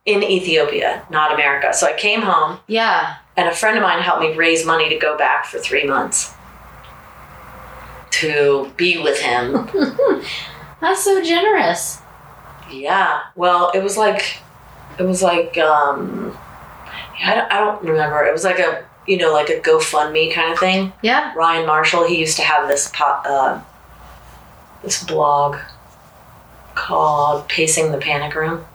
in 0.06 0.24
Ethiopia, 0.24 1.04
not 1.10 1.34
America. 1.34 1.74
So 1.74 1.86
I 1.88 1.93
came 1.93 2.22
home, 2.22 2.60
Yeah. 2.68 3.16
and 3.36 3.49
a 3.49 3.54
friend 3.54 3.78
of 3.78 3.84
mine 3.84 4.02
helped 4.02 4.22
me 4.22 4.34
raise 4.34 4.66
money 4.66 4.88
to 4.89 4.97
go 4.97 5.18
back 5.18 5.45
for 5.45 5.60
three 5.60 5.84
months 5.86 6.34
to 8.12 8.72
be 8.78 9.01
with 9.01 9.20
him. 9.20 9.70
That's 10.82 11.03
so 11.03 11.22
generous. 11.24 12.01
Yeah. 12.72 13.22
Well, 13.36 13.72
it 13.74 13.84
was 13.84 13.97
like, 13.97 14.38
it 14.97 15.03
was 15.03 15.22
like, 15.22 15.57
um, 15.57 16.38
I 17.24 17.36
don't, 17.36 17.51
I 17.51 17.59
don't 17.59 17.84
remember. 17.84 18.24
It 18.24 18.32
was 18.32 18.43
like 18.43 18.59
a, 18.59 18.86
you 19.07 19.18
know, 19.18 19.32
like 19.32 19.49
a 19.49 19.59
GoFundMe 19.59 20.34
kind 20.34 20.51
of 20.51 20.59
thing. 20.59 20.93
Yeah. 21.01 21.34
Ryan 21.36 21.66
Marshall, 21.66 22.07
he 22.07 22.18
used 22.20 22.38
to 22.38 22.43
have 22.43 22.68
this 22.68 22.89
po- 22.93 23.22
uh, 23.26 23.62
this 24.84 25.03
blog 25.03 25.57
called 26.76 27.47
Pacing 27.47 27.91
the 27.91 27.97
Panic 27.97 28.34
Room. 28.36 28.66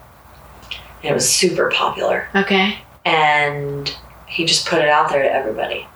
And 1.03 1.11
it 1.11 1.15
was 1.15 1.29
super 1.29 1.71
popular. 1.71 2.29
Okay. 2.35 2.79
And 3.05 3.95
he 4.27 4.45
just 4.45 4.67
put 4.67 4.81
it 4.81 4.89
out 4.89 5.11
there 5.11 5.23
to 5.23 5.33
everybody. 5.33 5.87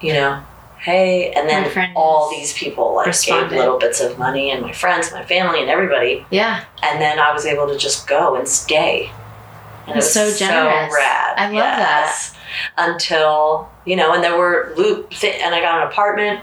You 0.00 0.14
know, 0.14 0.44
hey, 0.82 1.32
and 1.32 1.48
then 1.48 1.92
all 1.96 2.28
these 2.30 2.52
people 2.52 2.94
like 2.94 3.06
responded. 3.06 3.50
gave 3.50 3.58
little 3.58 3.78
bits 3.78 4.00
of 4.00 4.18
money, 4.18 4.50
and 4.50 4.60
my 4.62 4.72
friends, 4.72 5.12
my 5.12 5.24
family, 5.24 5.60
and 5.60 5.70
everybody 5.70 6.26
Yeah. 6.30 6.64
and 6.82 7.00
then 7.00 7.18
I 7.18 7.32
was 7.32 7.46
able 7.46 7.66
to 7.68 7.78
just 7.78 8.06
go 8.08 8.34
and 8.34 8.46
stay. 8.48 9.10
And 9.86 9.96
That's 9.96 10.12
so 10.12 10.32
generous. 10.32 10.94
rad. 10.94 11.34
I 11.38 11.46
love 11.46 11.54
that. 11.54 12.30
Until, 12.78 13.68
you 13.84 13.96
know, 13.96 14.12
and 14.14 14.22
there 14.22 14.36
were 14.36 14.72
loop, 14.76 15.12
and 15.24 15.54
I 15.54 15.60
got 15.60 15.82
an 15.82 15.88
apartment 15.88 16.40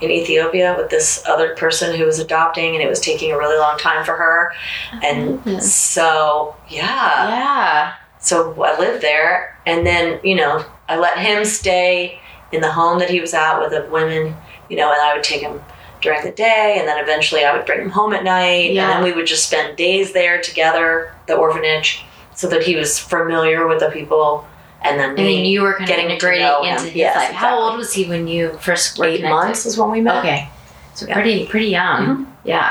in 0.00 0.10
Ethiopia 0.10 0.74
with 0.76 0.90
this 0.90 1.22
other 1.26 1.54
person 1.54 1.96
who 1.96 2.04
was 2.04 2.18
adopting, 2.18 2.74
and 2.74 2.82
it 2.82 2.88
was 2.88 3.00
taking 3.00 3.30
a 3.32 3.38
really 3.38 3.58
long 3.58 3.78
time 3.78 4.04
for 4.04 4.14
her. 4.16 4.52
Oh, 4.92 5.00
and 5.04 5.40
Yes. 5.44 5.72
so, 5.72 6.56
yeah. 6.68 7.28
yeah. 7.28 7.92
So 8.18 8.60
I 8.62 8.78
lived 8.78 9.02
there, 9.02 9.56
and 9.66 9.86
then 9.86 10.18
you 10.24 10.34
know 10.34 10.64
I 10.88 10.96
let 10.96 11.18
him 11.18 11.44
stay 11.44 12.18
in 12.54 12.60
the 12.60 12.70
home 12.72 12.98
that 13.00 13.10
he 13.10 13.20
was 13.20 13.34
at 13.34 13.58
with 13.60 13.70
the 13.70 13.86
women, 13.90 14.34
you 14.70 14.76
know, 14.76 14.92
and 14.92 15.00
I 15.00 15.14
would 15.14 15.24
take 15.24 15.40
him 15.42 15.60
during 16.00 16.22
the 16.24 16.30
day, 16.30 16.76
and 16.78 16.86
then 16.86 17.02
eventually 17.02 17.44
I 17.44 17.56
would 17.56 17.66
bring 17.66 17.80
him 17.80 17.90
home 17.90 18.12
at 18.14 18.24
night, 18.24 18.72
Yeah. 18.72 18.82
and 18.84 18.92
then 18.92 19.02
we 19.04 19.12
would 19.12 19.26
just 19.26 19.46
spend 19.48 19.76
days 19.76 20.12
there 20.12 20.40
together, 20.40 21.12
the 21.26 21.34
orphanage, 21.34 22.04
so 22.34 22.46
that 22.48 22.62
he 22.62 22.76
was 22.76 22.98
familiar 22.98 23.66
with 23.66 23.80
the 23.80 23.90
people, 23.90 24.46
and 24.82 24.98
then 25.00 25.10
And 25.10 25.18
then 25.18 25.44
you 25.46 25.62
were 25.62 25.72
kind 25.72 25.84
of 25.84 25.88
getting 25.88 26.10
integrating 26.10 26.46
know 26.46 26.62
into 26.62 26.74
him. 26.82 26.84
his 26.86 26.94
Yes, 26.94 27.16
life. 27.16 27.30
How 27.32 27.58
old 27.58 27.76
was 27.78 27.92
he 27.94 28.04
when 28.04 28.28
you 28.28 28.56
first 28.60 28.98
were 28.98 29.06
eight 29.06 29.16
connected? 29.16 29.34
months 29.34 29.66
is 29.66 29.78
when 29.78 29.90
we 29.90 30.00
met. 30.02 30.16
Okay. 30.18 30.48
So 30.94 31.06
Yeah. 31.06 31.14
pretty 31.14 31.46
pretty 31.46 31.68
young. 31.68 32.06
Mhm. 32.06 32.26
Yeah. 32.44 32.70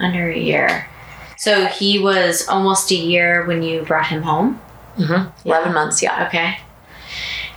Under 0.00 0.30
a 0.30 0.36
year. 0.38 0.88
So 1.36 1.66
he 1.66 1.98
was 1.98 2.48
almost 2.48 2.90
a 2.90 2.94
year 2.94 3.44
when 3.44 3.62
you 3.62 3.82
brought 3.82 4.06
him 4.06 4.22
home. 4.22 4.60
Mm-hmm. 4.98 5.12
Yeah. 5.12 5.28
Eleven 5.44 5.74
months, 5.74 6.02
yeah. 6.02 6.24
Okay. 6.28 6.56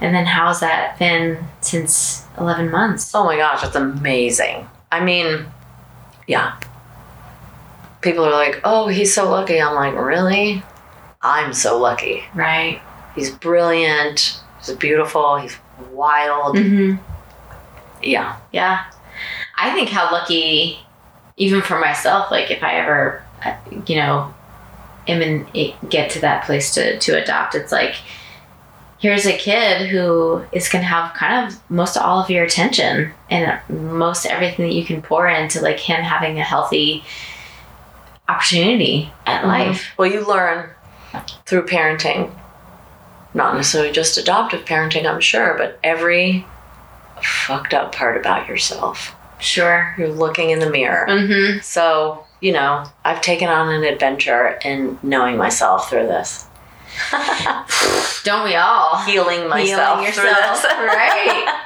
And 0.01 0.13
then 0.13 0.25
how's 0.25 0.59
that 0.59 0.99
been 0.99 1.45
since 1.61 2.25
11 2.37 2.69
months? 2.69 3.13
Oh 3.13 3.23
my 3.23 3.37
gosh, 3.37 3.63
it's 3.63 3.75
amazing. 3.75 4.67
I 4.91 5.03
mean, 5.03 5.45
yeah. 6.27 6.59
People 8.01 8.25
are 8.25 8.31
like, 8.31 8.61
"Oh, 8.63 8.87
he's 8.87 9.13
so 9.13 9.29
lucky." 9.29 9.59
I'm 9.59 9.73
like, 9.73 9.95
"Really? 9.95 10.63
I'm 11.21 11.53
so 11.53 11.79
lucky." 11.79 12.23
Right. 12.35 12.81
He's 13.15 13.31
brilliant. 13.31 14.41
He's 14.59 14.75
beautiful. 14.75 15.37
He's 15.37 15.57
wild. 15.91 16.55
Mm-hmm. 16.55 17.01
Yeah. 18.03 18.37
Yeah. 18.51 18.85
I 19.57 19.73
think 19.73 19.89
how 19.89 20.11
lucky, 20.11 20.79
even 21.37 21.61
for 21.61 21.79
myself, 21.79 22.29
like 22.29 22.51
if 22.51 22.61
I 22.61 22.75
ever, 22.75 23.23
uh, 23.43 23.55
you 23.87 23.95
know, 23.95 24.33
am 25.07 25.21
in, 25.21 25.73
get 25.89 26.11
to 26.11 26.21
that 26.21 26.43
place 26.45 26.73
to, 26.75 26.99
to 26.99 27.21
adopt, 27.21 27.55
it's 27.55 27.71
like, 27.71 27.95
here's 28.99 29.25
a 29.25 29.37
kid 29.37 29.87
who 29.87 30.43
is 30.51 30.69
going 30.69 30.81
to 30.81 30.87
have 30.87 31.13
kind 31.13 31.47
of 31.47 31.59
most 31.69 31.97
all 31.97 32.21
of 32.21 32.29
your 32.29 32.43
attention 32.43 33.11
and 33.29 33.59
most 33.69 34.25
everything 34.25 34.67
that 34.67 34.75
you 34.75 34.85
can 34.85 35.01
pour 35.01 35.27
into 35.27 35.61
like 35.61 35.79
him 35.79 36.01
having 36.01 36.39
a 36.39 36.43
healthy 36.43 37.03
opportunity 38.27 39.11
at 39.25 39.45
life. 39.45 39.91
Well, 39.97 40.11
you 40.11 40.25
learn 40.25 40.69
through 41.45 41.65
parenting, 41.65 42.33
not 43.33 43.55
necessarily 43.55 43.91
just 43.91 44.17
adoptive 44.17 44.65
parenting, 44.65 45.05
I'm 45.05 45.21
sure, 45.21 45.55
but 45.57 45.79
every 45.83 46.45
fucked 47.21 47.73
up 47.73 47.93
part 47.93 48.17
about 48.17 48.47
yourself. 48.47 49.15
Sure. 49.39 49.93
You're 49.97 50.09
looking 50.09 50.49
in 50.49 50.59
the 50.59 50.69
mirror. 50.69 51.05
Mm-hmm. 51.07 51.59
So, 51.61 52.25
you 52.39 52.51
know, 52.53 52.85
I've 53.03 53.21
taken 53.21 53.49
on 53.49 53.73
an 53.73 53.83
adventure 53.83 54.57
in 54.63 54.97
knowing 55.03 55.37
myself 55.37 55.89
through 55.89 56.07
this. 56.07 56.47
Don't 58.23 58.43
we 58.43 58.55
all? 58.55 58.97
Healing 59.03 59.47
myself. 59.47 59.99
Healing 59.99 60.05
yourself, 60.05 60.61
this. 60.61 60.71
right? 60.77 61.61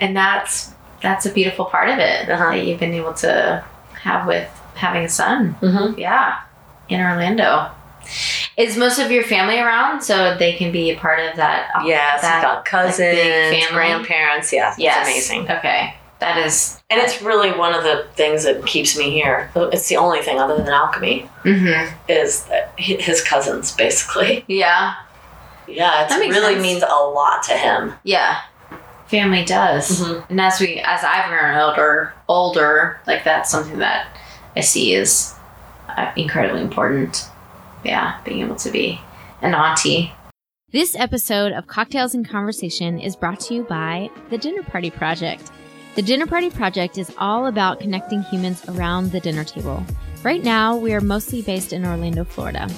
and 0.00 0.16
that's 0.16 0.72
that's 1.02 1.26
a 1.26 1.32
beautiful 1.32 1.64
part 1.66 1.88
of 1.90 1.98
it 1.98 2.28
Uh-huh. 2.28 2.50
that 2.50 2.64
you've 2.66 2.80
been 2.80 2.94
able 2.94 3.14
to 3.14 3.64
have 4.02 4.26
with 4.26 4.48
having 4.74 5.04
a 5.04 5.08
son. 5.08 5.50
hmm 5.60 5.98
Yeah, 5.98 6.40
in 6.88 7.00
Orlando. 7.00 7.70
Is 8.56 8.76
most 8.76 8.98
of 8.98 9.10
your 9.10 9.24
family 9.24 9.58
around 9.58 10.00
so 10.02 10.36
they 10.38 10.52
can 10.54 10.70
be 10.72 10.90
a 10.90 10.96
part 10.96 11.18
of 11.20 11.36
that? 11.36 11.70
Yes, 11.84 12.22
that, 12.22 12.36
you've 12.36 12.42
got 12.42 12.64
cousins, 12.64 12.98
family? 13.18 13.66
grandparents. 13.72 14.52
Yeah, 14.52 14.68
it's 14.70 14.78
yes, 14.78 15.06
amazing. 15.06 15.50
Okay, 15.50 15.94
that 16.20 16.38
is. 16.38 16.80
And 16.90 17.00
it's 17.00 17.20
really 17.22 17.52
one 17.52 17.74
of 17.74 17.82
the 17.84 18.06
things 18.14 18.44
that 18.44 18.64
keeps 18.66 18.96
me 18.98 19.10
here. 19.10 19.50
It's 19.54 19.88
the 19.88 19.96
only 19.96 20.22
thing 20.22 20.38
other 20.38 20.56
than 20.56 20.68
alchemy 20.68 21.28
hmm 21.42 21.84
is 22.08 22.44
that 22.44 22.72
his 22.78 23.22
cousins, 23.22 23.72
basically. 23.72 24.44
Yeah, 24.48 24.94
Yeah, 25.66 26.06
it 26.06 26.10
really 26.30 26.54
sense. 26.54 26.62
means 26.62 26.82
a 26.82 26.94
lot 26.94 27.42
to 27.44 27.52
him. 27.54 27.94
yeah. 28.04 28.40
Family 29.08 29.44
does, 29.44 30.00
Mhm. 30.00 30.24
and 30.30 30.40
as 30.40 30.58
we 30.60 30.78
as 30.84 31.04
I've 31.04 31.28
grown 31.28 31.56
older, 31.56 32.12
older, 32.28 33.00
like 33.06 33.22
that's 33.22 33.48
something 33.50 33.78
that 33.78 34.06
I 34.56 34.60
see 34.60 34.94
is 34.94 35.32
uh, 35.96 36.10
incredibly 36.16 36.60
important. 36.60 37.24
Yeah, 37.84 38.18
being 38.24 38.40
able 38.40 38.56
to 38.56 38.70
be 38.70 39.00
an 39.42 39.54
auntie. 39.54 40.12
This 40.72 40.96
episode 40.96 41.52
of 41.52 41.68
Cocktails 41.68 42.14
and 42.14 42.28
Conversation 42.28 42.98
is 42.98 43.14
brought 43.14 43.38
to 43.42 43.54
you 43.54 43.62
by 43.62 44.10
the 44.30 44.38
Dinner 44.38 44.64
Party 44.64 44.90
Project. 44.90 45.52
The 45.96 46.02
Dinner 46.02 46.26
Party 46.26 46.50
Project 46.50 46.98
is 46.98 47.10
all 47.16 47.46
about 47.46 47.80
connecting 47.80 48.20
humans 48.20 48.62
around 48.68 49.12
the 49.12 49.18
dinner 49.18 49.44
table. 49.44 49.82
Right 50.22 50.44
now, 50.44 50.76
we 50.76 50.92
are 50.92 51.00
mostly 51.00 51.40
based 51.40 51.72
in 51.72 51.86
Orlando, 51.86 52.22
Florida. 52.22 52.68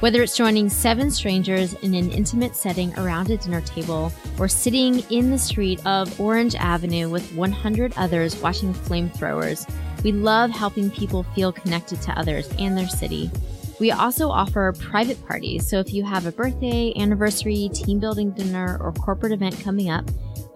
Whether 0.00 0.22
it's 0.22 0.36
joining 0.36 0.68
seven 0.68 1.10
strangers 1.10 1.72
in 1.80 1.94
an 1.94 2.10
intimate 2.10 2.54
setting 2.54 2.92
around 2.98 3.30
a 3.30 3.38
dinner 3.38 3.62
table 3.62 4.12
or 4.38 4.46
sitting 4.46 4.98
in 5.08 5.30
the 5.30 5.38
street 5.38 5.80
of 5.86 6.20
Orange 6.20 6.54
Avenue 6.54 7.08
with 7.08 7.32
100 7.32 7.94
others 7.96 8.36
watching 8.42 8.74
flamethrowers, 8.74 9.66
we 10.04 10.12
love 10.12 10.50
helping 10.50 10.90
people 10.90 11.22
feel 11.34 11.52
connected 11.52 12.02
to 12.02 12.18
others 12.18 12.46
and 12.58 12.76
their 12.76 12.88
city. 12.88 13.30
We 13.78 13.90
also 13.90 14.28
offer 14.28 14.74
private 14.78 15.26
parties, 15.26 15.66
so 15.66 15.80
if 15.80 15.94
you 15.94 16.04
have 16.04 16.26
a 16.26 16.32
birthday, 16.32 16.92
anniversary, 16.94 17.70
team 17.72 18.00
building 18.00 18.32
dinner, 18.32 18.76
or 18.82 18.92
corporate 18.92 19.32
event 19.32 19.58
coming 19.60 19.88
up, 19.88 20.04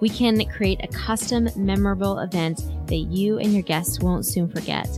we 0.00 0.08
can 0.08 0.44
create 0.50 0.80
a 0.82 0.88
custom, 0.88 1.48
memorable 1.56 2.18
event 2.18 2.60
that 2.86 2.96
you 2.96 3.38
and 3.38 3.52
your 3.52 3.62
guests 3.62 4.00
won't 4.00 4.26
soon 4.26 4.48
forget. 4.48 4.88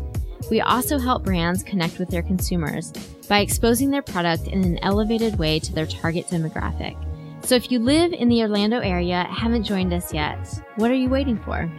We 0.51 0.61
also 0.61 0.99
help 0.99 1.24
brands 1.24 1.62
connect 1.62 1.99
with 1.99 2.09
their 2.09 2.22
consumers 2.22 2.92
by 3.28 3.40
exposing 3.40 3.90
their 3.90 4.03
product 4.03 4.49
in 4.49 4.64
an 4.64 4.78
elevated 4.82 5.38
way 5.38 5.59
to 5.61 5.72
their 5.72 5.86
target 5.86 6.26
demographic. 6.28 6.97
So 7.44 7.55
if 7.55 7.70
you 7.70 7.78
live 7.78 8.12
in 8.12 8.28
the 8.28 8.42
Orlando 8.42 8.80
area, 8.80 9.28
haven't 9.30 9.62
joined 9.64 9.92
us 9.92 10.12
yet, 10.12 10.38
what 10.76 10.90
are 10.90 10.94
you 10.94 11.09
waiting 11.09 11.38
for? 11.38 11.70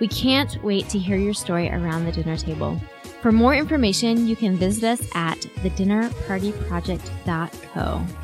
We 0.00 0.08
can't 0.08 0.60
wait 0.64 0.88
to 0.88 0.98
hear 0.98 1.16
your 1.16 1.34
story 1.34 1.70
around 1.70 2.04
the 2.04 2.12
dinner 2.12 2.36
table. 2.36 2.80
For 3.20 3.30
more 3.30 3.54
information, 3.54 4.26
you 4.26 4.34
can 4.34 4.56
visit 4.56 4.82
us 4.84 5.00
at 5.14 5.38
thedinnerpartyproject.co. 5.38 8.21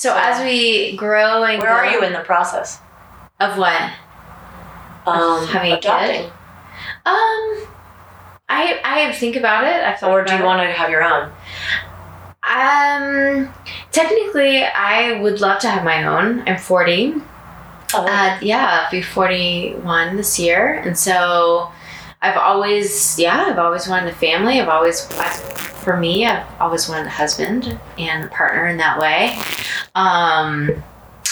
So 0.00 0.16
as 0.16 0.40
we 0.42 0.96
grow 0.96 1.44
and 1.44 1.60
Where 1.60 1.70
are 1.70 1.84
you 1.84 2.02
in 2.02 2.14
the 2.14 2.20
process? 2.20 2.80
of 3.38 3.58
what? 3.58 3.82
Um, 5.06 5.46
having 5.46 5.72
a 5.72 5.76
adopting. 5.76 6.22
kid? 6.22 6.32
Um, 7.04 7.66
I 8.48 8.80
I 8.82 9.12
think 9.12 9.36
about 9.36 9.64
it. 9.64 9.74
I've 9.84 9.98
thought 9.98 10.10
Or 10.10 10.24
do 10.24 10.34
you 10.34 10.42
want 10.42 10.62
to 10.62 10.72
have 10.72 10.88
your 10.88 11.02
own? 11.04 11.30
Um, 12.48 13.52
technically, 13.92 14.64
I 14.64 15.20
would 15.20 15.42
love 15.42 15.58
to 15.60 15.68
have 15.68 15.84
my 15.84 16.04
own. 16.04 16.44
I'm 16.48 16.56
40. 16.56 17.16
Oh, 17.92 18.06
Uh, 18.06 18.38
yeah, 18.40 18.84
I'll 18.84 18.90
be 18.90 19.02
41 19.02 20.16
this 20.16 20.38
year, 20.38 20.80
and 20.82 20.98
so 20.98 21.70
I've 22.22 22.36
always, 22.36 23.18
yeah, 23.18 23.46
I've 23.48 23.58
always 23.58 23.88
wanted 23.88 24.10
a 24.10 24.16
family. 24.16 24.60
I've 24.60 24.68
always, 24.68 25.10
I, 25.12 25.28
for 25.28 25.96
me, 25.96 26.26
I've 26.26 26.46
always 26.60 26.88
wanted 26.88 27.06
a 27.06 27.10
husband 27.10 27.80
and 27.96 28.24
a 28.24 28.28
partner 28.28 28.66
in 28.66 28.76
that 28.76 28.98
way. 28.98 29.38
Um, 29.94 30.82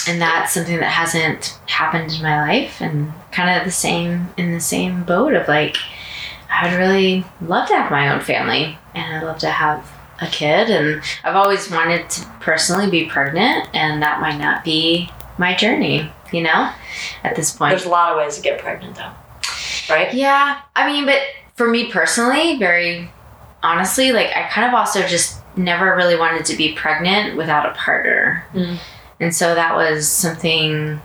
and 0.09 0.21
that's 0.21 0.55
something 0.55 0.79
that 0.79 0.91
hasn't 0.91 1.59
happened 1.67 2.13
in 2.13 2.23
my 2.23 2.41
life, 2.41 2.81
and 2.81 3.13
kind 3.31 3.59
of 3.59 3.67
the 3.67 3.71
same 3.71 4.29
in 4.39 4.53
the 4.53 4.61
same 4.61 5.05
boat 5.05 5.35
of 5.35 5.47
like, 5.47 5.77
I 6.51 6.71
would 6.71 6.79
really 6.79 7.27
love 7.43 7.69
to 7.69 7.77
have 7.77 7.91
my 7.91 8.09
own 8.13 8.23
family, 8.23 8.79
and 8.95 9.17
I'd 9.17 9.25
love 9.25 9.39
to 9.41 9.51
have 9.51 9.87
a 10.23 10.27
kid, 10.27 10.71
and 10.71 11.03
I've 11.23 11.37
always 11.37 11.71
wanted 11.71 12.09
to 12.09 12.25
personally 12.41 12.91
be 12.91 13.05
pregnant, 13.05 13.69
and 13.75 14.03
that 14.03 14.23
might 14.23 14.39
not 14.39 14.65
be 14.65 15.11
my 15.37 15.55
journey, 15.55 16.11
you 16.33 16.43
know, 16.43 16.73
at 17.23 17.37
this 17.37 17.53
point. 17.53 17.73
There's 17.73 17.85
a 17.85 17.91
lot 17.91 18.13
of 18.13 18.17
ways 18.17 18.37
to 18.37 18.43
get 18.43 18.59
pregnant, 18.59 18.97
though. 18.97 19.13
Right? 19.89 20.13
Yeah, 20.13 20.61
I 20.77 20.87
mean, 20.87 21.07
but 21.07 21.21
for 21.57 21.69
me 21.69 21.91
personally, 21.91 22.59
very 22.59 23.11
honestly, 23.63 24.13
like 24.13 24.29
I 24.37 24.45
kind 24.49 24.67
of 24.69 24.75
also 24.75 25.03
just 25.07 25.41
never 25.57 25.97
really 25.97 26.17
wanted 26.17 26.45
to 26.47 26.57
be 26.57 26.75
pregnant 26.75 27.37
without 27.37 27.67
a 27.67 27.73
partner. 27.73 28.47
Mm. 28.53 28.79
And 29.21 29.35
so 29.35 29.55
that 29.55 29.75
was 29.75 30.09
something 30.09 31.01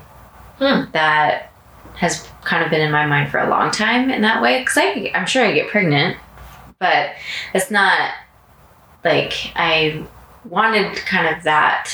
Hmm. 0.59 0.83
that 0.91 1.51
has 1.95 2.27
kind 2.43 2.63
of 2.63 2.69
been 2.69 2.79
in 2.81 2.91
my 2.91 3.05
mind 3.07 3.31
for 3.31 3.39
a 3.39 3.49
long 3.49 3.71
time 3.71 4.11
in 4.11 4.21
that 4.21 4.41
way. 4.41 4.59
Because 4.59 4.77
I, 4.77 5.11
I'm 5.15 5.25
sure 5.25 5.43
I 5.43 5.51
get 5.51 5.67
pregnant, 5.69 6.17
but 6.79 7.09
it's 7.55 7.71
not 7.71 8.11
like 9.03 9.33
I 9.55 10.05
wanted 10.45 10.95
kind 10.97 11.35
of 11.35 11.43
that 11.43 11.91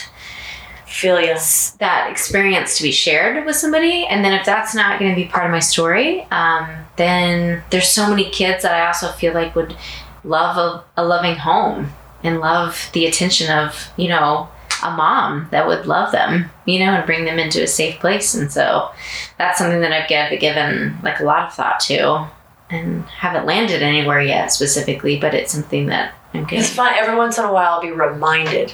Feel 0.89 1.19
you. 1.21 1.35
that 1.79 2.07
experience 2.09 2.77
to 2.77 2.83
be 2.83 2.91
shared 2.91 3.45
with 3.45 3.55
somebody 3.55 4.05
and 4.07 4.25
then 4.25 4.33
if 4.33 4.45
that's 4.45 4.73
not 4.73 4.99
going 4.99 5.11
to 5.11 5.15
be 5.15 5.27
part 5.27 5.45
of 5.45 5.51
my 5.51 5.59
story 5.59 6.23
um, 6.31 6.67
then 6.97 7.63
there's 7.69 7.87
so 7.87 8.09
many 8.09 8.29
kids 8.29 8.63
that 8.63 8.73
i 8.73 8.85
also 8.87 9.09
feel 9.11 9.33
like 9.33 9.55
would 9.55 9.75
love 10.23 10.57
a, 10.57 11.01
a 11.01 11.05
loving 11.05 11.35
home 11.35 11.91
and 12.23 12.39
love 12.39 12.89
the 12.93 13.05
attention 13.05 13.51
of, 13.51 13.91
you 13.97 14.09
know, 14.09 14.49
a 14.83 14.91
mom 14.91 15.47
that 15.51 15.67
would 15.67 15.85
love 15.85 16.11
them, 16.11 16.49
you 16.65 16.79
know, 16.79 16.91
and 16.93 17.05
bring 17.05 17.25
them 17.25 17.39
into 17.39 17.61
a 17.61 17.67
safe 17.67 17.99
place. 17.99 18.33
And 18.33 18.51
so 18.51 18.91
that's 19.37 19.57
something 19.57 19.81
that 19.81 19.91
I've 19.91 20.07
give, 20.07 20.39
given 20.39 20.97
like 21.03 21.19
a 21.19 21.25
lot 21.25 21.47
of 21.47 21.53
thought 21.53 21.79
to 21.81 22.27
and 22.69 23.03
haven't 23.05 23.45
landed 23.45 23.81
anywhere 23.81 24.21
yet 24.21 24.51
specifically, 24.51 25.19
but 25.19 25.33
it's 25.33 25.51
something 25.51 25.87
that 25.87 26.13
I'm 26.33 26.43
getting. 26.43 26.59
It's 26.59 26.69
fun. 26.69 26.93
Every 26.95 27.15
once 27.15 27.37
in 27.37 27.45
a 27.45 27.51
while, 27.51 27.73
I'll 27.73 27.81
be 27.81 27.91
reminded 27.91 28.73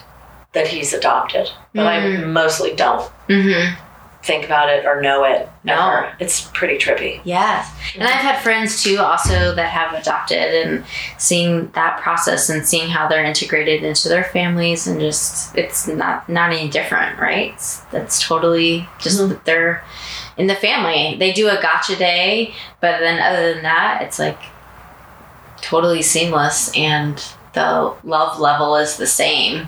that 0.55 0.67
he's 0.67 0.91
adopted, 0.93 1.49
but 1.75 1.85
I 1.85 1.99
Mm. 1.99 2.27
mostly 2.31 2.73
don't 2.75 3.07
Mm-hmm. 3.29 3.75
think 4.23 4.43
about 4.45 4.69
it 4.69 4.85
or 4.87 5.01
know 5.01 5.23
it. 5.23 5.47
No. 5.63 5.73
ever. 5.73 6.11
It's 6.19 6.41
pretty 6.53 6.77
trippy. 6.77 7.21
Yes. 7.23 7.69
And 7.93 8.03
I've 8.07 8.21
had 8.29 8.41
friends 8.41 8.81
too 8.83 8.97
also 8.99 9.53
that 9.53 9.69
have 9.69 9.93
adopted 9.93 10.65
and 10.65 10.83
seeing 11.19 11.69
that 11.75 11.99
process 12.01 12.49
and 12.49 12.65
seeing 12.65 12.89
how 12.89 13.07
they're 13.07 13.23
integrated 13.23 13.83
into 13.83 14.09
their 14.09 14.23
families 14.23 14.87
and 14.87 14.99
just 14.99 15.55
it's 15.55 15.87
not 15.87 16.27
not 16.27 16.51
any 16.51 16.67
different, 16.69 17.19
right? 17.19 17.51
It's, 17.53 17.81
that's 17.91 18.19
totally 18.27 18.89
just 18.99 19.19
Mhm. 19.19 19.29
that 19.29 19.45
they're 19.45 19.83
in 20.37 20.47
the 20.47 20.55
family. 20.55 21.15
They 21.19 21.31
do 21.31 21.47
a 21.49 21.61
gotcha 21.61 21.95
day, 21.95 22.53
but 22.81 22.99
then 22.99 23.19
other 23.21 23.53
than 23.53 23.63
that, 23.63 24.01
it's 24.01 24.17
like 24.17 24.39
totally 25.61 26.01
seamless 26.01 26.71
and 26.75 27.23
the 27.53 27.93
love 28.03 28.39
level 28.39 28.75
is 28.75 28.97
the 28.97 29.07
same. 29.07 29.67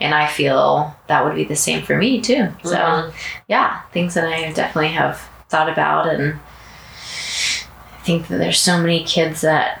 And 0.00 0.14
I 0.14 0.26
feel 0.26 0.94
that 1.08 1.24
would 1.24 1.34
be 1.34 1.44
the 1.44 1.56
same 1.56 1.82
for 1.82 1.96
me 1.96 2.20
too. 2.20 2.48
So 2.64 2.76
Mhm. 2.76 3.12
yeah, 3.48 3.80
things 3.92 4.14
that 4.14 4.26
I 4.26 4.52
definitely 4.52 4.92
have 4.92 5.20
thought 5.48 5.68
about, 5.68 6.06
and 6.08 6.34
I 6.34 8.04
think 8.04 8.28
that 8.28 8.38
there's 8.38 8.60
so 8.60 8.78
many 8.78 9.02
kids 9.04 9.40
that 9.42 9.80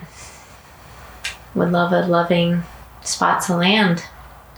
would 1.54 1.70
love 1.72 1.92
a 1.92 2.02
loving 2.02 2.62
spot 3.02 3.42
to 3.42 3.56
land, 3.56 4.02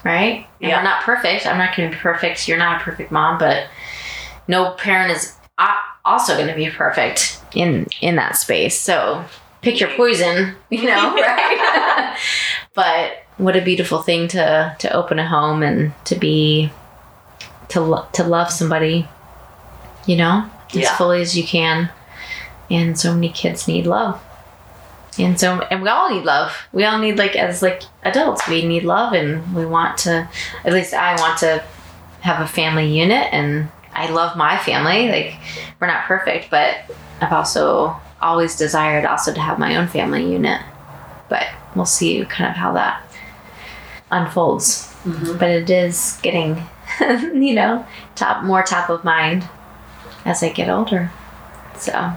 right? 0.05 0.47
And 0.61 0.71
Yeah. 0.71 0.77
we're 0.79 0.85
not 0.85 1.03
perfect. 1.03 1.47
I'm 1.47 1.59
not 1.59 1.77
going 1.77 1.91
to 1.91 1.97
be 1.97 2.01
perfect. 2.01 2.49
You're 2.49 2.59
not 2.59 2.81
a 2.81 2.85
perfect 2.85 3.11
mom, 3.11 3.39
but 3.39 3.67
no 4.49 4.71
parent 4.71 5.11
is 5.13 5.35
also 6.07 6.37
going 6.37 6.47
to 6.49 6.55
be 6.55 6.71
perfect 6.71 7.41
in 7.53 7.87
in 8.01 8.15
that 8.17 8.37
space. 8.37 8.81
So 8.81 9.25
pick 9.61 9.81
your 9.81 9.91
poison, 9.91 10.55
you 10.71 10.85
know, 10.85 11.15
right? 11.17 12.17
but 12.75 13.26
what 13.39 13.57
a 13.57 13.61
beautiful 13.61 14.01
thing 14.01 14.29
to 14.29 14.75
to 14.79 14.93
open 14.93 15.19
a 15.19 15.29
home 15.29 15.63
and 15.63 15.93
to 16.05 16.15
be 16.17 16.71
to 17.69 17.81
lo- 17.81 18.07
to 18.13 18.25
love 18.25 18.51
somebody, 18.51 19.09
you 20.07 20.17
know, 20.17 20.49
as 20.71 20.77
Yeah. 20.77 20.97
fully 20.97 21.21
as 21.21 21.37
you 21.37 21.45
can. 21.45 21.91
And 22.71 22.99
so 22.99 23.15
many 23.15 23.29
kids 23.29 23.69
need 23.69 23.87
love. 23.87 24.21
And 25.19 25.39
so 25.41 25.61
and 25.71 25.83
we 25.83 25.89
all 25.89 26.11
need 26.11 26.25
love. 26.25 26.53
We 26.73 26.85
all 26.85 26.99
need 26.99 27.17
like 27.19 27.37
as 27.37 27.63
like 27.63 27.83
adults, 28.03 28.47
we 28.49 28.65
need 28.67 28.85
love 28.85 29.13
and 29.13 29.55
we 29.55 29.65
want 29.65 29.99
to 29.99 30.29
at 30.65 30.73
least 30.73 30.93
I 30.95 31.17
want 31.21 31.39
to 31.39 31.63
have 32.21 32.41
a 32.41 32.47
family 32.47 32.87
unit 32.87 33.29
and 33.33 33.69
I 33.95 34.09
love 34.11 34.37
my 34.37 34.59
family. 34.59 35.09
Like 35.09 35.35
we're 35.81 35.87
not 35.87 36.05
perfect, 36.05 36.51
but 36.51 36.77
I've 37.21 37.33
also 37.33 37.97
always 38.21 38.57
desired 38.57 39.05
also 39.07 39.33
to 39.33 39.41
have 39.41 39.59
my 39.59 39.77
own 39.77 39.89
family 39.89 40.31
unit. 40.31 40.61
But 41.29 41.47
we'll 41.75 41.87
see 41.87 42.25
kind 42.27 42.51
of 42.51 42.57
how 42.57 42.73
that 42.75 43.03
unfolds. 44.11 44.93
Mhm. 45.05 45.39
but 45.39 45.49
it 45.51 45.71
is 45.71 46.19
getting 46.23 46.63
you 47.01 47.55
know 47.55 47.87
top 48.17 48.43
more 48.43 48.63
top 48.63 48.91
of 48.91 49.05
mind 49.05 49.49
as 50.25 50.43
i 50.43 50.49
get 50.49 50.69
older. 50.69 51.11
So 51.79 52.13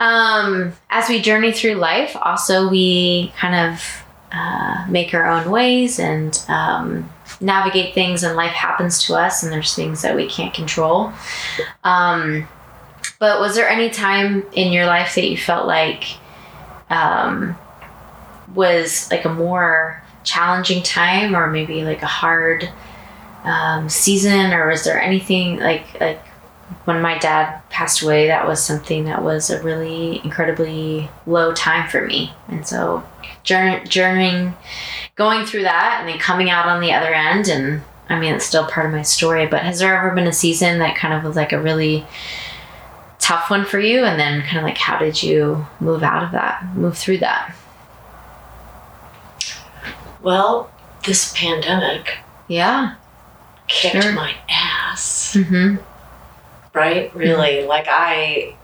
um 0.00 0.72
as 0.90 1.08
we 1.08 1.20
journey 1.22 1.52
through 1.52 1.74
life 1.74 2.16
also 2.20 2.68
we 2.68 3.32
kind 3.38 3.54
of 3.72 4.04
uh, 4.32 4.84
make 4.88 5.14
our 5.14 5.26
own 5.30 5.48
ways 5.50 6.00
and 6.00 6.44
um, 6.48 7.08
navigate 7.40 7.94
things 7.94 8.24
and 8.24 8.34
life 8.34 8.50
happens 8.50 9.04
to 9.04 9.14
us 9.14 9.44
and 9.44 9.52
there's 9.52 9.76
things 9.76 10.02
that 10.02 10.16
we 10.16 10.28
can't 10.28 10.52
control. 10.52 11.12
Um, 11.84 12.48
but 13.20 13.38
was 13.38 13.54
there 13.54 13.68
any 13.68 13.90
time 13.90 14.44
in 14.52 14.72
your 14.72 14.86
life 14.86 15.14
that 15.14 15.30
you 15.30 15.36
felt 15.36 15.68
like 15.68 16.16
um, 16.90 17.56
was 18.56 19.08
like 19.12 19.24
a 19.24 19.28
more 19.32 20.02
challenging 20.24 20.82
time 20.82 21.36
or 21.36 21.50
maybe 21.50 21.84
like 21.84 22.02
a 22.02 22.06
hard 22.06 22.68
um, 23.44 23.88
season 23.88 24.52
or 24.52 24.68
was 24.68 24.84
there 24.84 25.00
anything 25.00 25.58
like 25.58 26.00
like 26.00 26.20
when 26.86 27.00
my 27.00 27.18
dad 27.18 27.60
passed 27.68 28.02
away 28.02 28.26
that 28.26 28.46
was 28.46 28.62
something 28.62 29.04
that 29.04 29.22
was 29.22 29.50
a 29.50 29.62
really 29.62 30.20
incredibly 30.24 31.08
low 31.26 31.52
time 31.52 31.88
for 31.88 32.06
me. 32.06 32.32
And 32.48 32.66
so 32.66 33.02
journey, 33.42 33.84
journeying 33.86 34.54
going 35.14 35.46
through 35.46 35.62
that 35.62 35.98
and 36.00 36.08
then 36.08 36.18
coming 36.18 36.50
out 36.50 36.66
on 36.66 36.80
the 36.80 36.92
other 36.92 37.14
end 37.14 37.46
and 37.48 37.82
i 38.08 38.18
mean 38.18 38.34
it's 38.34 38.44
still 38.44 38.66
part 38.66 38.84
of 38.84 38.92
my 38.92 39.02
story 39.02 39.46
but 39.46 39.62
has 39.62 39.78
there 39.78 39.96
ever 39.96 40.14
been 40.14 40.26
a 40.26 40.32
season 40.32 40.78
that 40.78 40.96
kind 40.96 41.14
of 41.14 41.22
was 41.22 41.36
like 41.36 41.52
a 41.52 41.60
really 41.60 42.04
tough 43.24 43.48
one 43.48 43.64
for 43.64 43.80
you? 43.80 44.04
And 44.04 44.20
then 44.20 44.42
kind 44.42 44.58
of 44.58 44.64
like 44.64 44.76
how 44.76 44.98
did 44.98 45.22
you 45.22 45.66
move 45.80 46.02
out 46.02 46.22
of 46.22 46.32
that 46.32 46.62
move 46.76 46.96
through 46.96 47.18
that 47.18 47.54
Well, 50.24 50.70
this 51.04 51.32
pandemic 51.36 52.18
yeah 52.48 52.94
kicked 53.68 54.02
Sure. 54.02 54.12
my 54.12 54.34
ass. 54.50 55.34
mm-hmm 55.36 55.76
right 56.74 57.14
really 57.14 57.64
like 57.66 57.86
i 57.88 58.54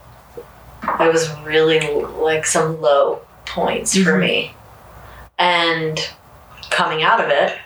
it 1.01 1.13
was 1.13 1.31
really 1.45 1.81
like 2.05 2.45
some 2.45 2.81
low 2.81 3.21
points 3.47 3.97
for 3.97 4.15
Mhm. 4.15 4.21
me 4.21 4.55
and 5.39 6.11
coming 6.71 7.03
out 7.03 7.21
of 7.23 7.31
it 7.31 7.57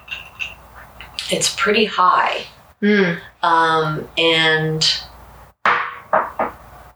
it's 1.30 1.54
pretty 1.56 1.86
high 1.86 2.42
mm. 2.82 3.18
um, 3.42 4.06
and 4.18 5.02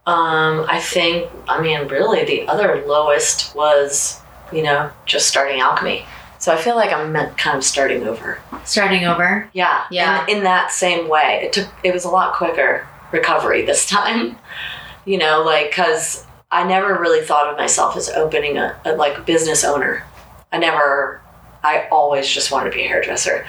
um, 0.05 0.65
i 0.69 0.79
think 0.81 1.29
i 1.47 1.59
mean 1.61 1.87
really 1.87 2.23
the 2.25 2.47
other 2.47 2.83
lowest 2.85 3.55
was 3.55 4.21
you 4.51 4.61
know 4.61 4.89
just 5.05 5.27
starting 5.27 5.59
alchemy 5.59 6.05
so 6.39 6.51
i 6.51 6.57
feel 6.57 6.75
like 6.75 6.91
i'm 6.91 7.11
meant 7.11 7.37
kind 7.37 7.57
of 7.57 7.63
starting 7.63 8.07
over 8.07 8.39
starting 8.69 9.05
over 9.05 9.49
yeah. 9.53 9.85
Yeah. 9.91 10.25
In, 10.27 10.37
in 10.37 10.43
that 10.43 10.71
same 10.71 11.09
way. 11.09 11.41
It 11.43 11.53
took 11.53 11.67
it 11.83 11.93
was 11.93 12.05
a 12.05 12.09
lot 12.09 12.35
quicker 12.35 12.87
recovery 13.11 13.63
this 13.63 13.85
time. 13.89 14.37
You 15.05 15.17
know, 15.17 15.43
like 15.43 15.71
cuz 15.71 16.25
I 16.51 16.63
never 16.63 16.95
really 16.99 17.23
thought 17.23 17.47
of 17.47 17.57
myself 17.57 17.95
as 17.95 18.09
opening 18.09 18.57
a, 18.57 18.79
a 18.85 18.93
like 18.93 19.25
business 19.25 19.63
owner. 19.63 20.03
I 20.51 20.57
never 20.57 21.21
I 21.63 21.87
always 21.91 22.27
just 22.27 22.51
wanted 22.51 22.71
to 22.71 22.75
be 22.75 22.83
a 22.83 22.87
hairdresser. 22.87 23.45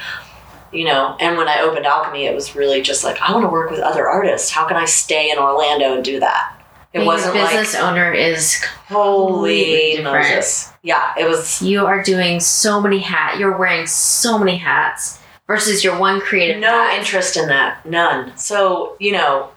You 0.72 0.84
know, 0.84 1.16
and 1.18 1.36
when 1.36 1.49
I 1.49 1.61
opened 1.61 1.84
Alchemy, 1.84 2.26
it 2.26 2.34
was 2.34 2.55
really 2.55 2.80
just 2.80 3.03
like 3.05 3.20
I 3.20 3.32
want 3.32 3.45
to 3.45 3.49
work 3.49 3.70
with 3.70 3.80
other 3.80 4.09
artists. 4.09 4.51
How 4.51 4.66
can 4.66 4.76
I 4.76 4.84
stay 4.84 5.30
in 5.30 5.38
Orlando 5.38 5.95
and 5.95 6.05
do 6.05 6.20
that? 6.20 6.57
It 6.93 6.99
Being 6.99 7.07
wasn't 7.07 7.36
a 7.36 7.38
business 7.38 7.74
like 7.74 7.82
owner 7.84 8.12
is 8.12 8.62
holy 8.88 9.97
different. 9.97 10.26
Moses. 10.26 10.72
Yeah, 10.82 11.14
it 11.16 11.28
was 11.28 11.62
you 11.62 11.86
are 11.86 12.03
doing 12.03 12.41
so 12.41 12.80
many 12.80 12.99
hat 12.99 13.38
you're 13.38 13.57
wearing 13.57 13.86
so 13.86 14.38
many 14.38 14.57
hats 14.57 15.20
versus 15.47 15.82
your 15.82 15.99
one 15.99 16.20
creative 16.20 16.61
no 16.61 16.68
hat. 16.68 16.99
interest 16.99 17.36
in 17.36 17.49
that 17.49 17.84
none 17.84 18.36
so 18.36 18.97
you 19.01 19.11
know 19.11 19.51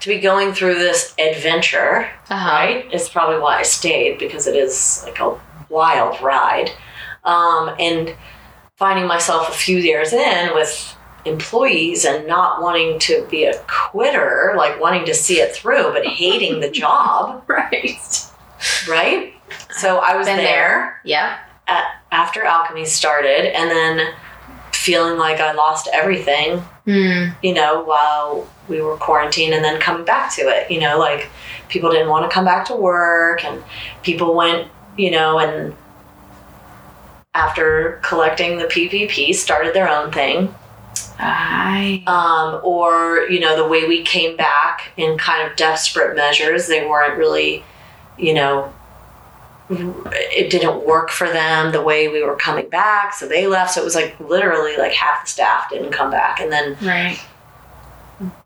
to 0.00 0.08
be 0.08 0.18
going 0.18 0.50
through 0.54 0.74
this 0.74 1.14
adventure 1.18 2.08
uh-huh. 2.30 2.50
right 2.50 2.88
it's 2.90 3.06
probably 3.08 3.38
why 3.38 3.58
i 3.58 3.62
stayed 3.62 4.18
because 4.18 4.46
it 4.46 4.56
is 4.56 5.02
like 5.04 5.20
a 5.20 5.38
wild 5.68 6.18
ride 6.22 6.70
um, 7.24 7.74
and 7.78 8.14
finding 8.76 9.06
myself 9.06 9.50
a 9.50 9.52
few 9.52 9.76
years 9.76 10.14
in 10.14 10.54
with 10.54 10.96
employees 11.24 12.04
and 12.04 12.26
not 12.26 12.62
wanting 12.62 12.98
to 12.98 13.26
be 13.30 13.44
a 13.44 13.58
quitter 13.66 14.54
like 14.56 14.80
wanting 14.80 15.04
to 15.04 15.14
see 15.14 15.40
it 15.40 15.54
through 15.54 15.92
but 15.92 16.04
hating 16.06 16.60
the 16.60 16.70
job 16.70 17.42
right 17.46 18.26
right 18.88 19.34
so 19.70 19.98
i 19.98 20.16
was 20.16 20.26
been 20.26 20.36
there 20.36 20.46
there 20.46 21.00
yeah 21.04 21.38
at, 21.66 21.84
after 22.10 22.42
alchemy 22.42 22.84
started 22.84 23.54
and 23.56 23.70
then 23.70 24.14
feeling 24.72 25.18
like 25.18 25.40
i 25.40 25.52
lost 25.52 25.88
everything 25.92 26.62
mm. 26.90 27.34
you 27.42 27.54
know, 27.54 27.82
while 27.84 28.46
we 28.68 28.80
were 28.80 28.96
quarantined 28.96 29.54
and 29.54 29.64
then 29.64 29.80
coming 29.80 30.04
back 30.04 30.32
to 30.34 30.42
it. 30.42 30.70
You 30.70 30.80
know, 30.80 30.98
like 30.98 31.28
people 31.68 31.90
didn't 31.90 32.08
want 32.08 32.28
to 32.28 32.34
come 32.34 32.44
back 32.44 32.66
to 32.66 32.76
work 32.76 33.44
and 33.44 33.62
people 34.02 34.34
went, 34.34 34.68
you 34.96 35.10
know, 35.10 35.38
and 35.38 35.74
after 37.34 38.00
collecting 38.02 38.58
the 38.58 38.64
PPP 38.64 39.34
started 39.34 39.74
their 39.74 39.88
own 39.88 40.12
thing. 40.12 40.54
I 41.18 42.02
Um, 42.06 42.60
or, 42.64 43.26
you 43.28 43.40
know, 43.40 43.56
the 43.56 43.66
way 43.66 43.86
we 43.86 44.02
came 44.02 44.36
back 44.36 44.92
in 44.96 45.18
kind 45.18 45.46
of 45.48 45.56
desperate 45.56 46.16
measures, 46.16 46.66
they 46.66 46.86
weren't 46.86 47.16
really, 47.18 47.62
you 48.16 48.32
know, 48.34 48.72
it 49.70 50.50
didn't 50.50 50.84
work 50.84 51.10
for 51.10 51.28
them 51.28 51.70
the 51.72 51.82
way 51.82 52.08
we 52.08 52.22
were 52.24 52.34
coming 52.36 52.68
back. 52.68 53.14
So 53.14 53.28
they 53.28 53.46
left. 53.46 53.74
So 53.74 53.82
it 53.82 53.84
was 53.84 53.94
like 53.94 54.18
literally 54.18 54.76
like 54.76 54.92
half 54.92 55.24
the 55.24 55.30
staff 55.30 55.70
didn't 55.70 55.92
come 55.92 56.10
back. 56.10 56.40
And 56.40 56.50
then 56.50 56.76
right 56.82 57.20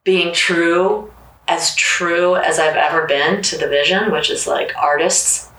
being 0.05 0.33
true 0.33 1.11
as 1.49 1.75
true 1.75 2.37
as 2.37 2.59
I've 2.59 2.77
ever 2.77 3.07
been 3.07 3.43
to 3.43 3.59
the 3.59 3.69
vision, 3.69 4.13
which 4.13 4.31
is 4.31 4.47
like 4.47 4.73
artists. 4.77 5.51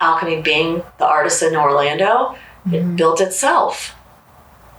Alchemy 0.00 0.42
being 0.42 0.82
the 0.98 1.06
artist 1.06 1.42
in 1.42 1.56
Orlando, 1.56 2.36
it 2.72 2.82
Mhm. 2.82 2.96
built 2.96 3.20
itself. 3.20 3.94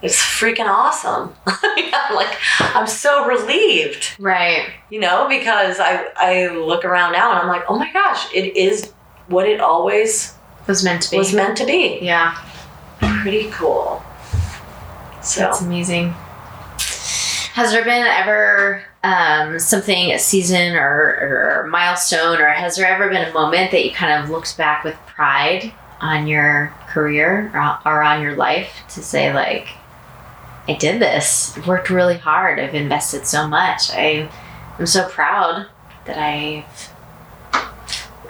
It's 0.02 0.16
freaking 0.18 0.68
awesome. 0.68 1.34
I'm 1.46 2.16
like, 2.16 2.38
I'm 2.60 2.88
so 2.88 3.26
relieved, 3.26 4.16
Right. 4.20 4.70
you 4.90 5.00
know, 5.00 5.28
because 5.28 5.78
I, 5.80 6.06
I 6.16 6.48
look 6.56 6.86
around 6.86 7.12
now 7.14 7.32
and 7.32 7.40
I'm 7.42 7.48
like, 7.48 7.64
oh 7.68 7.78
my 7.78 7.92
gosh, 7.92 8.34
it 8.34 8.56
is 8.56 8.92
what 9.28 9.48
it 9.48 9.60
always 9.60 10.36
Was 10.68 10.84
meant 10.84 11.02
to 11.04 11.12
be. 11.12 11.18
was 11.18 11.34
meant 11.34 11.58
to 11.58 11.66
be. 11.66 12.00
yeah. 12.02 12.38
Pretty 13.22 13.50
cool. 13.52 14.02
So, 15.22 15.42
That's 15.42 15.62
amazing. 15.62 16.14
Has 17.54 17.72
there 17.72 17.84
been 17.84 18.06
ever 18.08 18.84
um, 19.04 19.60
something, 19.60 20.12
a 20.14 20.20
season 20.20 20.76
or, 20.76 21.64
or 21.64 21.68
milestone, 21.70 22.40
or 22.40 22.48
has 22.48 22.78
there 22.78 22.88
ever 22.88 23.10
been 23.10 23.28
a 23.30 23.34
moment 23.34 23.72
that 23.72 23.84
you 23.84 23.92
kind 23.92 24.24
of 24.24 24.30
looked 24.30 24.58
back 24.58 24.84
with 24.86 24.96
pride 25.08 25.74
on 26.00 26.28
your 26.28 26.74
career 26.88 27.52
or, 27.54 27.80
or 27.86 28.02
on 28.02 28.22
your 28.22 28.36
life 28.36 28.72
to 28.90 29.02
say, 29.04 29.34
like, 29.34 29.68
I 30.68 30.74
did 30.76 31.02
this, 31.02 31.58
I've 31.58 31.68
worked 31.68 31.90
really 31.90 32.18
hard, 32.18 32.60
I've 32.60 32.76
invested 32.76 33.26
so 33.26 33.48
much, 33.48 33.90
I, 33.92 34.30
I'm 34.78 34.86
so 34.86 35.08
proud 35.08 35.68
that 36.06 36.18
I 36.18 36.66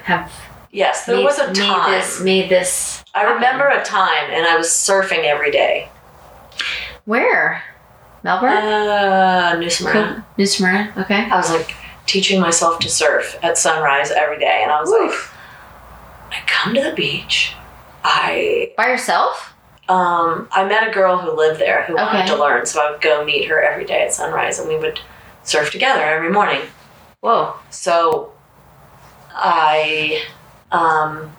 have 0.02 0.32
yes, 0.70 1.06
there 1.06 1.16
made, 1.16 1.24
was 1.24 1.38
a 1.38 1.48
made 1.48 1.56
time. 1.56 1.90
this, 1.92 2.20
made 2.20 2.48
this. 2.50 3.04
I 3.14 3.24
remember 3.24 3.68
a 3.68 3.84
time 3.84 4.30
and 4.30 4.46
I 4.46 4.56
was 4.56 4.68
surfing 4.68 5.24
every 5.24 5.50
day. 5.50 5.88
Where? 7.04 7.62
Melbourne? 8.22 8.50
Uh, 8.52 9.56
New 9.58 9.70
Smyrna. 9.70 10.26
New 10.36 10.46
Smyrna. 10.46 10.92
Okay. 10.98 11.24
I 11.30 11.36
was 11.36 11.50
like 11.50 11.74
teaching 12.06 12.40
myself 12.40 12.78
to 12.80 12.88
surf 12.88 13.38
at 13.42 13.56
sunrise 13.56 14.10
every 14.10 14.38
day, 14.38 14.60
and 14.62 14.70
I 14.70 14.80
was 14.80 14.90
like, 14.90 15.12
I 16.30 16.44
come 16.46 16.74
to 16.74 16.82
the 16.82 16.92
beach. 16.92 17.54
I 18.04 18.72
By 18.76 18.88
yourself? 18.88 19.49
Um 19.90 20.48
I 20.52 20.64
met 20.68 20.86
a 20.88 20.92
girl 20.92 21.18
who 21.18 21.36
lived 21.36 21.60
there 21.60 21.82
who 21.84 21.94
wanted 21.96 22.26
to 22.28 22.36
learn, 22.36 22.64
so 22.66 22.80
I 22.80 22.90
would 22.92 23.00
go 23.00 23.24
meet 23.24 23.46
her 23.48 23.60
every 23.60 23.84
day 23.84 24.02
at 24.04 24.12
sunrise, 24.12 24.58
and 24.58 24.68
we 24.68 24.76
would 24.78 25.00
surf 25.42 25.70
together 25.72 26.02
every 26.02 26.30
morning. 26.30 26.62
Whoa. 27.20 27.54
So 27.70 28.32
I 29.34 30.22
um 30.70 31.32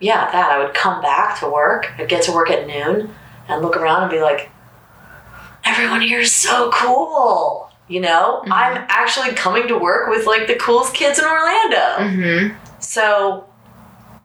yeah, 0.00 0.30
that 0.32 0.50
I 0.50 0.58
would 0.62 0.74
come 0.74 1.00
back 1.02 1.38
to 1.40 1.48
work. 1.48 1.92
I'd 1.98 2.08
get 2.08 2.22
to 2.24 2.32
work 2.32 2.50
at 2.50 2.66
noon 2.66 3.14
and 3.48 3.62
look 3.62 3.76
around 3.76 4.02
and 4.02 4.10
be 4.10 4.20
like, 4.20 4.50
everyone 5.64 6.00
here 6.00 6.20
is 6.20 6.32
so 6.32 6.70
cool. 6.72 7.70
You 7.88 8.00
know, 8.00 8.42
Mhm. 8.46 8.52
I'm 8.52 8.84
actually 8.88 9.32
coming 9.32 9.68
to 9.68 9.76
work 9.78 10.08
with 10.08 10.26
like 10.26 10.46
the 10.46 10.54
coolest 10.56 10.94
kids 10.94 11.18
in 11.18 11.24
Orlando. 11.26 11.86
Mm-hmm. 11.98 12.54
So, 12.80 13.44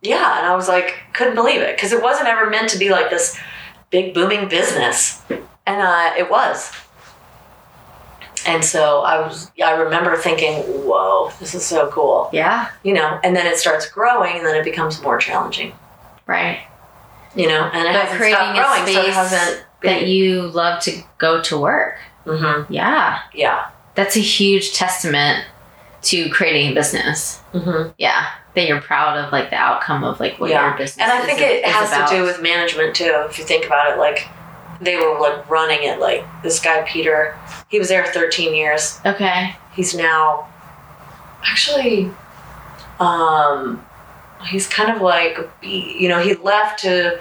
yeah, 0.02 0.38
and 0.40 0.48
I 0.48 0.56
was 0.56 0.68
like, 0.70 0.96
couldn't 1.14 1.36
believe 1.36 1.62
it 1.62 1.76
because 1.76 1.92
it 1.94 2.02
wasn't 2.02 2.28
ever 2.30 2.50
meant 2.50 2.70
to 2.70 2.78
be 2.78 2.90
like 2.90 3.10
this 3.10 3.38
big 3.90 4.14
booming 4.14 4.48
business, 4.50 5.22
and 5.30 5.82
uh, 5.82 6.12
it 6.18 6.30
was. 6.30 6.72
And 8.46 8.64
so 8.64 9.02
I 9.02 9.20
was, 9.20 9.52
I 9.64 9.72
remember 9.72 10.16
thinking, 10.16 10.60
whoa, 10.64 11.30
this 11.40 11.54
is 11.54 11.66
so 11.66 11.90
cool, 11.92 12.30
Yeah. 12.32 12.70
you 12.84 12.94
know. 12.94 13.20
And 13.24 13.36
then 13.36 13.46
it 13.46 13.58
starts 13.58 13.90
growing, 13.90 14.38
and 14.38 14.46
then 14.46 14.56
it 14.56 14.64
becomes 14.64 15.02
more 15.02 15.18
challenging, 15.18 15.74
Right. 16.26 16.62
you 17.36 17.48
know. 17.48 17.64
And 17.74 17.82
it 17.88 17.92
But 17.92 18.02
hasn't 18.02 18.18
creating 18.18 18.38
stopped 18.56 18.80
a 18.80 18.94
growing, 18.94 19.06
so 19.06 19.12
hasn't. 19.12 19.66
That 19.84 20.08
you 20.08 20.44
love 20.44 20.82
to 20.84 21.04
go 21.18 21.42
to 21.44 21.58
work. 21.58 21.98
hmm 22.26 22.64
Yeah. 22.70 23.20
Yeah. 23.34 23.70
That's 23.96 24.16
a 24.16 24.22
huge 24.22 24.74
testament 24.74 25.46
to 26.04 26.30
creating 26.30 26.72
a 26.72 26.74
business. 26.74 27.40
hmm 27.52 27.90
Yeah. 27.98 28.26
That 28.56 28.68
you're 28.68 28.82
proud 28.82 29.18
of 29.18 29.32
like 29.32 29.50
the 29.52 29.56
outcome 29.58 30.04
of 30.04 30.20
like 30.20 30.40
what 30.40 30.50
Yeah. 30.50 30.70
your 30.70 30.78
business 30.78 31.04
And 31.04 31.12
I 31.12 31.20
is- 31.20 31.26
think 31.26 31.40
it 31.42 31.64
is 31.66 31.72
has 31.72 31.92
about. 31.92 32.10
to 32.10 32.16
do 32.16 32.24
with 32.24 32.42
management 32.42 32.96
too. 32.96 33.26
If 33.30 33.38
you 33.38 33.46
think 33.46 33.66
about 33.66 33.92
it, 33.92 33.98
like 33.98 34.28
they 34.82 34.96
were 34.98 35.20
like 35.20 35.50
running 35.50 35.84
it. 35.84 36.00
Like 36.00 36.26
this 36.44 36.60
guy 36.60 36.82
Peter, 36.88 37.38
he 37.68 37.78
was 37.80 37.90
there 37.90 38.06
13 38.06 38.54
years. 38.56 39.00
Okay. 39.06 39.56
He's 39.74 39.94
now 39.96 40.48
actually, 41.46 42.12
um, 43.00 43.86
he's 44.48 44.68
kind 44.68 44.90
of 44.96 45.02
like 45.02 45.38
you 45.62 46.10
know 46.10 46.20
he 46.20 46.34
left 46.36 46.80
to 46.80 47.20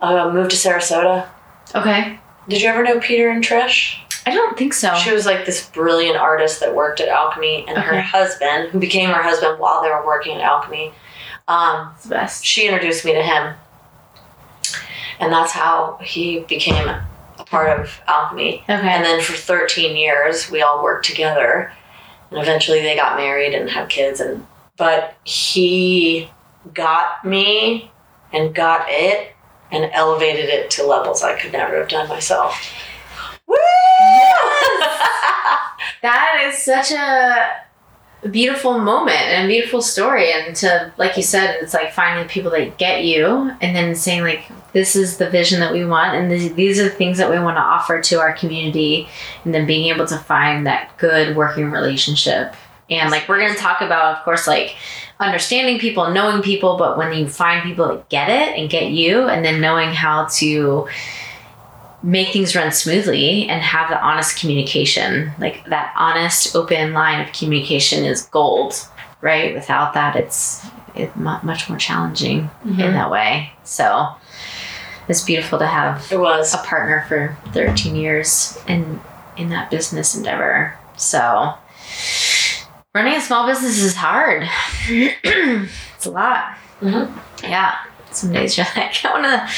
uh, 0.00 0.30
move 0.30 0.48
to 0.48 0.56
Sarasota. 0.56 1.26
Okay. 1.74 2.18
Did 2.48 2.62
you 2.62 2.68
ever 2.68 2.82
know 2.82 2.98
Peter 3.00 3.28
and 3.30 3.42
Trish? 3.44 3.96
I 4.26 4.34
don't 4.34 4.56
think 4.56 4.74
so. 4.74 4.94
She 4.94 5.12
was 5.12 5.26
like 5.26 5.46
this 5.46 5.68
brilliant 5.68 6.16
artist 6.16 6.60
that 6.60 6.74
worked 6.74 7.00
at 7.00 7.08
Alchemy, 7.08 7.64
and 7.66 7.78
her 7.78 8.00
husband, 8.00 8.70
who 8.70 8.78
became 8.78 9.10
her 9.10 9.22
husband 9.22 9.58
while 9.58 9.82
they 9.82 9.88
were 9.88 10.04
working 10.04 10.36
at 10.36 10.42
Alchemy, 10.42 10.92
um, 11.48 11.92
the 12.02 12.10
best. 12.10 12.44
she 12.44 12.66
introduced 12.66 13.04
me 13.04 13.12
to 13.14 13.22
him. 13.22 13.54
And 15.18 15.32
that's 15.32 15.52
how 15.52 15.98
he 16.02 16.40
became 16.40 16.88
a 16.88 17.44
part 17.44 17.78
of 17.78 18.00
Alchemy. 18.06 18.62
Okay. 18.62 18.72
And 18.72 19.04
then 19.04 19.20
for 19.20 19.32
13 19.34 19.96
years, 19.96 20.50
we 20.50 20.62
all 20.62 20.82
worked 20.82 21.04
together. 21.06 21.72
And 22.30 22.40
eventually 22.40 22.80
they 22.80 22.96
got 22.96 23.16
married 23.16 23.54
and 23.54 23.68
had 23.68 23.88
kids. 23.88 24.20
And 24.20 24.46
But 24.76 25.16
he 25.24 26.30
got 26.72 27.24
me 27.24 27.90
and 28.32 28.54
got 28.54 28.86
it 28.88 29.34
and 29.72 29.90
elevated 29.92 30.46
it 30.46 30.70
to 30.72 30.86
levels 30.86 31.22
I 31.22 31.38
could 31.38 31.52
never 31.52 31.76
have 31.78 31.88
done 31.88 32.08
myself. 32.08 32.72
Woo! 33.50 33.56
That 36.02 36.46
is 36.48 36.56
such 36.56 36.92
a 36.92 38.28
beautiful 38.28 38.78
moment 38.78 39.16
and 39.16 39.46
a 39.46 39.48
beautiful 39.48 39.82
story. 39.82 40.32
And 40.32 40.56
to, 40.56 40.92
like 40.96 41.16
you 41.16 41.22
said, 41.22 41.58
it's 41.60 41.74
like 41.74 41.92
finding 41.92 42.26
people 42.28 42.50
that 42.52 42.78
get 42.78 43.04
you 43.04 43.52
and 43.60 43.76
then 43.76 43.94
saying, 43.94 44.22
like, 44.22 44.44
this 44.72 44.94
is 44.94 45.18
the 45.18 45.28
vision 45.28 45.60
that 45.60 45.72
we 45.72 45.84
want, 45.84 46.14
and 46.14 46.30
these, 46.30 46.54
these 46.54 46.78
are 46.78 46.84
the 46.84 46.90
things 46.90 47.18
that 47.18 47.28
we 47.28 47.38
want 47.38 47.56
to 47.56 47.60
offer 47.60 48.00
to 48.00 48.20
our 48.20 48.32
community, 48.32 49.08
and 49.44 49.52
then 49.52 49.66
being 49.66 49.92
able 49.92 50.06
to 50.06 50.16
find 50.16 50.66
that 50.66 50.96
good 50.96 51.36
working 51.36 51.70
relationship. 51.70 52.54
And, 52.88 53.10
like, 53.10 53.28
we're 53.28 53.40
going 53.40 53.52
to 53.52 53.58
talk 53.58 53.80
about, 53.80 54.16
of 54.16 54.24
course, 54.24 54.46
like, 54.46 54.76
understanding 55.18 55.80
people, 55.80 56.12
knowing 56.12 56.40
people, 56.40 56.76
but 56.76 56.96
when 56.96 57.12
you 57.12 57.28
find 57.28 57.64
people 57.64 57.88
that 57.88 58.08
get 58.08 58.28
it 58.30 58.56
and 58.58 58.70
get 58.70 58.92
you, 58.92 59.28
and 59.28 59.44
then 59.44 59.60
knowing 59.60 59.90
how 59.90 60.26
to 60.26 60.88
make 62.02 62.28
things 62.32 62.56
run 62.56 62.72
smoothly 62.72 63.46
and 63.48 63.62
have 63.62 63.90
the 63.90 64.00
honest 64.02 64.38
communication 64.38 65.32
like 65.38 65.64
that 65.66 65.92
honest 65.96 66.56
open 66.56 66.92
line 66.94 67.20
of 67.20 67.32
communication 67.34 68.04
is 68.04 68.22
gold 68.24 68.74
right 69.20 69.54
without 69.54 69.92
that 69.94 70.16
it's 70.16 70.64
it 70.94 71.14
much 71.16 71.68
more 71.68 71.78
challenging 71.78 72.50
in 72.64 72.70
Mhm. 72.76 72.92
that 72.94 73.10
way 73.10 73.52
so 73.64 74.08
it's 75.08 75.22
beautiful 75.22 75.58
to 75.58 75.66
have 75.66 76.10
It 76.10 76.18
was. 76.18 76.54
a 76.54 76.58
partner 76.58 77.04
for 77.08 77.36
13 77.52 77.94
years 77.96 78.58
in 78.66 79.00
in 79.36 79.50
that 79.50 79.70
business 79.70 80.14
endeavor 80.14 80.76
so 80.96 81.54
running 82.94 83.14
a 83.14 83.20
small 83.20 83.46
business 83.46 83.78
is 83.78 83.94
hard 83.94 84.48
it's 84.88 86.06
a 86.06 86.10
lot 86.10 86.56
Mhm. 86.82 87.10
yeah 87.42 87.74
some 88.10 88.32
days 88.32 88.56
you're 88.56 88.66
like 88.76 89.04
i 89.04 89.10
want 89.12 89.24
to 89.26 89.54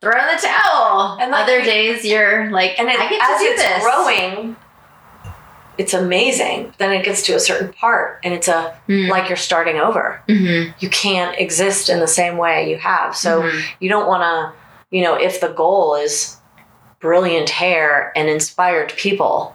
throw 0.00 0.12
in 0.18 0.26
the 0.34 0.40
towel 0.42 1.18
And, 1.20 1.30
like, 1.30 1.44
other 1.44 1.62
days 1.62 2.04
you're 2.04 2.50
like 2.50 2.78
And 2.78 2.88
it, 2.88 2.98
i 2.98 3.08
get 3.08 3.20
as 3.22 3.38
to 3.40 3.44
do 3.44 3.50
it's 3.52 3.62
this 3.62 3.82
growing, 3.82 4.56
it's 5.78 5.94
amazing. 5.94 6.74
Then 6.78 6.92
it 6.92 7.04
gets 7.04 7.22
to 7.22 7.32
a 7.34 7.40
certain 7.40 7.72
part 7.72 8.20
and 8.22 8.34
it's 8.34 8.48
a 8.48 8.76
Mm. 8.88 9.08
like 9.08 9.28
you're 9.28 9.36
starting 9.36 9.76
over. 9.78 10.20
Mhm. 10.28 10.74
You 10.78 10.90
can't 10.90 11.38
exist 11.38 11.88
in 11.88 12.00
the 12.00 12.06
same 12.06 12.36
way 12.36 12.68
you 12.68 12.76
have. 12.78 13.16
So 13.16 13.42
Mhm. 13.42 13.62
you 13.78 13.88
don't 13.88 14.06
want 14.06 14.22
to, 14.22 14.52
you 14.94 15.02
know, 15.02 15.14
if 15.14 15.40
the 15.40 15.48
goal 15.48 15.94
is 15.94 16.36
brilliant 17.00 17.48
hair 17.48 18.12
and 18.14 18.28
inspired 18.28 18.92
people, 18.96 19.54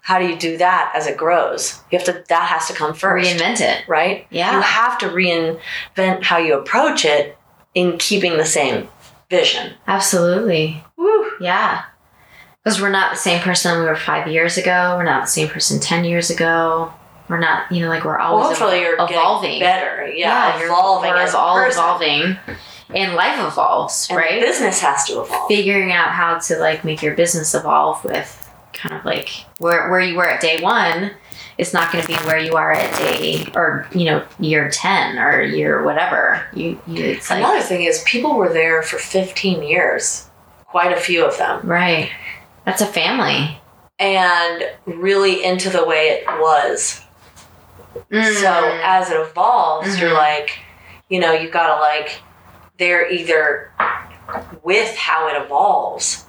how 0.00 0.18
do 0.18 0.26
you 0.26 0.36
do 0.36 0.56
that 0.56 0.92
as 0.94 1.06
it 1.06 1.16
grows? 1.18 1.80
You 1.90 1.98
have 1.98 2.06
to, 2.06 2.24
that 2.28 2.46
has 2.48 2.66
to 2.68 2.72
come 2.72 2.94
first, 2.94 3.28
reinvent 3.28 3.60
it 3.60 3.82
right? 3.88 4.26
Yeah. 4.30 4.54
You 4.56 4.60
have 4.62 4.96
to 4.98 5.08
reinvent 5.08 6.22
how 6.22 6.38
you 6.38 6.54
approach 6.54 7.04
it 7.04 7.36
in 7.74 7.98
keeping 7.98 8.38
the 8.38 8.46
same 8.46 8.88
vision. 9.30 9.74
absolutely 9.86 10.82
Woo. 10.96 11.30
Yeah. 11.40 11.84
Because 12.64 12.80
we're 12.80 12.90
not 12.90 13.12
the 13.12 13.16
same 13.18 13.40
person 13.42 13.78
we 13.80 13.86
were 13.86 13.94
five 13.96 14.26
years 14.28 14.56
ago. 14.58 14.94
We're 14.96 15.04
not 15.04 15.22
the 15.24 15.30
same 15.30 15.48
person 15.48 15.78
10 15.78 16.04
years 16.04 16.30
ago. 16.30 16.92
We're 17.28 17.38
not, 17.38 17.70
you 17.70 17.80
know, 17.82 17.88
like 17.88 18.04
we're 18.04 18.18
Well, 18.18 18.26
always 18.38 18.58
hopefully 18.58 18.76
ev- 18.78 18.82
you're 18.82 18.94
evolving. 19.00 19.60
better. 19.60 20.06
Yeah, 20.08 20.54
you're- 20.58 20.66
evolving 20.70 21.10
We're 21.10 21.16
as 21.18 21.34
all 21.34 21.54
person. 21.56 21.78
evolving. 21.80 22.38
And 22.94 23.14
life 23.14 23.38
evolves, 23.40 24.08
And 24.10 24.16
right? 24.18 24.40
business 24.40 24.80
has 24.80 25.04
to 25.06 25.20
evolve. 25.22 25.48
Figuring 25.48 25.92
out 25.92 26.10
how 26.10 26.38
to 26.38 26.56
like 26.58 26.84
make 26.84 27.02
your 27.02 27.14
business 27.14 27.54
evolve 27.54 28.04
with 28.04 28.48
kind 28.72 28.94
of 28.94 29.04
like 29.04 29.30
where, 29.58 29.88
where 29.90 30.00
you 30.00 30.16
were 30.16 30.28
at 30.28 30.40
day 30.40 30.60
one 30.60 31.12
is 31.58 31.72
not 31.72 31.90
going 31.90 32.02
to 32.02 32.08
be 32.08 32.14
where 32.26 32.38
you 32.38 32.54
are 32.54 32.72
at 32.72 32.98
day 32.98 33.46
or, 33.54 33.86
you 33.94 34.04
know, 34.04 34.24
year 34.38 34.68
10 34.70 35.18
or 35.18 35.40
year 35.42 35.82
whatever. 35.82 36.46
You, 36.54 36.78
you, 36.86 37.02
it's 37.04 37.30
like, 37.30 37.38
Another 37.38 37.60
thing 37.62 37.84
is 37.84 38.02
people 38.06 38.34
were 38.36 38.52
there 38.52 38.82
for 38.82 38.98
15 38.98 39.62
years, 39.62 40.28
quite 40.66 40.92
a 40.92 41.00
few 41.00 41.24
of 41.24 41.36
them, 41.38 41.66
right. 41.66 42.10
That's 42.64 42.82
a 42.82 42.86
family. 42.86 43.58
and 43.98 44.64
really 44.84 45.42
into 45.42 45.70
the 45.70 45.82
way 45.84 46.08
it 46.22 46.26
was. 46.40 47.00
So 48.10 48.12
Mm. 48.12 48.80
as 48.84 49.10
it 49.10 49.18
evolves, 49.18 49.98
you're 49.98 50.10
Mhm. 50.10 50.18
like, 50.18 50.58
you 51.08 51.18
know, 51.18 51.32
you 51.32 51.48
gotta 51.48 51.80
like, 51.80 52.20
they're 52.78 53.10
either 53.10 53.70
with 54.62 54.94
how 54.98 55.28
it 55.28 55.42
evolves 55.42 56.26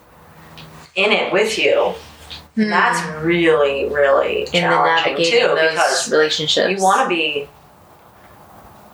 in 0.96 1.12
it 1.12 1.34
with 1.34 1.60
you. 1.60 1.94
Hmm. 2.58 2.70
That's 2.72 3.00
really, 3.24 3.88
really 3.88 4.40
in 4.42 4.46
the 4.46 4.52
challenging 4.62 5.14
navigating 5.14 5.40
too 5.42 5.48
those 5.56 5.70
because 5.72 6.12
relationships. 6.12 6.72
you 6.72 6.84
want 6.84 7.04
to 7.04 7.08
be 7.08 7.48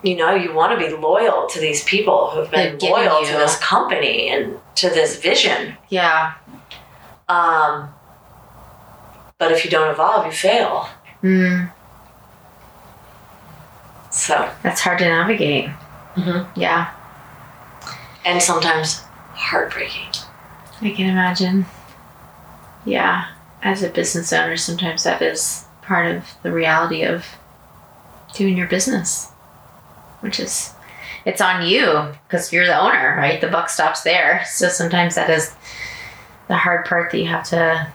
you 0.03 0.17
know 0.17 0.35
you 0.35 0.53
want 0.53 0.77
to 0.77 0.85
be 0.85 0.93
loyal 0.93 1.47
to 1.47 1.61
these 1.61 1.81
people 1.85 2.29
who've 2.31 2.51
been 2.51 2.77
They've 2.77 2.89
loyal 2.91 3.23
to 3.23 3.31
this 3.31 3.57
company 3.59 4.27
and 4.27 4.59
to 4.75 4.89
this 4.89 5.17
vision 5.21 5.77
yeah. 5.87 6.33
um, 7.29 7.87
but 9.37 9.53
if 9.53 9.63
you 9.63 9.71
don't 9.71 9.89
evolve 9.89 10.25
you 10.25 10.33
fail 10.33 10.89
Hmm. 11.21 11.67
so 14.11 14.49
That's 14.61 14.81
hard 14.81 14.99
to 14.99 15.05
navigate. 15.05 15.69
Mhm. 16.17 16.47
Yeah, 16.55 16.89
and 18.25 18.41
sometimes 18.41 19.03
heartbreaking 19.33 20.09
I 20.81 20.89
can 20.91 21.09
imagine. 21.09 21.65
Yeah, 22.83 23.25
as 23.63 23.81
a 23.81 23.89
business 23.89 24.31
owner, 24.33 24.57
sometimes 24.57 25.03
that 25.03 25.21
is 25.21 25.65
part 25.81 26.13
of 26.13 26.25
the 26.43 26.51
reality 26.51 27.03
of 27.03 27.25
doing 28.33 28.57
your 28.57 28.67
business, 28.67 29.29
which 30.19 30.39
is 30.39 30.73
it's 31.25 31.41
on 31.41 31.65
you 31.65 32.09
because 32.27 32.51
you're 32.51 32.65
the 32.65 32.77
owner, 32.77 33.15
right? 33.17 33.39
The 33.39 33.47
buck 33.47 33.69
stops 33.69 34.03
there. 34.03 34.43
So 34.45 34.67
sometimes 34.67 35.15
that 35.15 35.29
is 35.29 35.55
the 36.49 36.57
hard 36.57 36.85
part 36.85 37.11
that 37.11 37.17
you 37.17 37.27
have 37.27 37.45
to 37.49 37.87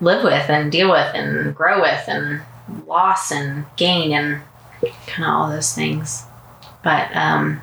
live 0.00 0.24
with 0.24 0.48
and 0.48 0.72
deal 0.72 0.90
with 0.90 1.14
and 1.14 1.54
grow 1.54 1.82
with 1.82 2.08
and 2.08 2.40
loss 2.86 3.30
and 3.30 3.66
gain 3.76 4.12
and 4.12 4.40
kind 5.06 5.24
of 5.24 5.30
all 5.30 5.50
those 5.50 5.74
things. 5.74 6.24
But 6.82 7.14
um 7.14 7.60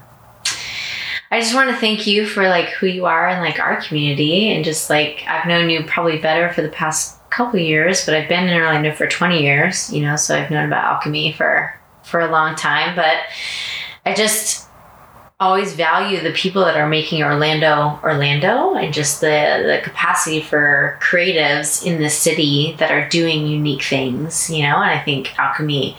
I 1.29 1.41
just 1.41 1.55
want 1.55 1.69
to 1.71 1.75
thank 1.75 2.07
you 2.07 2.25
for 2.25 2.47
like 2.47 2.69
who 2.69 2.87
you 2.87 3.05
are 3.05 3.27
and 3.27 3.41
like 3.41 3.59
our 3.59 3.81
community 3.81 4.49
and 4.49 4.63
just 4.63 4.89
like 4.89 5.23
I've 5.27 5.47
known 5.47 5.69
you 5.69 5.83
probably 5.83 6.19
better 6.19 6.53
for 6.53 6.61
the 6.61 6.69
past 6.69 7.16
couple 7.37 7.59
years, 7.59 8.03
but 8.03 8.15
I've 8.15 8.27
been 8.27 8.49
in 8.49 8.55
Orlando 8.55 8.91
for 8.93 9.07
20 9.07 9.41
years, 9.41 9.93
you 9.93 10.01
know, 10.01 10.15
so 10.15 10.35
I've 10.35 10.49
known 10.49 10.65
about 10.65 10.83
alchemy 10.83 11.31
for 11.33 11.73
for 12.03 12.19
a 12.19 12.31
long 12.31 12.55
time, 12.55 12.95
but 12.95 13.17
I 14.05 14.13
just 14.13 14.67
always 15.39 15.73
value 15.73 16.19
the 16.19 16.31
people 16.31 16.65
that 16.65 16.75
are 16.75 16.89
making 16.89 17.21
Orlando 17.21 17.99
Orlando 18.01 18.73
and 18.73 18.91
just 18.91 19.21
the 19.21 19.27
the 19.27 19.81
capacity 19.83 20.41
for 20.41 20.97
creatives 20.99 21.85
in 21.85 22.01
the 22.01 22.09
city 22.09 22.75
that 22.79 22.89
are 22.89 23.07
doing 23.07 23.45
unique 23.45 23.83
things, 23.83 24.49
you 24.49 24.63
know, 24.63 24.81
and 24.81 24.89
I 24.89 24.99
think 25.03 25.37
alchemy 25.37 25.95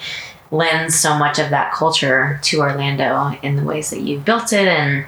lends 0.50 0.98
so 0.98 1.16
much 1.16 1.38
of 1.38 1.50
that 1.50 1.72
culture 1.72 2.40
to 2.42 2.60
Orlando 2.60 3.38
in 3.42 3.54
the 3.56 3.62
ways 3.62 3.90
that 3.90 4.00
you've 4.00 4.24
built 4.24 4.52
it 4.52 4.66
and 4.66 5.06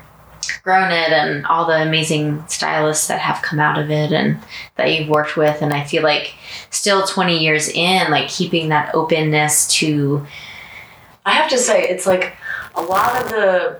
grown 0.63 0.91
it 0.91 1.13
and 1.13 1.47
all 1.47 1.67
the 1.67 1.83
amazing 1.83 2.47
stylists 2.49 3.09
that 3.09 3.21
have 3.21 3.43
come 3.43 3.61
out 3.61 3.79
of 3.79 3.91
it 3.91 4.13
and 4.13 4.39
that 4.77 4.93
you've 4.93 5.09
worked 5.09 5.37
with. 5.37 5.63
And 5.63 5.73
I 5.73 5.85
feel 5.85 6.03
like 6.03 6.35
still 6.71 7.07
20 7.07 7.39
years 7.39 7.69
in 7.69 8.11
like 8.11 8.29
keeping 8.29 8.69
that 8.69 8.95
openness 8.95 9.67
to 9.75 10.25
i 11.27 11.33
have 11.33 11.51
to 11.51 11.59
say 11.59 11.83
it's 11.83 12.07
like 12.07 12.37
a 12.77 12.83
lot 12.83 13.23
of 13.23 13.29
the 13.29 13.79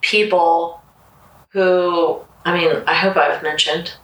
people 0.00 0.80
who 1.50 2.20
i 2.44 2.56
mean 2.56 2.82
i 2.86 2.94
hope 2.94 3.16
i've 3.16 3.42
mentioned 3.42 3.94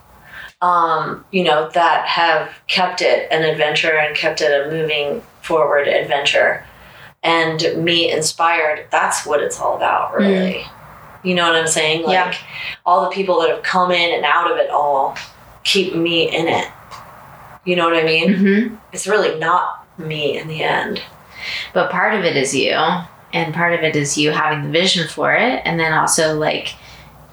um, 0.60 1.24
you 1.30 1.44
know 1.44 1.70
that 1.74 2.04
have 2.08 2.52
kept 2.66 3.00
it 3.00 3.30
an 3.30 3.44
adventure 3.44 3.96
and 3.96 4.16
kept 4.16 4.40
it 4.40 4.50
a 4.50 4.68
moving 4.68 5.22
forward 5.40 5.86
adventure 5.86 6.64
and 7.22 7.62
me 7.76 8.10
inspired 8.10 8.86
that's 8.90 9.24
what 9.24 9.40
it's 9.40 9.60
all 9.60 9.76
about 9.76 10.16
really 10.16 10.64
you 11.22 11.34
know 11.34 11.46
what 11.46 11.56
i'm 11.56 11.66
saying 11.66 12.02
like 12.02 12.12
Yeah. 12.14 12.34
all 12.86 13.04
the 13.04 13.10
people 13.10 13.40
that 13.40 13.50
have 13.50 13.62
come 13.62 13.90
in 13.90 14.14
and 14.14 14.24
out 14.24 14.50
of 14.50 14.56
it 14.58 14.70
all 14.70 15.16
keep 15.64 15.94
me 15.94 16.28
in 16.34 16.46
it 16.48 16.68
you 17.64 17.76
know 17.76 17.84
what 17.88 17.96
i 17.96 18.04
mean 18.04 18.34
Mhm. 18.34 18.78
it's 18.92 19.06
really 19.06 19.38
not 19.38 19.86
me 19.98 20.38
in 20.38 20.48
the 20.48 20.62
end 20.62 21.02
but 21.74 21.90
part 21.90 22.14
of 22.14 22.24
it 22.24 22.36
is 22.36 22.54
you 22.54 22.76
and 23.32 23.52
part 23.54 23.74
of 23.74 23.80
it 23.82 23.96
is 23.96 24.16
you 24.16 24.30
having 24.30 24.64
the 24.64 24.70
vision 24.78 25.06
for 25.08 25.34
it 25.34 25.60
and 25.64 25.78
then 25.78 25.92
also 25.92 26.34
like 26.38 26.74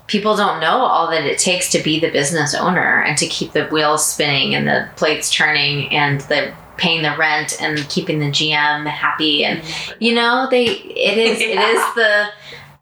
people 0.08 0.36
don't 0.36 0.60
know 0.60 0.78
all 0.86 1.10
that 1.10 1.24
it 1.26 1.38
takes 1.40 1.70
to 1.72 1.82
be 1.82 2.00
the 2.00 2.12
business 2.12 2.54
owner 2.54 3.02
and 3.04 3.18
to 3.18 3.26
keep 3.28 3.54
the 3.54 3.66
wheels 3.68 4.06
spinning 4.06 4.54
and 4.56 4.68
the 4.68 4.88
plates 4.96 5.32
turning 5.32 5.90
and 5.92 6.22
the 6.22 6.54
paying 6.78 7.02
the 7.04 7.16
rent 7.18 7.60
and 7.62 7.88
keeping 7.90 8.20
the 8.20 8.26
gm 8.30 8.86
happy 8.86 9.46
and 9.46 9.62
you 10.00 10.14
know 10.14 10.48
they 10.52 10.66
it 10.66 11.18
is 11.18 11.40
it 11.40 11.50
Yeah. 11.56 11.72
is 11.72 11.96
the 11.96 12.26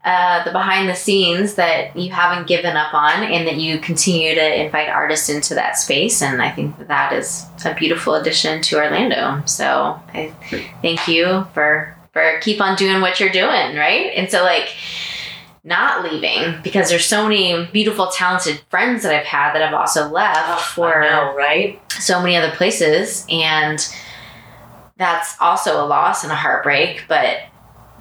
uh, 0.04 0.44
the 0.44 0.52
behind 0.52 0.86
the 0.88 0.94
scenes 0.94 1.54
that 1.54 1.96
you 1.96 2.12
haven't 2.12 2.46
given 2.46 2.76
up 2.76 2.92
on 2.92 3.22
and 3.22 3.46
that 3.46 3.56
you 3.56 3.78
continue 3.78 4.34
to 4.34 4.62
invite 4.64 4.90
artists 4.90 5.30
into 5.30 5.54
that 5.54 5.78
space. 5.78 6.20
And 6.20 6.42
i 6.42 6.50
think 6.50 6.76
that 6.78 6.88
that 6.88 7.12
is 7.12 7.46
a 7.64 7.74
beautiful 7.74 8.14
addition 8.14 8.60
to 8.62 8.76
orlando. 8.76 9.42
So 9.46 9.98
i 10.12 10.32
thank 10.82 11.08
you 11.08 11.46
for 11.54 11.96
for 12.12 12.38
keep 12.42 12.60
on 12.60 12.76
doing 12.76 13.00
what 13.00 13.18
you're 13.18 13.30
doing 13.30 13.76
right? 13.76 14.12
And 14.14 14.30
so 14.30 14.42
like 14.42 14.68
not 15.66 16.04
leaving 16.04 16.60
because 16.62 16.90
there's 16.90 17.06
so 17.06 17.26
many 17.26 17.64
beautiful 17.72 18.08
talented 18.08 18.60
friends 18.68 19.02
that 19.02 19.14
i've 19.14 19.24
had 19.24 19.54
that 19.54 19.62
have 19.62 19.72
also 19.72 20.10
left 20.10 20.62
for 20.74 21.00
know, 21.00 21.34
right? 21.34 21.80
so 21.88 22.20
many 22.20 22.36
other 22.36 22.54
places. 22.54 23.24
And 23.30 23.78
that's 24.98 25.36
also 25.40 25.82
a 25.82 25.86
loss 25.86 26.22
and 26.22 26.30
a 26.30 26.36
heartbreak 26.36 27.04
but 27.08 27.38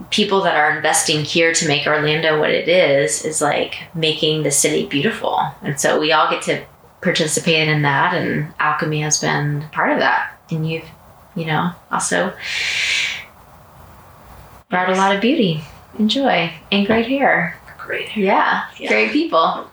people 0.09 0.41
that 0.41 0.55
are 0.55 0.75
investing 0.75 1.23
here 1.23 1.53
to 1.53 1.67
make 1.67 1.85
orlando 1.87 2.39
what 2.39 2.49
it 2.49 2.67
is 2.67 3.23
is 3.23 3.41
like 3.41 3.75
making 3.95 4.43
the 4.43 4.51
city 4.51 4.85
beautiful. 4.85 5.39
And 5.61 5.79
so 5.79 5.99
we 5.99 6.11
all 6.11 6.29
get 6.29 6.41
to 6.43 6.63
participate 7.01 7.67
in 7.67 7.81
that 7.83 8.13
and 8.13 8.53
alchemy 8.59 9.01
has 9.01 9.19
been 9.19 9.65
part 9.71 9.91
of 9.91 9.99
that. 9.99 10.37
And 10.49 10.69
you've 10.69 10.85
you 11.35 11.45
know 11.45 11.71
also 11.91 12.33
brought 14.69 14.89
a 14.89 14.95
lot 14.95 15.15
of 15.15 15.21
beauty 15.21 15.63
and 15.97 16.09
joy 16.09 16.51
and 16.71 16.85
great 16.87 17.07
hair. 17.07 17.59
Great 17.77 18.15
yeah, 18.15 18.63
Yeah. 18.79 18.87
great 18.89 19.11
people. 19.11 19.69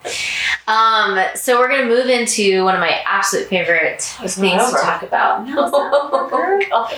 Um, 0.66 1.18
so 1.36 1.58
we're 1.58 1.68
gonna 1.68 1.86
move 1.86 2.06
into 2.06 2.64
one 2.64 2.74
of 2.74 2.80
my 2.80 3.00
absolute 3.06 3.46
favorite 3.46 4.02
things 4.02 4.36
not 4.38 4.70
to 4.70 4.76
talk 4.84 5.02
about. 5.02 5.46
No, 5.46 5.68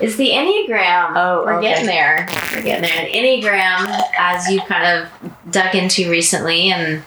it's 0.00 0.02
not 0.02 0.04
over. 0.04 0.04
gosh. 0.04 0.08
Is 0.08 0.16
the 0.16 0.30
Enneagram. 0.30 1.12
Oh, 1.16 1.44
we're 1.44 1.54
okay. 1.58 1.68
getting 1.68 1.86
there. 1.86 2.26
We're 2.52 2.62
getting 2.62 2.82
there. 2.82 3.00
An 3.00 3.06
Enneagram, 3.12 4.02
as 4.18 4.48
you 4.50 4.60
kind 4.62 4.84
of 5.06 5.52
dug 5.52 5.74
into 5.74 6.10
recently, 6.10 6.70
and 6.70 7.02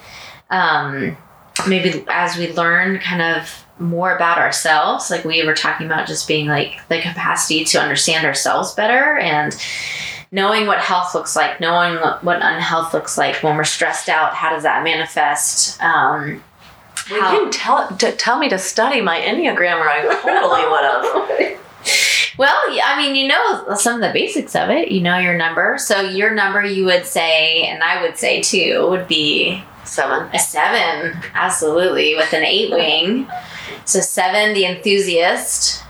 um, 0.50 1.18
maybe 1.68 2.04
as 2.10 2.38
we 2.38 2.52
learn 2.54 3.00
kind 3.00 3.22
of 3.22 3.66
more 3.80 4.16
about 4.16 4.38
ourselves, 4.38 5.10
like 5.10 5.24
we 5.24 5.46
were 5.46 5.54
talking 5.54 5.86
about 5.86 6.08
just 6.08 6.28
being 6.28 6.48
like 6.48 6.86
the 6.90 7.00
capacity 7.02 7.64
to 7.64 7.80
understand 7.80 8.26
ourselves 8.26 8.74
better 8.74 9.18
and 9.18 9.56
knowing 10.32 10.68
what 10.68 10.80
health 10.80 11.16
looks 11.16 11.36
like, 11.36 11.60
knowing 11.60 11.96
what 12.22 12.38
unhealth 12.42 12.94
looks 12.94 13.18
like 13.18 13.42
when 13.42 13.56
we're 13.56 13.64
stressed 13.64 14.10
out, 14.10 14.34
how 14.34 14.50
does 14.50 14.64
that 14.64 14.84
manifest? 14.84 15.82
Um, 15.82 16.44
Well, 17.10 17.22
how- 17.22 17.32
you 17.34 17.40
didn't 17.40 17.54
tell, 17.54 17.88
to 17.98 18.12
tell 18.12 18.38
me 18.38 18.50
to 18.50 18.60
study 18.60 19.02
my 19.02 19.20
Enneagram 19.22 19.80
or 19.80 19.90
I 19.90 20.02
totally 20.22 20.66
would 20.70 20.84
have. 20.84 21.60
Well, 22.40 22.74
yeah, 22.74 22.86
I 22.86 22.98
mean, 22.98 23.18
you 23.18 23.28
know 23.28 23.76
some 23.76 23.96
of 23.96 24.02
the 24.02 24.14
basics 24.14 24.56
of 24.56 24.70
it. 24.70 24.92
You 24.92 25.02
know 25.02 25.18
your 25.18 25.36
number. 25.38 25.78
So 25.78 26.00
your 26.00 26.34
number, 26.34 26.64
you 26.64 26.86
would 26.86 27.06
say, 27.06 27.64
and 27.64 27.84
I 27.84 28.02
would 28.02 28.18
say 28.18 28.42
too, 28.42 28.88
would 28.90 29.10
be 29.10 29.62
Seven. 29.84 30.34
a 30.34 30.40
seven. 30.40 31.22
Absolutely, 31.34 32.16
with 32.16 32.32
an 32.32 32.46
eight 32.46 32.72
wing. 32.72 33.28
So 33.84 34.00
seven, 34.00 34.54
the 34.54 34.64
enthusiast. 34.64 35.84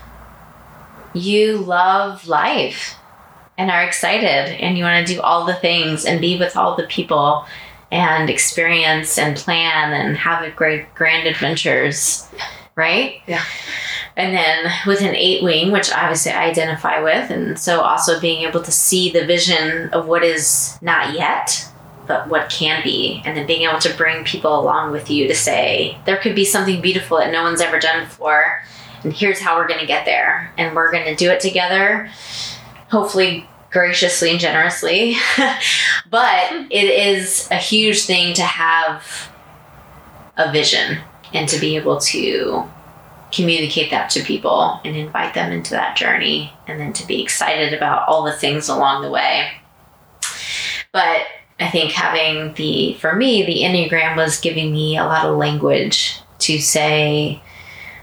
You 1.12 1.58
love 1.58 2.26
life 2.26 2.96
and 3.56 3.70
are 3.70 3.84
excited, 3.84 4.60
and 4.60 4.76
you 4.76 4.82
want 4.82 5.06
to 5.06 5.14
do 5.14 5.20
all 5.20 5.46
the 5.46 5.54
things 5.54 6.04
and 6.04 6.20
be 6.20 6.36
with 6.36 6.56
all 6.56 6.74
the 6.74 6.88
people 6.88 7.46
and 7.92 8.28
experience 8.28 9.18
and 9.18 9.36
plan 9.36 9.92
and 9.92 10.16
have 10.16 10.42
a 10.42 10.50
great 10.50 10.92
grand 10.96 11.28
adventures, 11.28 12.28
right? 12.76 13.20
Yeah. 13.26 13.44
And 14.16 14.34
then 14.34 14.70
with 14.86 15.00
an 15.02 15.14
eight 15.14 15.42
wing, 15.42 15.70
which 15.70 15.92
obviously 15.92 16.32
I 16.32 16.44
identify 16.44 17.02
with, 17.02 17.30
and 17.30 17.58
so 17.58 17.80
also 17.80 18.20
being 18.20 18.46
able 18.46 18.62
to 18.62 18.72
see 18.72 19.10
the 19.10 19.24
vision 19.24 19.88
of 19.90 20.06
what 20.06 20.24
is 20.24 20.78
not 20.82 21.14
yet, 21.14 21.66
but 22.06 22.28
what 22.28 22.50
can 22.50 22.82
be, 22.82 23.22
and 23.24 23.36
then 23.36 23.46
being 23.46 23.68
able 23.68 23.78
to 23.78 23.96
bring 23.96 24.24
people 24.24 24.58
along 24.58 24.90
with 24.90 25.10
you 25.10 25.28
to 25.28 25.34
say, 25.34 25.96
there 26.06 26.16
could 26.16 26.34
be 26.34 26.44
something 26.44 26.80
beautiful 26.80 27.18
that 27.18 27.32
no 27.32 27.42
one's 27.42 27.60
ever 27.60 27.78
done 27.78 28.04
before, 28.04 28.62
and 29.04 29.12
here's 29.12 29.40
how 29.40 29.56
we're 29.56 29.68
going 29.68 29.80
to 29.80 29.86
get 29.86 30.04
there, 30.04 30.52
and 30.58 30.74
we're 30.74 30.90
going 30.90 31.06
to 31.06 31.14
do 31.14 31.30
it 31.30 31.40
together, 31.40 32.10
hopefully 32.90 33.48
graciously 33.70 34.30
and 34.30 34.40
generously. 34.40 35.16
but 36.10 36.52
it 36.70 37.16
is 37.16 37.48
a 37.50 37.56
huge 37.56 38.02
thing 38.02 38.34
to 38.34 38.42
have 38.42 39.30
a 40.36 40.50
vision 40.50 40.98
and 41.32 41.48
to 41.48 41.58
be 41.58 41.76
able 41.76 41.98
to 41.98 42.64
communicate 43.32 43.90
that 43.90 44.10
to 44.10 44.22
people 44.22 44.80
and 44.84 44.96
invite 44.96 45.34
them 45.34 45.52
into 45.52 45.70
that 45.70 45.96
journey 45.96 46.52
and 46.66 46.80
then 46.80 46.92
to 46.92 47.06
be 47.06 47.22
excited 47.22 47.72
about 47.72 48.08
all 48.08 48.24
the 48.24 48.32
things 48.32 48.68
along 48.68 49.02
the 49.02 49.10
way. 49.10 49.50
But 50.92 51.26
I 51.60 51.68
think 51.70 51.92
having 51.92 52.54
the, 52.54 52.94
for 52.94 53.14
me, 53.14 53.44
the 53.44 53.60
Enneagram 53.60 54.16
was 54.16 54.40
giving 54.40 54.72
me 54.72 54.96
a 54.96 55.04
lot 55.04 55.26
of 55.26 55.36
language 55.36 56.18
to 56.40 56.58
say, 56.58 57.42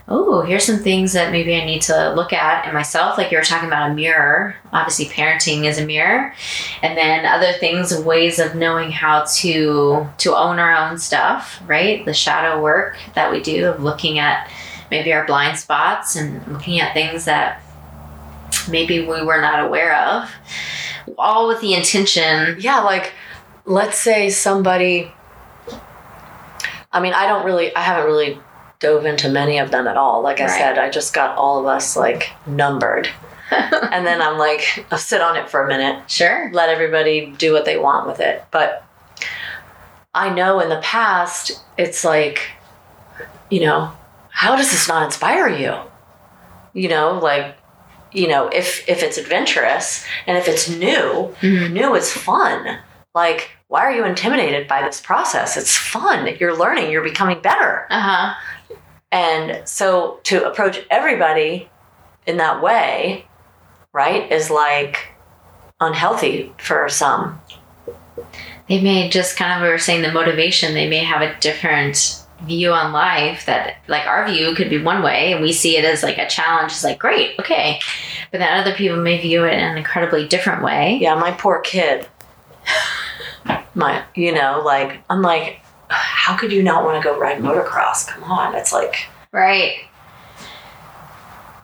oh, 0.10 0.42
here's 0.42 0.64
some 0.64 0.78
things 0.78 1.14
that 1.14 1.32
maybe 1.32 1.56
I 1.56 1.66
need 1.66 1.82
to 1.84 2.14
look 2.14 2.32
at 2.32 2.66
in 2.66 2.74
myself. 2.74 3.18
Like 3.18 3.32
you 3.32 3.38
were 3.38 3.44
talking 3.44 3.68
about 3.68 3.92
a 3.92 3.94
mirror. 3.94 4.56
Obviously, 4.72 5.06
parenting 5.06 5.66
is 5.66 5.78
a 5.78 5.86
mirror, 5.86 6.34
and 6.82 6.98
then 6.98 7.26
other 7.26 7.52
things, 7.54 7.98
ways 7.98 8.40
of 8.40 8.56
knowing 8.56 8.92
how 8.92 9.26
to 9.38 10.08
to 10.18 10.36
own 10.36 10.60
our 10.60 10.76
own 10.76 10.98
stuff. 10.98 11.62
Right, 11.68 12.06
the 12.06 12.14
shadow 12.14 12.62
work 12.62 12.98
that 13.16 13.32
we 13.32 13.42
do 13.42 13.68
of 13.68 13.84
looking 13.84 14.20
at 14.20 14.50
maybe 14.90 15.12
our 15.12 15.26
blind 15.26 15.60
spots 15.60 16.16
and 16.16 16.46
looking 16.48 16.80
at 16.80 16.94
things 16.94 17.26
that 17.26 17.62
maybe 18.70 19.02
we 19.02 19.22
were 19.24 19.42
not 19.42 19.66
aware 19.66 19.96
of, 19.96 20.30
all 21.18 21.48
with 21.48 21.60
the 21.62 21.74
intention. 21.74 22.56
Yeah, 22.60 22.80
like 22.80 23.14
let's 23.66 23.98
say 23.98 24.30
somebody. 24.30 25.12
I 26.90 27.02
mean, 27.02 27.14
I 27.14 27.28
don't 27.28 27.46
really, 27.46 27.76
I 27.76 27.82
haven't 27.82 28.06
really 28.06 28.40
dove 28.80 29.06
into 29.06 29.30
many 29.30 29.58
of 29.60 29.72
them 29.72 29.88
at 29.88 29.98
all. 29.98 30.22
Like 30.22 30.40
I 30.40 30.46
Right. 30.46 30.52
said, 30.58 30.78
I 30.78 30.90
just 30.90 31.14
got 31.14 31.38
all 31.38 31.60
of 31.60 31.66
us 31.66 31.96
like 31.98 32.32
numbered. 32.46 33.10
and 33.52 34.06
then 34.06 34.22
I'm 34.22 34.38
like, 34.38 34.86
I'll 34.92 34.98
sit 34.98 35.22
on 35.22 35.36
it 35.38 35.50
for 35.50 35.64
a 35.64 35.68
minute, 35.68 36.10
Sure. 36.12 36.50
let 36.54 36.70
everybody 36.70 37.34
do 37.38 37.54
what 37.54 37.66
they 37.66 37.78
want 37.78 38.06
with 38.06 38.20
it. 38.20 38.44
But 38.52 38.84
I 40.14 40.30
know 40.30 40.60
in 40.60 40.70
the 40.70 40.80
past, 40.82 41.64
it's 41.78 42.04
like, 42.04 42.52
you 43.50 43.62
know, 43.62 43.92
how 44.30 44.56
does 44.56 44.72
this 44.72 44.88
not 44.88 45.04
inspire 45.06 45.48
you? 45.48 45.76
You 46.74 46.90
know, 46.90 47.20
like, 47.20 47.56
you 48.12 48.28
know, 48.28 48.48
if 48.50 48.88
if 48.88 49.02
it's 49.04 49.18
adventurous 49.18 50.06
and 50.28 50.38
if 50.38 50.48
it's 50.48 50.70
new, 50.70 51.34
Mhm. 51.42 51.72
new 51.72 51.96
is 51.96 52.12
fun. 52.12 52.80
Like, 53.16 53.52
why 53.68 53.82
are 53.82 53.92
you 53.92 54.06
intimidated 54.06 54.68
by 54.68 54.82
this 54.84 55.02
process? 55.02 55.58
It's 55.58 55.76
fun. 55.76 56.28
You're 56.40 56.56
learning, 56.56 56.92
you're 56.92 57.04
becoming 57.04 57.40
better. 57.42 57.88
Uh 57.90 58.00
huh. 58.00 58.34
And 59.12 59.68
so 59.68 60.20
to 60.24 60.46
approach 60.48 60.82
everybody 60.90 61.70
in 62.26 62.38
that 62.38 62.62
way, 62.62 63.26
right, 63.94 64.32
is 64.32 64.50
like 64.50 65.10
unhealthy 65.80 66.54
for 66.58 66.90
some. 66.90 67.40
they 68.68 68.82
may 68.82 69.10
just 69.10 69.38
kind 69.38 69.54
of 69.54 69.62
we 69.62 69.70
were 69.70 69.78
saying 69.78 70.02
the 70.02 70.12
motivation 70.12 70.74
they 70.74 70.90
may 70.90 70.98
have 71.04 71.22
a 71.22 71.40
different 71.40 72.24
view 72.44 72.72
on 72.72 72.92
life 72.92 73.46
that 73.46 73.78
like 73.88 74.06
our 74.06 74.28
view 74.28 74.54
could 74.56 74.70
be 74.70 74.82
one 74.82 75.02
way 75.02 75.32
and 75.34 75.42
we 75.42 75.52
see 75.52 75.78
it 75.78 75.86
as 75.86 76.04
like 76.04 76.18
a 76.18 76.28
challenge 76.28 76.72
it's 76.72 76.84
like 76.84 77.00
great 77.00 77.32
okay 77.40 77.80
but 78.32 78.40
then 78.40 78.60
other 78.60 78.74
people 78.76 78.98
may 78.98 79.20
view 79.20 79.44
it 79.46 79.54
in 79.54 79.60
an 79.60 79.78
incredibly 79.78 80.28
different 80.28 80.64
way 80.64 80.98
Yeah, 81.02 81.16
my 81.16 81.32
poor 81.32 81.62
kid. 81.62 82.08
My, 83.76 84.04
you 84.16 84.34
know, 84.34 84.62
like, 84.66 85.00
I'm 85.10 85.22
like, 85.22 85.62
how 85.90 86.36
could 86.38 86.52
you 86.52 86.64
not 86.64 86.84
want 86.84 87.02
to 87.02 87.08
go 87.08 87.18
ride 87.20 87.38
hmm. 87.38 87.48
motocross? 87.48 88.08
Come 88.08 88.24
on. 88.24 88.56
It's 88.56 88.74
like, 88.74 89.06
right 89.32 89.88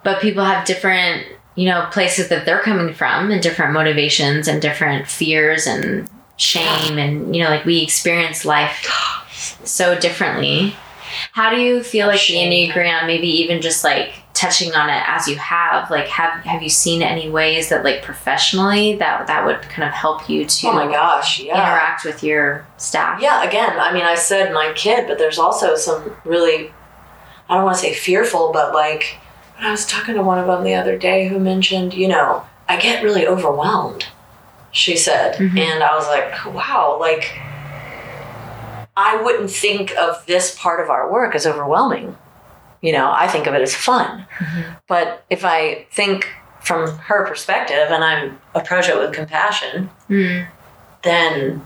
but 0.04 0.22
people 0.22 0.44
have 0.44 0.66
different 0.66 1.26
you 1.56 1.66
know 1.66 1.88
places 1.92 2.30
that 2.30 2.46
they're 2.46 2.60
coming 2.60 2.94
from 2.94 3.32
and 3.32 3.42
different 3.42 3.74
motivations 3.74 4.48
and 4.48 4.62
different 4.62 5.08
fears 5.08 5.66
and 5.66 6.10
shame 6.38 6.98
and 6.98 7.36
you 7.36 7.44
know 7.44 7.50
like 7.50 7.66
we 7.66 7.82
experience 7.82 8.46
life 8.46 8.88
so 9.64 9.98
differently 10.00 10.76
how 11.32 11.50
do 11.50 11.58
you 11.58 11.84
feel 11.84 12.08
like 12.08 12.20
the 12.20 12.34
Shame. 12.34 12.72
enneagram 12.72 13.08
maybe 13.08 13.28
even 13.28 13.62
just 13.62 13.84
like 13.84 14.14
touching 14.44 14.74
on 14.74 14.90
it 14.90 15.04
as 15.08 15.28
you 15.28 15.36
have 15.38 15.90
like 15.90 16.08
have 16.08 16.44
have 16.44 16.62
you 16.62 16.70
seen 16.70 17.02
any 17.02 17.30
ways 17.30 17.70
that 17.70 17.84
like 17.84 18.02
professionally 18.02 18.96
that 18.96 19.28
that 19.28 19.46
would 19.46 19.62
kind 19.64 19.88
of 19.88 19.94
help 19.94 20.30
you 20.30 20.46
to 20.46 20.68
oh 20.68 20.74
my 20.74 20.88
gosh, 20.88 21.40
yeah. 21.40 21.54
interact 21.54 22.06
with 22.06 22.24
your 22.24 22.66
staff 22.78 23.22
Yeah, 23.22 23.48
again, 23.48 23.80
I 23.80 23.94
mean, 23.94 24.04
I 24.04 24.16
said 24.16 24.54
my 24.54 24.74
kid, 24.76 25.08
but 25.08 25.18
there's 25.18 25.40
also 25.40 25.76
some 25.76 26.16
really, 26.26 26.72
I 27.50 27.56
don't 27.56 27.64
want 27.64 27.78
to 27.78 27.82
say 27.82 27.94
fearful, 27.94 28.52
but 28.52 28.74
like, 28.74 29.18
I 29.60 29.72
was 29.72 29.86
talking 29.86 30.16
to 30.16 30.24
one 30.24 30.40
of 30.40 30.48
them 30.48 30.64
the 30.64 30.76
other 30.76 30.98
day 30.98 31.28
who 31.28 31.40
mentioned, 31.40 31.94
you 31.94 32.08
know, 32.08 32.44
I 32.68 32.80
get 32.80 33.04
really 33.04 33.26
overwhelmed, 33.28 34.06
she 34.72 34.98
said. 34.98 35.36
Mhm. 35.36 35.58
And 35.58 35.84
I 35.84 35.96
was 35.96 36.08
like, 36.08 36.46
wow, 36.54 36.98
like, 37.00 37.40
I 38.96 39.22
wouldn't 39.24 39.50
think 39.50 39.96
of 39.98 40.26
this 40.26 40.58
part 40.58 40.80
of 40.80 40.90
our 40.90 41.12
work 41.12 41.36
as 41.36 41.46
overwhelming. 41.48 42.18
You 42.84 42.92
know, 42.92 43.12
I 43.12 43.28
think 43.28 43.48
of 43.48 43.54
it 43.56 43.62
as 43.62 43.74
fun. 43.74 44.28
Mhm. 44.40 44.64
But 44.88 45.24
if 45.30 45.44
I 45.46 45.88
think 45.92 46.28
from 46.62 46.98
her 47.10 47.26
perspective 47.26 47.88
and 47.90 48.04
I 48.04 48.30
approach 48.60 48.88
it 48.90 48.98
with 48.98 49.12
compassion, 49.14 49.90
Mm. 50.10 50.46
then 51.02 51.66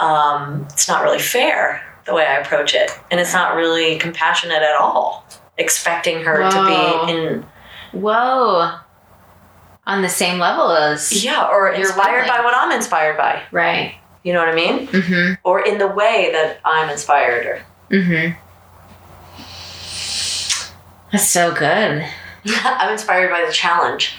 um, 0.00 0.66
it's 0.72 0.88
not 0.88 1.02
really 1.02 1.18
fair 1.20 1.80
the 2.04 2.12
way 2.14 2.26
I 2.26 2.34
approach 2.38 2.74
it. 2.74 2.90
And 3.10 3.18
it's 3.20 3.32
not 3.32 3.54
really 3.56 3.96
compassionate 3.98 4.62
at 4.62 4.76
all, 4.76 5.24
expecting 5.56 6.24
her 6.24 6.42
Whoa. 6.42 6.50
to 6.50 7.06
be 7.06 7.12
in, 7.12 7.46
whoa 7.92 8.72
on 9.86 10.02
the 10.02 10.08
same 10.08 10.38
level 10.38 10.70
as 10.72 11.24
yeah, 11.24 11.44
or 11.44 11.66
You're 11.68 11.76
inspired 11.86 12.26
by 12.26 12.40
what 12.40 12.54
I'm 12.56 12.72
inspired 12.72 13.16
by. 13.16 13.42
right 13.52 13.94
You 14.24 14.32
know 14.32 14.40
what 14.40 14.48
I 14.48 14.54
mean? 14.54 14.88
mm-hmm 14.88 15.34
Or 15.44 15.60
in 15.60 15.78
the 15.78 15.86
way 15.88 16.30
that 16.32 16.58
I'm 16.64 16.88
inspired. 16.90 17.46
Or 17.46 17.62
mm-hmm 17.90 18.38
that's 21.14 21.28
so 21.28 21.54
good 21.54 22.04
I'm 22.64 22.92
inspired 22.92 23.30
by 23.30 23.44
the 23.46 23.52
challenge, 23.52 24.16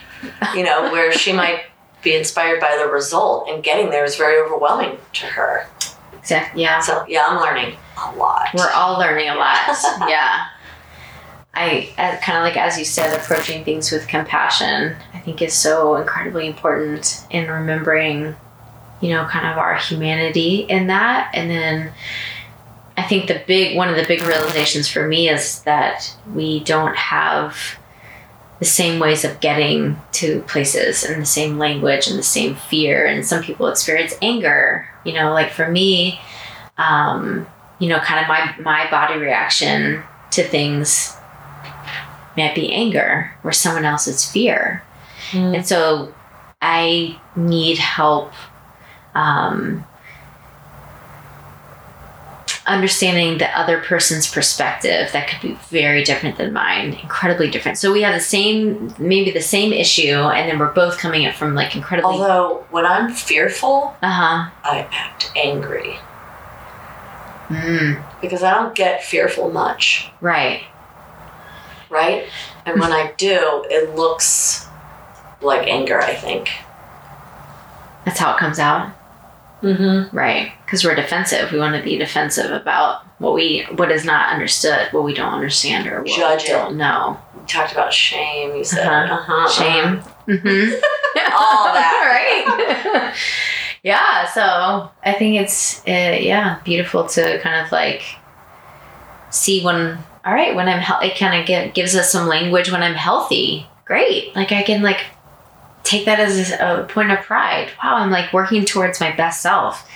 you 0.56 0.64
know, 0.64 0.92
where 0.92 1.12
she 1.12 1.32
might 1.32 1.66
be 2.02 2.16
inspired 2.16 2.60
by 2.60 2.76
the 2.82 2.90
result, 2.92 3.48
and 3.50 3.64
getting 3.64 3.92
there 3.92 4.04
is 4.04 4.16
very 4.16 4.42
overwhelming 4.42 4.98
to 5.14 5.26
her. 5.28 5.68
exactly 6.18 6.64
yeah 6.64 6.80
So, 6.80 7.06
yeah, 7.08 7.26
I'm 7.28 7.40
learning 7.40 7.76
a 7.98 8.16
lot. 8.16 8.50
We're 8.56 8.72
all 8.72 8.98
learning 9.00 9.30
a 9.30 9.36
lot. 9.36 9.58
yeah. 10.10 10.48
I 11.54 11.90
kind 12.22 12.38
of 12.38 12.44
like 12.44 12.58
as 12.58 12.78
you 12.78 12.84
said, 12.86 13.16
approaching 13.18 13.64
things 13.64 13.92
with 13.92 14.08
compassion. 14.08 14.96
I 15.14 15.20
think 15.20 15.42
is 15.42 15.54
so 15.54 15.96
incredibly 15.96 16.48
important 16.48 17.26
in 17.30 17.50
remembering, 17.50 18.36
you 19.02 19.10
know, 19.10 19.26
kind 19.26 19.48
of 19.48 19.58
our 19.58 19.76
humanity 19.76 20.62
in 20.62 20.88
that, 20.88 21.32
and 21.34 21.50
then. 21.50 21.92
I 22.98 23.04
think 23.04 23.28
the 23.28 23.42
big 23.46 23.76
one 23.76 23.90
of 23.90 23.96
the 23.98 24.06
big 24.08 24.22
realizations 24.22 24.88
for 24.88 25.08
me 25.08 25.30
is 25.30 25.62
that 25.64 26.16
we 26.34 26.62
don't 26.64 26.96
have 26.96 27.58
the 28.60 28.66
same 28.66 29.00
ways 29.00 29.26
of 29.26 29.40
getting 29.42 29.98
to 30.14 30.42
places 30.48 31.04
and 31.04 31.22
the 31.22 31.26
same 31.26 31.58
language 31.58 32.08
and 32.08 32.18
the 32.18 32.24
same 32.24 32.56
fear 32.56 33.06
and 33.06 33.26
some 33.26 33.44
people 33.44 33.68
experience 33.68 34.14
anger 34.22 34.88
you 35.04 35.12
know 35.12 35.34
like 35.34 35.52
for 35.52 35.70
me 35.70 36.20
um, 36.78 37.46
you 37.80 37.90
know, 37.90 38.00
kind 38.00 38.22
of 38.22 38.28
my 38.28 38.56
my 38.60 38.90
body 38.90 39.18
reaction 39.20 40.04
to 40.32 40.44
things 40.44 41.16
might 42.38 42.56
be 42.56 42.72
anger, 42.74 43.32
where 43.42 43.54
someone 43.54 43.86
else 43.86 44.08
is 44.08 44.30
fear, 44.30 44.84
Mm. 45.32 45.56
and 45.56 45.66
so 45.68 46.14
I 46.62 47.20
need 47.36 47.78
help 47.78 48.32
um, 49.16 49.86
understanding 52.68 53.38
the 53.38 53.50
other 53.58 53.80
person's 53.80 54.30
perspective 54.32 55.12
that 55.14 55.28
could 55.28 55.42
be 55.42 55.54
very 55.70 56.04
different 56.04 56.38
than 56.38 56.52
mine, 56.54 56.94
incredibly 56.94 57.50
different. 57.50 57.78
So 57.78 57.92
we 57.94 58.02
have 58.02 58.14
the 58.16 58.20
same, 58.20 58.94
maybe 58.98 59.32
the 59.32 59.42
same 59.42 59.72
issue, 59.72 60.14
and 60.16 60.50
then 60.50 60.58
we're 60.60 60.74
both 60.74 60.98
coming 60.98 61.26
at 61.26 61.36
from 61.36 61.54
like 61.56 61.76
incredibly. 61.76 62.12
Although, 62.12 62.66
when 62.72 62.86
I'm 62.86 63.12
fearful, 63.14 63.96
Uh 64.02 64.10
huh. 64.10 64.50
I 64.64 64.88
act 64.92 65.32
angry 65.36 65.98
Mm, 67.50 68.04
because 68.22 68.42
I 68.42 68.52
don't 68.56 68.74
get 68.74 69.04
fearful 69.04 69.52
much, 69.52 70.10
right. 70.20 70.64
right? 71.92 72.26
And 72.66 72.80
when 72.82 72.92
I 72.92 73.14
do, 73.18 73.64
it 73.70 73.96
looks 73.96 74.68
like 75.42 75.68
anger, 75.68 76.02
I 76.02 76.16
think. 76.16 76.50
That's 78.04 78.18
how 78.18 78.34
it 78.34 78.40
comes 78.40 78.58
out. 78.58 78.90
Mm-hmm. 79.62 80.16
Right, 80.16 80.52
because 80.66 80.84
we're 80.84 80.96
defensive. 80.96 81.52
We 81.52 81.58
want 81.60 81.76
to 81.76 81.82
be 81.82 81.98
defensive 81.98 82.52
about 82.52 83.04
what 83.20 83.34
we 83.34 83.64
what 83.76 83.92
is 83.92 84.06
not 84.06 84.32
understood, 84.34 84.90
what 84.92 85.04
we 85.04 85.14
don't 85.14 85.34
understand, 85.34 85.88
or 85.88 86.00
what 86.02 86.08
Judge 86.10 86.44
we 86.44 86.50
don't 86.50 86.78
know. 86.78 87.18
You 87.36 87.42
talked 87.48 87.72
about 87.72 87.92
shame. 87.94 88.56
You 88.56 88.64
said, 88.64 88.86
Uh-huh. 88.86 89.14
uh-huh, 89.34 89.50
Shame. 89.50 90.02
Mm-hmm. 90.28 90.74
All 91.38 91.74
that. 91.74 93.04
right? 93.06 93.16
yeah. 93.84 94.26
So 94.28 94.92
I 95.04 95.14
think 95.14 95.38
it's 95.42 95.80
uh, 95.88 96.18
yeah 96.22 96.60
beautiful 96.64 97.06
to 97.08 97.40
kind 97.42 97.66
of 97.66 97.72
like 97.72 98.04
see 99.30 99.64
when 99.64 99.98
all 100.26 100.34
right 100.34 100.56
when 100.56 100.68
I'm 100.68 100.80
hel- 100.80 101.02
it 101.02 101.18
kind 101.18 101.40
of 101.40 101.48
get, 101.48 101.74
gives 101.74 101.96
us 101.96 102.12
some 102.12 102.28
language 102.28 102.72
when 102.72 102.84
I'm 102.84 102.96
healthy. 102.96 103.68
Great, 103.86 104.36
like 104.36 104.52
I 104.52 104.64
can 104.64 104.82
like 104.82 105.02
take 105.86 106.06
that 106.06 106.20
as 106.20 106.52
a 106.52 106.86
point 106.90 107.12
of 107.12 107.20
pride. 107.20 107.70
Wow, 107.84 107.96
I'm 107.96 108.12
like 108.12 108.34
working 108.34 108.66
towards 108.66 109.00
my 109.00 109.16
best 109.16 109.42
self. 109.42 109.88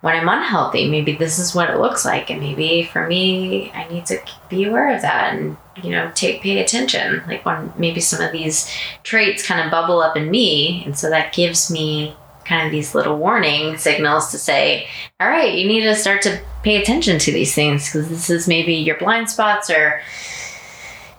When 0.00 0.14
I'm 0.14 0.28
unhealthy, 0.28 0.88
maybe 0.88 1.12
this 1.12 1.38
is 1.38 1.54
what 1.54 1.68
it 1.68 1.78
looks 1.78 2.04
like, 2.04 2.30
and 2.30 2.40
maybe 2.40 2.84
for 2.84 3.06
me, 3.06 3.72
I 3.72 3.88
need 3.88 4.06
to 4.06 4.20
be 4.48 4.64
aware 4.64 4.94
of 4.94 5.02
that 5.02 5.34
and 5.34 5.56
you 5.82 5.90
know 5.90 6.12
take 6.14 6.42
pay 6.42 6.60
attention. 6.60 7.22
Like 7.26 7.44
when 7.44 7.72
maybe 7.76 8.00
some 8.00 8.20
of 8.20 8.30
these 8.30 8.70
traits 9.02 9.46
kind 9.46 9.60
of 9.60 9.70
bubble 9.70 10.00
up 10.00 10.16
in 10.16 10.30
me, 10.30 10.84
and 10.84 10.96
so 10.96 11.10
that 11.10 11.32
gives 11.32 11.70
me 11.70 12.14
kind 12.46 12.64
of 12.64 12.72
these 12.72 12.94
little 12.94 13.18
warning 13.18 13.76
signals 13.76 14.30
to 14.30 14.38
say, 14.38 14.86
all 15.18 15.28
right, 15.28 15.58
you 15.58 15.66
need 15.66 15.82
to 15.82 15.96
start 15.96 16.22
to 16.22 16.40
pay 16.62 16.80
attention 16.80 17.18
to 17.18 17.32
these 17.32 17.54
things 17.54 17.86
because 17.86 18.08
this 18.08 18.30
is 18.30 18.46
maybe 18.46 18.74
your 18.74 18.96
blind 18.98 19.28
spots 19.28 19.68
or, 19.68 20.00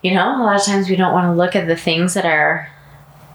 you 0.01 0.13
know, 0.13 0.41
a 0.41 0.43
lot 0.43 0.55
of 0.55 0.65
times 0.65 0.89
we 0.89 0.95
don't 0.95 1.13
want 1.13 1.25
to 1.25 1.33
look 1.33 1.55
at 1.55 1.67
the 1.67 1.75
things 1.75 2.13
that 2.13 2.25
are 2.25 2.69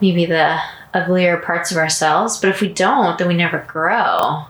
maybe 0.03 0.27
the 0.27 0.61
uglier 0.93 1.39
parts 1.39 1.71
of 1.71 1.79
ourselves. 1.79 2.39
But 2.39 2.51
if 2.51 2.61
we 2.61 2.69
don't, 2.69 3.17
then 3.17 3.29
we 3.29 3.35
never 3.35 3.65
grow. 3.67 4.45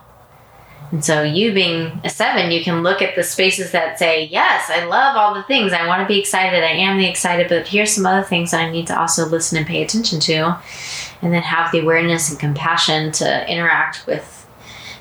And 0.91 1.03
so, 1.03 1.23
you 1.23 1.53
being 1.53 2.01
a 2.03 2.09
seven, 2.09 2.51
you 2.51 2.63
can 2.63 2.83
look 2.83 3.01
at 3.01 3.15
the 3.15 3.23
spaces 3.23 3.71
that 3.71 3.97
say, 3.97 4.25
Yes, 4.25 4.69
I 4.69 4.85
love 4.85 5.15
all 5.15 5.33
the 5.33 5.41
things. 5.43 5.73
I 5.73 5.87
want 5.87 6.01
to 6.01 6.07
be 6.07 6.19
excited. 6.19 6.63
I 6.63 6.71
am 6.71 6.97
the 6.97 7.07
excited, 7.07 7.49
but 7.49 7.67
here's 7.67 7.91
some 7.91 8.05
other 8.05 8.21
things 8.21 8.51
that 8.51 8.61
I 8.61 8.69
need 8.69 8.85
to 8.87 8.99
also 8.99 9.25
listen 9.25 9.57
and 9.57 9.65
pay 9.65 9.81
attention 9.81 10.19
to. 10.19 10.59
And 11.21 11.33
then 11.33 11.41
have 11.41 11.71
the 11.71 11.79
awareness 11.79 12.29
and 12.29 12.39
compassion 12.39 13.11
to 13.13 13.49
interact 13.49 14.05
with, 14.05 14.45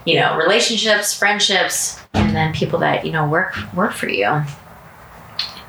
you 0.06 0.14
know, 0.14 0.36
relationships, 0.36 1.12
friendships, 1.12 2.00
and 2.14 2.34
then 2.34 2.54
people 2.54 2.78
that, 2.78 3.04
you 3.04 3.12
know, 3.12 3.28
work 3.28 3.54
work 3.74 3.92
for 3.92 4.08
you 4.08 4.28
in 4.28 4.46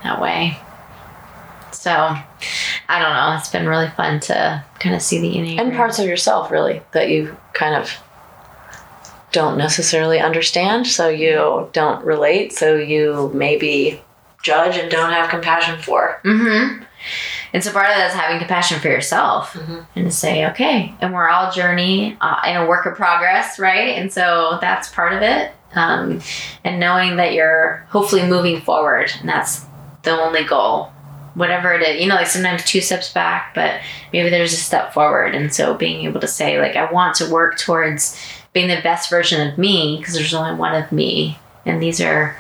that 0.04 0.22
way. 0.22 0.58
So 1.84 1.92
I 1.92 3.00
don't 3.00 3.14
know. 3.14 3.36
It's 3.38 3.50
been 3.50 3.68
really 3.68 3.90
fun 3.90 4.22
to 4.22 4.64
kind 4.80 4.96
of 4.96 5.02
see 5.02 5.20
the 5.20 5.34
Enneagram. 5.34 5.60
and 5.60 5.74
parts 5.74 6.00
of 6.00 6.06
yourself 6.08 6.50
really 6.50 6.82
that 6.94 7.10
you 7.10 7.36
kind 7.52 7.76
of 7.76 7.92
don't 9.34 9.58
necessarily 9.58 10.20
understand 10.20 10.88
so 10.88 11.10
you 11.10 11.68
don't 11.74 12.06
relate 12.06 12.54
so 12.54 12.76
you 12.76 13.32
maybe 13.34 14.00
judge 14.44 14.78
and 14.78 14.90
don't 14.92 15.12
have 15.12 15.30
compassion 15.30 15.78
for 15.82 16.22
Mm-hmm. 16.24 16.84
And 17.54 17.62
so 17.62 17.72
part 17.74 17.90
of 17.90 17.96
that 17.96 18.08
is 18.08 18.14
having 18.16 18.38
compassion 18.40 18.80
for 18.80 18.88
yourself 18.88 19.54
Mhm. 19.54 19.86
and 19.96 20.06
to 20.06 20.12
say, 20.12 20.46
okay, 20.52 20.96
and 21.02 21.14
we're 21.14 21.28
all 21.28 21.52
journey 21.52 22.18
uh, 22.22 22.40
in 22.48 22.56
a 22.56 22.66
work 22.66 22.86
of 22.86 22.96
progress, 22.96 23.60
right? 23.60 23.98
And 23.98 24.12
so 24.12 24.58
that's 24.62 24.88
part 24.90 25.12
of 25.12 25.22
it. 25.22 25.52
Um, 25.76 26.22
and 26.64 26.80
knowing 26.80 27.18
that 27.18 27.34
you're 27.34 27.86
hopefully 27.90 28.26
moving 28.26 28.62
forward, 28.62 29.12
and 29.20 29.28
that's 29.28 29.66
the 30.04 30.12
only 30.12 30.46
goal. 30.46 30.93
Whatever 31.36 31.74
it 31.74 31.82
is, 31.82 32.02
you 32.02 32.08
know, 32.08 32.16
like 32.16 32.28
sometimes 32.28 32.64
two 32.64 32.82
steps 32.82 33.12
back, 33.12 33.54
but 33.56 33.82
maybe 34.12 34.30
there's 34.30 34.54
a 34.54 34.58
step 34.58 34.94
forward. 34.94 35.34
And 35.34 35.54
so 35.54 35.74
being 35.74 36.06
able 36.06 36.22
to 36.22 36.28
say, 36.28 36.60
like, 36.60 36.76
I 36.76 36.92
want 36.92 37.16
to 37.16 37.30
work 37.30 37.58
towards 37.58 38.20
being 38.54 38.68
the 38.68 38.82
best 38.84 39.10
version 39.10 39.48
of 39.48 39.58
me 39.58 39.98
because 39.98 40.14
there's 40.14 40.34
only 40.34 40.56
one 40.56 40.76
of 40.76 40.92
me. 40.92 41.40
And 41.66 41.82
these 41.82 42.00
are 42.00 42.38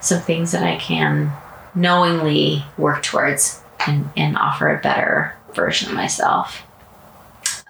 some 0.00 0.20
things 0.20 0.52
that 0.52 0.64
I 0.64 0.76
can 0.76 1.32
knowingly 1.74 2.64
work 2.76 3.02
towards 3.02 3.62
and, 3.86 4.10
and 4.16 4.36
offer 4.36 4.68
a 4.68 4.80
better 4.80 5.34
version 5.54 5.90
of 5.90 5.94
myself. 5.94 6.63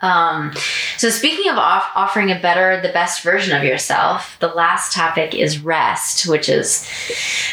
Um, 0.05 0.53
so 0.99 1.09
speaking 1.09 1.51
of 1.51 1.57
off- 1.57 1.91
offering 1.95 2.31
a 2.31 2.39
better, 2.39 2.79
the 2.83 2.91
best 2.91 3.23
version 3.23 3.57
of 3.57 3.65
yourself, 3.65 4.37
the 4.39 4.49
last 4.49 4.93
topic 4.93 5.35
is 5.35 5.61
rest, 5.61 6.29
which 6.29 6.51
is 6.51 6.87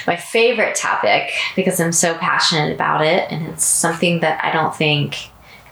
my 0.05 0.17
favorite 0.17 0.75
topic 0.75 1.31
because 1.55 1.79
I'm 1.79 1.93
so 1.93 2.13
passionate 2.15 2.73
about 2.73 3.05
it, 3.05 3.31
and 3.31 3.47
it's 3.47 3.63
something 3.63 4.19
that 4.19 4.43
I 4.43 4.51
don't 4.51 4.75
think 4.75 5.15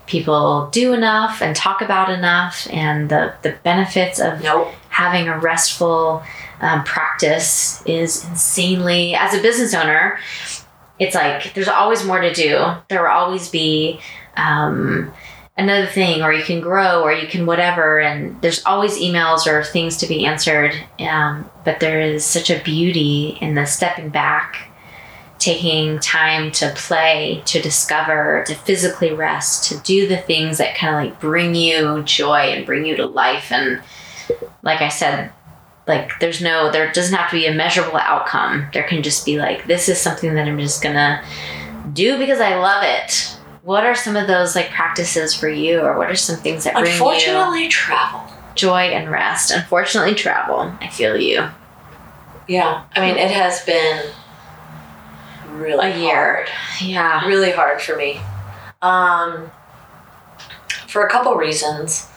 people 0.05 0.69
do 0.71 0.93
enough 0.93 1.41
and 1.41 1.53
talk 1.53 1.81
about 1.81 2.09
enough, 2.09 2.65
and 2.71 3.09
the 3.09 3.33
the 3.41 3.57
benefits 3.63 4.21
of 4.21 4.41
nope. 4.41 4.73
having 4.87 5.27
a 5.27 5.37
restful 5.37 6.23
um, 6.61 6.85
practice 6.85 7.83
is 7.85 8.23
insanely 8.23 9.15
as 9.15 9.33
a 9.33 9.41
business 9.41 9.73
owner 9.73 10.17
it's 10.99 11.15
like 11.15 11.53
there's 11.53 11.69
always 11.69 12.03
more 12.03 12.19
to 12.19 12.33
do. 12.33 12.59
There 12.89 13.03
will 13.03 13.09
always 13.09 13.47
be 13.49 14.01
um, 14.35 15.13
another 15.59 15.85
thing 15.85 16.21
or 16.21 16.33
you 16.33 16.43
can 16.43 16.61
grow 16.61 17.01
or 17.01 17.11
you 17.11 17.27
can 17.27 17.45
whatever 17.45 17.99
and 17.99 18.41
there's 18.41 18.63
always 18.65 18.97
emails 18.97 19.45
or 19.45 19.63
things 19.63 19.97
to 19.97 20.07
be 20.07 20.25
answered 20.25 20.73
um, 20.99 21.49
but 21.65 21.79
there 21.79 22.01
is 22.01 22.25
such 22.25 22.49
a 22.49 22.63
beauty 22.63 23.37
in 23.41 23.55
the 23.55 23.65
stepping 23.65 24.09
back 24.09 24.71
taking 25.37 25.99
time 25.99 26.51
to 26.51 26.69
play 26.75 27.41
to 27.45 27.61
discover 27.61 28.43
to 28.45 28.55
physically 28.55 29.13
rest 29.13 29.69
to 29.69 29.77
do 29.79 30.07
the 30.07 30.17
things 30.17 30.57
that 30.57 30.75
kind 30.75 30.95
of 30.95 31.01
like 31.01 31.19
bring 31.21 31.55
you 31.55 32.03
joy 32.03 32.39
and 32.39 32.65
bring 32.65 32.85
you 32.85 32.95
to 32.95 33.05
life 33.05 33.51
and 33.51 33.81
like 34.61 34.81
I 34.81 34.89
said, 34.89 35.31
like 35.87 36.11
there's 36.19 36.41
no 36.41 36.71
there 36.71 36.91
doesn't 36.91 37.15
have 37.15 37.29
to 37.31 37.37
be 37.37 37.47
a 37.47 37.53
measurable 37.53 37.97
outcome. 37.97 38.67
There 38.73 38.83
can 38.83 39.01
just 39.01 39.25
be 39.25 39.39
like 39.39 39.65
this 39.65 39.89
is 39.89 39.99
something 39.99 40.35
that 40.35 40.47
I'm 40.47 40.59
just 40.59 40.83
gonna 40.83 41.23
do 41.93 42.17
because 42.17 42.39
I 42.39 42.55
love 42.55 42.83
it. 42.83 43.35
What 43.63 43.83
are 43.83 43.95
some 43.95 44.15
of 44.15 44.27
those 44.27 44.55
like 44.55 44.69
practices 44.71 45.33
for 45.33 45.49
you, 45.49 45.79
or 45.81 45.97
what 45.97 46.09
are 46.09 46.15
some 46.15 46.37
things 46.37 46.63
that 46.63 46.73
bring 46.73 46.85
you 46.85 46.91
unfortunately 46.91 47.67
travel 47.67 48.21
joy 48.55 48.83
and 48.89 49.09
rest? 49.11 49.51
Unfortunately, 49.51 50.15
travel. 50.15 50.73
I 50.81 50.87
feel 50.89 51.15
you. 51.17 51.47
yeah 52.47 52.83
i 52.95 52.99
mean 53.01 53.15
it 53.17 53.29
has 53.31 53.63
been 53.65 54.11
really 55.51 55.91
A 55.91 55.97
year. 55.97 56.35
hard. 56.45 56.47
Yeah. 56.81 57.25
really 57.27 57.51
hard 57.51 57.81
for 57.81 57.95
me 57.95 58.19
um, 58.81 59.51
for 60.87 61.05
a 61.05 61.09
couple 61.09 61.35
reasons 61.35 62.09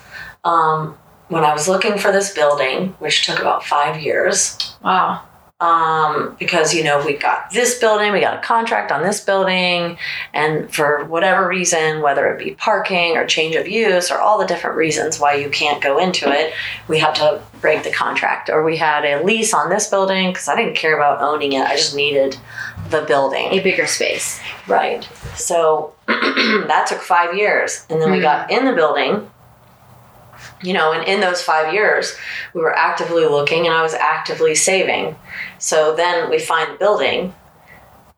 um, 0.43 0.97
when 1.27 1.43
i 1.43 1.53
was 1.53 1.67
looking 1.67 1.97
for 1.97 2.11
this 2.11 2.33
building 2.33 2.95
which 2.99 3.25
took 3.25 3.39
about 3.39 3.63
five 3.63 4.01
years 4.01 4.57
Wow. 4.83 5.21
Um, 5.63 6.35
because 6.37 6.73
you 6.73 6.83
know 6.83 7.03
we 7.05 7.13
got 7.13 7.49
this 7.51 7.79
building, 7.79 8.11
we 8.11 8.19
got 8.19 8.37
a 8.37 8.41
contract 8.41 8.91
on 8.91 9.01
this 9.01 9.21
building, 9.21 9.97
and 10.33 10.73
for 10.73 11.05
whatever 11.05 11.47
reason, 11.47 12.01
whether 12.01 12.27
it 12.27 12.43
be 12.43 12.51
parking 12.55 13.15
or 13.15 13.25
change 13.25 13.55
of 13.55 13.65
use 13.67 14.11
or 14.11 14.19
all 14.19 14.37
the 14.37 14.45
different 14.45 14.75
reasons 14.75 15.19
why 15.21 15.35
you 15.35 15.49
can't 15.49 15.81
go 15.81 15.97
into 15.97 16.29
it, 16.29 16.53
we 16.89 16.99
had 16.99 17.15
to 17.15 17.41
break 17.61 17.83
the 17.83 17.91
contract. 17.91 18.49
Or 18.49 18.63
we 18.63 18.75
had 18.75 19.05
a 19.05 19.23
lease 19.23 19.53
on 19.53 19.69
this 19.69 19.87
building 19.89 20.31
because 20.31 20.49
I 20.49 20.55
didn't 20.57 20.75
care 20.75 20.95
about 20.97 21.21
owning 21.21 21.53
it; 21.53 21.61
I 21.65 21.77
just 21.77 21.95
needed 21.95 22.35
the 22.89 23.03
building. 23.03 23.47
A 23.53 23.59
bigger 23.61 23.87
space. 23.87 24.41
Right. 24.67 25.07
So 25.35 25.93
that 26.07 26.85
took 26.89 26.99
five 27.01 27.35
years. 27.37 27.85
And 27.89 28.01
then 28.01 28.11
we 28.11 28.17
Hmm. 28.17 28.23
got 28.23 28.51
in 28.51 28.65
the 28.65 28.73
building, 28.73 29.29
you 30.63 30.73
know, 30.73 30.91
and 30.93 31.07
in 31.07 31.19
those 31.21 31.41
five 31.41 31.73
years, 31.73 32.15
we 32.53 32.61
were 32.61 32.75
actively 32.75 33.25
looking 33.25 33.65
and 33.67 33.75
I 33.75 33.81
was 33.81 33.93
actively 33.93 34.55
saving. 34.55 35.15
So 35.59 35.95
then 35.95 36.29
we 36.29 36.39
find 36.39 36.73
the 36.73 36.77
building, 36.77 37.33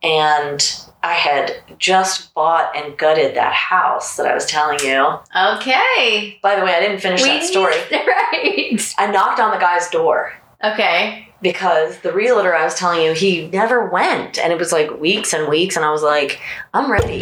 and 0.04 0.86
I 1.04 1.14
had 1.14 1.56
just 1.78 2.34
bought 2.34 2.76
and 2.76 2.98
gutted 2.98 3.36
that 3.36 3.54
house 3.54 4.18
that 4.18 4.26
I 4.26 4.34
was 4.34 4.46
telling 4.46 4.80
you. 4.80 5.20
Okay. 5.36 6.39
By 6.41 6.56
the 6.56 6.64
way, 6.66 6.74
I 6.74 6.80
didn't 6.80 7.00
finish 7.00 7.22
that 7.24 7.43
story. 7.43 7.76
right. 7.91 8.93
I 8.98 9.12
knocked 9.12 9.39
on 9.39 9.52
the 9.52 9.58
guy's 9.60 9.88
door 9.89 10.34
Okay. 10.64 11.28
because 11.43 12.00
the 12.00 12.12
realtor 12.12 12.56
I 12.56 12.64
was 12.64 12.74
telling 12.76 13.02
you, 13.04 13.14
he 13.14 13.48
never 13.50 13.88
went. 13.88 14.39
And 14.39 14.51
it 14.51 14.58
was 14.58 14.72
like 14.72 15.00
weeks 15.00 15.34
and 15.34 15.47
weeks. 15.47 15.76
And 15.76 15.86
I 15.86 15.92
was 15.92 16.01
like, 16.01 16.39
I'm 16.74 16.92
ready. 16.92 17.22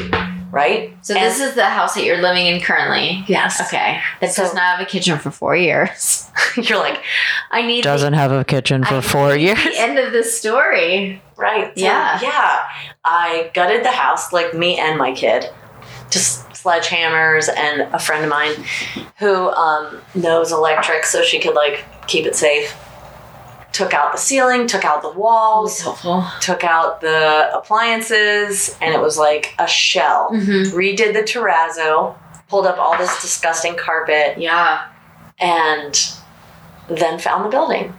Right? 0.54 0.96
So 1.02 1.16
And- 1.16 1.24
this 1.26 1.40
is 1.40 1.56
the 1.56 1.66
house 1.66 1.96
that 1.96 2.04
you're 2.04 2.22
living 2.22 2.46
in 2.46 2.62
currently. 2.62 3.24
Yes. 3.28 3.60
Okay. 3.60 4.00
That 4.22 4.32
So- 4.34 4.44
does 4.44 4.54
not 4.54 4.78
have 4.78 4.80
a 4.82 4.86
kitchen 4.86 5.18
for 5.18 5.32
four 5.32 5.56
years. 5.56 6.30
You're 6.56 6.78
like, 6.78 7.02
I 7.50 7.64
need 7.64 7.84
Doesn't 7.84 8.14
have 8.14 8.32
a 8.32 8.44
kitchen 8.46 8.84
for 8.84 8.98
I 8.98 9.02
four 9.02 9.36
years. 9.36 9.64
the 9.64 9.76
end 9.80 9.98
of 9.98 10.14
the 10.14 10.24
story. 10.24 11.22
right. 11.38 11.74
So, 11.76 11.84
Yeah. 11.84 12.20
yeah. 12.22 12.60
I 13.04 13.50
gutted 13.56 13.84
the 13.84 13.90
house, 13.92 14.32
like 14.32 14.54
me 14.54 14.78
and 14.78 14.96
my 15.00 15.12
kid, 15.14 15.50
just 16.12 16.48
sledgehammers 16.52 17.50
and 17.58 17.82
a 17.92 17.98
friend 17.98 18.24
of 18.24 18.30
mine 18.30 18.54
who 19.18 19.50
um, 19.50 20.00
knows 20.14 20.52
electric, 20.52 21.04
so 21.06 21.24
she 21.24 21.40
could 21.40 21.56
like 21.56 21.84
keep 22.06 22.28
it 22.28 22.36
safe. 22.36 22.76
Took 23.74 23.94
out 23.94 24.12
the 24.14 24.18
ceiling, 24.20 24.68
took 24.68 24.86
out 24.86 25.02
the 25.02 25.10
walls, 25.12 25.82
helpful. 25.82 26.24
took 26.40 26.64
out 26.64 27.02
the 27.02 27.50
appliances, 27.54 28.78
and 28.82 28.94
it 28.94 29.02
was 29.02 29.18
like 29.18 29.54
a 29.60 29.68
shell. 29.68 30.30
Mm-hmm. 30.32 30.78
Redid 30.78 31.14
the 31.14 31.24
terrazzo, 31.24 32.16
pulled 32.50 32.66
up 32.68 32.78
all 32.78 32.98
this 32.98 33.22
disgusting 33.22 33.76
carpet, 33.76 34.38
Yeah. 34.38 34.88
and 35.40 36.00
then 36.88 37.18
found 37.20 37.46
the 37.46 37.50
building. 37.50 37.94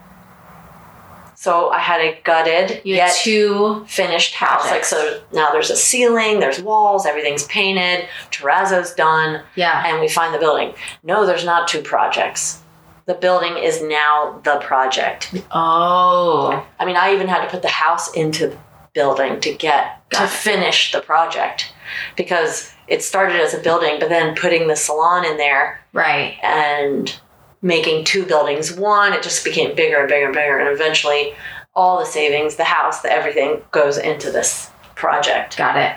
So 1.36 1.68
I 1.70 1.78
had 1.80 2.00
a 2.00 2.18
gutted 2.24 2.80
You 2.84 2.94
yet 2.94 3.14
two. 3.16 3.84
finished 3.86 4.34
house. 4.34 4.70
Like 4.70 4.84
so 4.84 5.20
now 5.32 5.50
there's 5.52 5.70
a 5.70 5.76
ceiling, 5.76 6.40
there's 6.40 6.60
walls, 6.60 7.04
everything's 7.04 7.44
painted, 7.48 8.08
terrazzo's 8.30 8.94
done, 8.94 9.42
Yeah. 9.56 9.82
and 9.86 10.00
we 10.00 10.08
find 10.08 10.32
the 10.32 10.38
building. 10.38 10.72
No, 11.02 11.26
there's 11.26 11.44
not 11.44 11.68
two 11.68 11.82
projects. 11.82 12.60
The 13.06 13.14
building 13.14 13.58
is 13.58 13.82
now 13.82 14.40
the 14.44 14.56
project. 14.60 15.34
Oh. 15.52 16.64
I 16.78 16.84
mean, 16.86 16.96
I 16.96 17.12
even 17.12 17.28
had 17.28 17.44
to 17.44 17.50
put 17.50 17.62
the 17.62 17.68
house 17.68 18.12
into 18.14 18.48
the 18.48 18.58
building 18.94 19.40
to 19.40 19.52
get 19.54 20.08
Got 20.10 20.18
to 20.20 20.24
it. 20.24 20.30
finish 20.30 20.92
the 20.92 21.00
project 21.00 21.72
because 22.16 22.72
it 22.88 23.02
started 23.02 23.40
as 23.40 23.52
a 23.54 23.58
building, 23.58 23.96
but 24.00 24.08
then 24.08 24.34
putting 24.36 24.68
the 24.68 24.76
salon 24.76 25.24
in 25.24 25.36
there 25.36 25.80
Right. 25.92 26.38
and 26.42 27.14
making 27.60 28.04
two 28.04 28.24
buildings 28.24 28.72
one, 28.72 29.12
it 29.12 29.22
just 29.22 29.44
became 29.44 29.74
bigger 29.74 29.98
and 30.00 30.08
bigger 30.08 30.26
and 30.26 30.34
bigger, 30.34 30.58
and 30.58 30.68
eventually 30.68 31.34
all 31.74 31.98
the 31.98 32.06
savings, 32.06 32.56
the 32.56 32.64
house, 32.64 33.00
the 33.00 33.10
everything 33.10 33.60
goes 33.70 33.98
into 33.98 34.30
this 34.30 34.70
project 34.94 35.56
Got 35.58 35.76
it. 35.76 35.96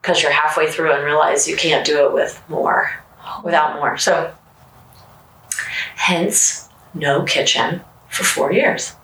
because 0.00 0.22
you're 0.22 0.32
halfway 0.32 0.70
through 0.70 0.92
and 0.92 1.04
realize 1.04 1.46
you 1.46 1.56
can't 1.56 1.84
do 1.84 2.06
it 2.06 2.12
with 2.12 2.42
more, 2.48 2.90
without 3.44 3.76
more. 3.76 3.98
So 3.98 4.32
Hence, 5.96 6.68
no 6.92 7.22
kitchen 7.22 7.80
for 8.08 8.24
four 8.24 8.52
years. 8.52 8.94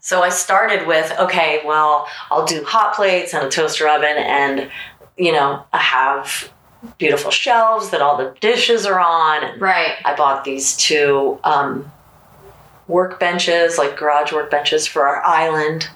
So 0.00 0.22
I 0.22 0.30
started 0.30 0.86
with 0.86 1.12
okay, 1.18 1.62
well, 1.64 2.08
I'll 2.30 2.46
do 2.46 2.64
hot 2.64 2.94
plates 2.94 3.34
and 3.34 3.46
a 3.46 3.50
toaster 3.50 3.88
oven, 3.88 4.16
and 4.16 4.70
you 5.16 5.32
know, 5.32 5.64
I 5.72 5.78
have 5.78 6.50
beautiful 6.98 7.30
shelves 7.30 7.90
that 7.90 8.00
all 8.00 8.16
the 8.16 8.34
dishes 8.40 8.86
are 8.86 8.98
on. 8.98 9.44
And 9.44 9.60
Right. 9.60 9.96
I 10.04 10.14
bought 10.14 10.44
these 10.44 10.76
two 10.76 11.38
um, 11.44 11.90
workbenches, 12.88 13.78
like 13.78 13.96
garage 13.96 14.32
workbenches 14.32 14.88
for 14.88 15.06
our 15.06 15.22
island. 15.22 15.88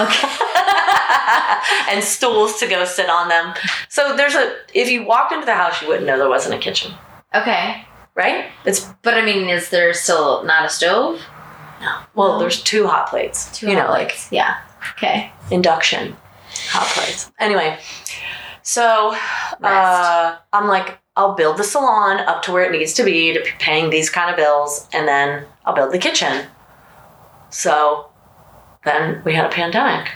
Okay. 0.00 0.28
and 1.90 2.02
stools 2.02 2.58
to 2.58 2.66
go 2.66 2.84
sit 2.84 3.08
on 3.08 3.28
them. 3.28 3.54
So 3.88 4.16
there's 4.16 4.34
a 4.34 4.56
if 4.74 4.90
you 4.90 5.04
walked 5.04 5.32
into 5.32 5.46
the 5.46 5.54
house 5.54 5.80
you 5.82 5.88
wouldn't 5.88 6.06
know 6.06 6.18
there 6.18 6.28
wasn't 6.28 6.54
a 6.54 6.58
kitchen, 6.58 6.92
Okay. 7.34 7.84
right? 8.14 8.46
It's 8.64 8.88
But 9.02 9.14
I 9.14 9.24
mean, 9.24 9.48
is 9.48 9.70
there 9.70 9.92
still 9.94 10.42
not 10.44 10.64
a 10.64 10.68
stove? 10.68 11.20
No. 11.80 11.98
Well, 12.14 12.32
No. 12.32 12.38
there's 12.40 12.62
two 12.62 12.86
hot 12.86 13.08
plates. 13.08 13.56
Two 13.56 13.68
you 13.68 13.74
know, 13.74 13.82
hot 13.82 13.90
like 13.90 14.18
yeah. 14.30 14.58
Okay. 14.92 15.30
induction 15.50 16.16
hot 16.70 16.86
plates. 16.88 17.30
Anyway, 17.38 17.78
so 18.62 19.14
uh, 19.62 20.36
I'm 20.52 20.66
like, 20.66 20.98
I'll 21.16 21.34
build 21.34 21.56
the 21.58 21.64
salon 21.64 22.20
up 22.20 22.42
to 22.44 22.52
where 22.52 22.64
it 22.64 22.72
needs 22.72 22.92
to 22.94 23.04
be 23.04 23.32
to 23.34 23.40
be 23.40 23.50
paying 23.58 23.90
these 23.90 24.08
kind 24.10 24.30
of 24.30 24.36
bills, 24.36 24.88
and 24.92 25.06
then 25.06 25.44
I'll 25.64 25.74
build 25.74 25.92
the 25.92 25.98
kitchen. 25.98 26.46
So 27.50 28.10
then 28.84 29.22
we 29.24 29.34
had 29.34 29.44
a 29.46 29.48
pandemic. 29.50 30.10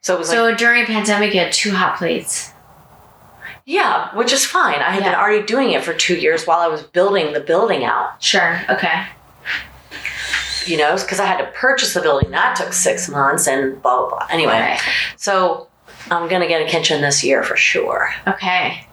So 0.00 0.14
it 0.14 0.18
was 0.18 0.28
like, 0.28 0.36
So 0.36 0.54
during 0.54 0.82
a 0.84 0.86
pandemic, 0.86 1.34
you 1.34 1.40
had 1.40 1.52
two 1.52 1.72
hot 1.72 1.96
plates. 1.98 2.52
Yeah, 3.66 4.14
which 4.16 4.32
is 4.32 4.44
fine. 4.44 4.80
I 4.80 4.90
had 4.90 5.02
been 5.04 5.14
already 5.14 5.42
doing 5.44 5.70
it 5.72 5.82
for 5.84 5.94
two 5.94 6.16
years 6.16 6.46
while 6.46 6.60
I 6.60 6.68
was 6.68 6.82
building 6.82 7.32
the 7.32 7.40
building 7.40 7.84
out, 7.84 8.22
Sure. 8.22 8.60
Okay. 8.68 9.06
you 10.66 10.76
know, 10.76 10.94
because 10.96 11.20
I 11.20 11.26
had 11.26 11.38
to 11.38 11.46
purchase 11.52 11.94
the 11.94 12.00
building. 12.00 12.30
That 12.30 12.56
took 12.56 12.72
six 12.72 13.08
months 13.08 13.46
and 13.46 13.80
blah, 13.82 13.96
blah, 14.00 14.08
blah. 14.18 14.26
Anyway, 14.30 14.52
Right. 14.52 14.80
so 15.16 15.68
I'm 16.10 16.28
going 16.28 16.40
to 16.42 16.48
get 16.48 16.62
a 16.62 16.66
kitchen 16.66 17.00
this 17.02 17.22
year 17.24 17.42
for 17.42 17.56
sure. 17.56 18.10
Okay. 18.26 18.86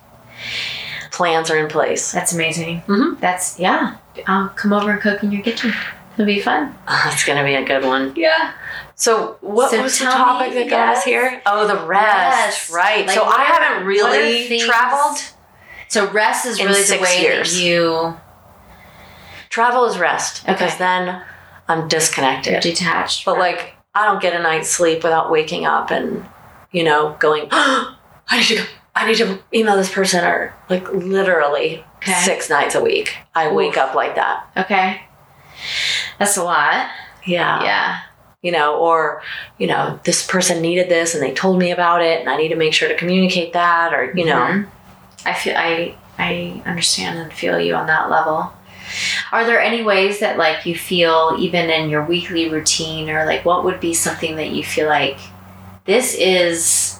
Plans 1.12 1.50
are 1.52 1.58
in 1.58 1.68
place. 1.70 2.12
That's 2.12 2.34
amazing. 2.34 2.82
Mhm. 2.88 3.20
That's 3.20 3.60
yeah. 3.60 3.96
I'll 4.28 4.50
come 4.50 4.74
over 4.74 4.92
and 4.92 5.02
cook 5.02 5.22
in 5.24 5.32
your 5.32 5.42
kitchen. 5.44 5.74
It'll 6.14 6.26
be 6.26 6.40
fun. 6.40 6.76
It's 7.08 7.24
going 7.26 7.38
to 7.38 7.44
be 7.44 7.56
a 7.56 7.64
good 7.66 7.86
one. 7.86 8.14
Yeah. 8.16 8.54
So 9.02 9.38
what 9.42 9.72
So 9.72 9.82
was 9.82 9.98
the 9.98 10.06
topic 10.06 10.54
that 10.54 10.70
got 10.70 10.96
us 10.98 11.04
here? 11.04 11.42
Oh, 11.48 11.66
the 11.66 11.88
rest. 11.88 12.70
Yes. 12.70 12.72
Right. 12.72 13.08
Like, 13.08 13.16
so 13.16 13.24
I 13.24 13.46
haven't 13.46 13.88
really 13.88 14.60
traveled. 14.60 15.18
So 15.88 16.08
rest 16.12 16.46
is 16.46 16.64
really 16.64 16.84
the 16.84 17.00
way 17.02 17.20
years. 17.20 17.56
that 17.56 17.64
you 17.64 18.16
Travel 19.50 19.86
is 19.86 19.98
rest 19.98 20.46
because 20.46 20.78
then 20.78 21.24
I'm 21.68 21.80
you're 21.80 21.88
disconnected. 21.88 22.62
detached. 22.62 23.26
But 23.26 23.32
from- 23.34 23.40
like 23.40 23.74
I 23.96 24.06
don't 24.06 24.22
get 24.22 24.36
a 24.40 24.44
night's 24.44 24.70
sleep 24.70 25.02
without 25.04 25.32
waking 25.32 25.66
up 25.66 25.90
and 25.90 26.24
you 26.72 26.84
know 26.84 27.16
going. 27.20 27.48
I 27.52 27.96
need 28.34 28.46
to 28.46 28.56
go. 28.58 28.66
I 28.94 29.08
need 29.08 29.18
to 29.18 29.40
email 29.52 29.78
this 29.78 29.92
person 29.92 30.24
or 30.24 30.54
like 30.70 30.88
literally 30.94 31.84
Okay. 31.98 32.14
six 32.14 32.52
nights 32.52 32.76
a 32.76 32.82
week. 32.84 33.16
I 33.34 33.52
wake 33.52 33.78
up 33.78 33.96
like 33.96 34.14
that. 34.14 34.46
okay, 34.58 35.02
that's 36.20 36.38
a 36.38 36.44
lot. 36.44 36.88
Yeah. 37.26 37.64
yeah. 37.64 38.00
You 38.42 38.52
know, 38.52 38.76
or 38.78 39.22
you 39.60 39.68
know, 39.68 40.00
this 40.04 40.26
person 40.26 40.62
needed 40.62 40.90
this 40.90 41.14
and 41.14 41.22
they 41.24 41.32
told 41.34 41.60
me 41.60 41.72
about 41.72 42.02
it, 42.02 42.20
and 42.22 42.30
I 42.30 42.38
need 42.38 42.50
to 42.50 42.56
make 42.56 42.74
sure 42.74 42.88
to 42.90 42.96
communicate 42.96 43.54
that, 43.54 43.94
or 43.94 44.12
you 44.16 44.26
know, 44.26 44.36
Mhm. 44.36 44.68
I 45.26 45.34
feel 45.34 45.56
I 45.56 45.96
I 46.18 46.62
understand 46.66 47.20
and 47.20 47.32
feel 47.32 47.60
you 47.60 47.76
on 47.76 47.86
that 47.88 48.10
level. 48.10 48.52
Are 49.32 49.46
there 49.46 49.62
any 49.62 49.84
ways 49.84 50.20
that 50.20 50.38
like 50.38 50.66
you 50.66 50.76
feel 50.76 51.36
even 51.40 51.70
in 51.70 51.90
your 51.90 52.04
weekly 52.04 52.50
routine 52.50 53.10
or 53.10 53.26
like 53.26 53.46
what 53.46 53.64
would 53.64 53.80
be 53.80 53.94
something 53.94 54.36
that 54.36 54.50
you 54.50 54.64
feel 54.64 54.88
like 54.90 55.18
this 55.86 56.14
is 56.16 57.00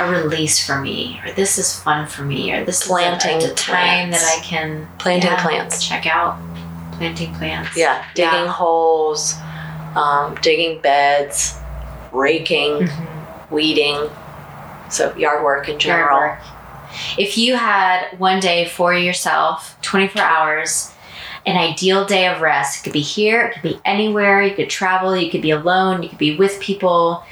a 0.00 0.10
release 0.10 0.64
for 0.64 0.80
me 0.80 1.20
or 1.24 1.32
this 1.32 1.58
is 1.58 1.78
fun 1.78 2.06
for 2.06 2.22
me 2.22 2.52
or 2.52 2.64
this 2.64 2.86
Planting 2.86 3.38
is 3.38 3.44
a, 3.44 3.52
a 3.52 3.54
time 3.54 4.08
plants. 4.10 4.20
that 4.22 4.38
I 4.38 4.42
can 4.44 4.88
planting 4.98 5.30
yeah, 5.30 5.42
plants. 5.42 5.86
check 5.86 6.06
out 6.06 6.38
planting 6.96 7.32
plants. 7.34 7.76
Yeah, 7.76 8.04
digging 8.14 8.32
Yeah. 8.32 8.48
holes, 8.48 9.34
um, 9.96 10.34
digging 10.42 10.80
beds, 10.80 11.56
raking, 12.12 12.86
Mhm. 12.88 13.50
weeding. 13.50 14.10
So 14.88 15.14
yard 15.16 15.44
work 15.44 15.68
in 15.68 15.78
general. 15.78 16.18
work. 16.18 16.38
If 17.16 17.38
you 17.38 17.56
had 17.56 18.06
one 18.18 18.40
day 18.40 18.64
for 18.66 18.92
yourself, 18.92 19.76
24 19.82 20.22
hours, 20.22 20.92
an 21.46 21.56
ideal 21.56 22.04
day 22.04 22.26
of 22.26 22.40
rest, 22.40 22.80
it 22.80 22.82
could 22.84 22.92
be 22.92 23.00
here, 23.00 23.46
it 23.46 23.52
could 23.54 23.62
be 23.62 23.80
anywhere, 23.84 24.42
you 24.42 24.54
could 24.54 24.68
travel, 24.68 25.16
you 25.16 25.30
could 25.30 25.40
be 25.42 25.52
alone, 25.52 26.02
you 26.02 26.08
could 26.08 26.18
be 26.18 26.36
with 26.36 26.58
people. 26.60 27.22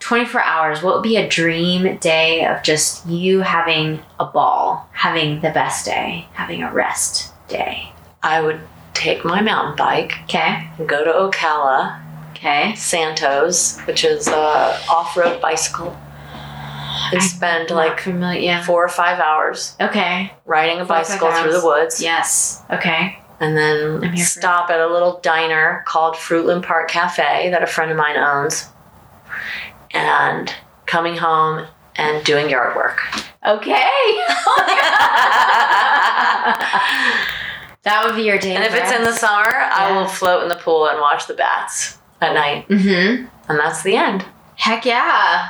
24 0.00 0.42
hours, 0.42 0.82
what 0.82 0.94
would 0.94 1.02
be 1.02 1.16
a 1.16 1.26
dream 1.28 1.96
day 1.96 2.44
of 2.44 2.62
just 2.62 3.04
you 3.06 3.40
having 3.40 4.00
a 4.20 4.24
ball, 4.24 4.86
having 4.92 5.40
the 5.40 5.50
best 5.50 5.84
day, 5.86 6.26
having 6.34 6.62
a 6.62 6.70
rest 6.72 7.32
day? 7.48 7.92
I 8.22 8.40
would 8.40 8.60
take 8.98 9.24
my 9.24 9.40
mountain 9.40 9.76
bike 9.76 10.12
Okay, 10.24 10.68
go 10.86 11.04
to 11.04 11.12
Ocala, 11.12 12.02
okay. 12.32 12.74
Santos, 12.74 13.78
which 13.82 14.04
is 14.04 14.26
a 14.28 14.78
off-road 14.90 15.40
bicycle, 15.40 15.96
and 17.12 17.22
spend 17.22 17.70
like 17.70 18.00
familiar, 18.00 18.40
yeah. 18.40 18.64
four 18.64 18.84
or 18.84 18.88
five 18.88 19.20
hours 19.20 19.76
Okay, 19.80 20.32
riding 20.44 20.78
a 20.80 20.86
Four 20.86 20.96
bicycle 20.96 21.30
through 21.32 21.52
the 21.52 21.64
woods, 21.64 22.02
yes, 22.02 22.62
okay. 22.70 23.18
and 23.40 23.56
then 23.56 24.16
stop 24.16 24.68
at 24.70 24.80
a 24.80 24.86
little 24.88 25.20
diner 25.22 25.84
called 25.86 26.14
Fruitland 26.16 26.64
Park 26.64 26.88
Cafe 26.90 27.50
that 27.50 27.62
a 27.62 27.66
friend 27.66 27.90
of 27.90 27.96
mine 27.96 28.16
owns, 28.16 28.66
and 29.92 30.52
coming 30.86 31.16
home 31.16 31.66
and 31.96 32.24
doing 32.24 32.50
yard 32.50 32.74
work. 32.76 33.00
Okay. 33.46 33.90
that 37.82 38.04
would 38.06 38.16
be 38.16 38.22
your 38.22 38.38
day. 38.38 38.54
And 38.54 38.64
if 38.64 38.74
it's 38.74 38.92
in 38.92 39.02
the 39.02 39.12
summer, 39.12 39.46
I 39.48 39.92
will 39.92 40.06
float 40.06 40.42
in 40.42 40.48
the 40.48 40.56
pool 40.56 40.88
and 40.88 41.00
watch 41.00 41.26
the 41.26 41.34
bats 41.34 41.98
at 42.20 42.34
night. 42.34 42.68
Mm-hmm. 42.68 43.26
And 43.50 43.58
that's 43.58 43.82
the 43.82 43.96
end. 43.96 44.24
Heck 44.56 44.84
yeah. 44.84 45.48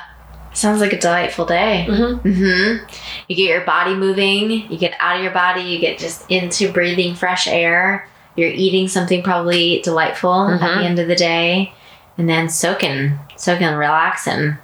Sounds 0.52 0.80
like 0.80 0.92
a 0.92 0.98
delightful 0.98 1.46
day. 1.46 1.86
Mm-hmm. 1.88 2.28
Mm-hmm. 2.28 2.86
You 3.28 3.36
get 3.36 3.48
your 3.48 3.64
body 3.64 3.94
moving, 3.94 4.50
you 4.70 4.78
get 4.78 4.94
out 4.98 5.16
of 5.16 5.22
your 5.22 5.32
body, 5.32 5.62
you 5.62 5.78
get 5.78 5.98
just 5.98 6.28
into 6.30 6.72
breathing 6.72 7.14
fresh 7.14 7.46
air. 7.46 8.09
You're 8.36 8.50
eating 8.50 8.88
something 8.88 9.22
probably 9.22 9.80
delightful 9.82 10.48
at 10.48 10.60
Mhm. 10.60 10.78
the 10.78 10.84
end 10.84 10.98
of 10.98 11.09
the 11.09 11.16
day. 11.16 11.72
And 12.16 12.28
then 12.28 12.48
soaking, 12.48 13.18
soaking, 13.36 13.68
relaxing. 13.74 14.59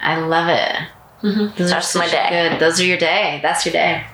I 0.00 0.16
love 0.18 0.48
it. 0.48 0.76
Mm-hmm. 1.22 1.56
Those 1.56 1.72
are 1.72 1.98
my 1.98 2.08
day. 2.08 2.28
Good. 2.50 2.60
Those 2.60 2.80
are 2.80 2.84
your 2.84 2.98
day. 2.98 3.40
That's 3.42 3.64
your 3.66 3.72
day. 3.72 4.04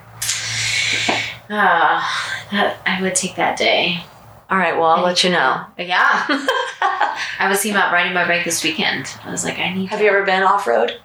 Ah, 1.52 2.29
that 2.50 2.78
I 2.86 3.00
would 3.02 3.14
take 3.14 3.36
that 3.36 3.56
day. 3.56 4.02
All 4.50 4.58
right, 4.58 4.76
well, 4.76 4.86
I'll 4.90 5.04
let 5.04 5.22
you 5.24 5.30
know. 5.30 5.64
Yeah. 5.78 6.26
I 7.38 7.48
was 7.48 7.62
thinking 7.62 7.76
about 7.76 7.92
riding 7.92 8.12
my 8.12 8.26
bike 8.26 8.44
this 8.44 8.62
weekend. 8.64 9.06
I 9.24 9.30
was 9.30 9.44
like, 9.44 9.58
I 9.58 9.72
need. 9.72 9.86
Have 9.88 9.98
to- 10.00 10.04
you 10.04 10.10
ever 10.10 10.24
been 10.24 10.42
off 10.42 10.66
road? 10.66 11.00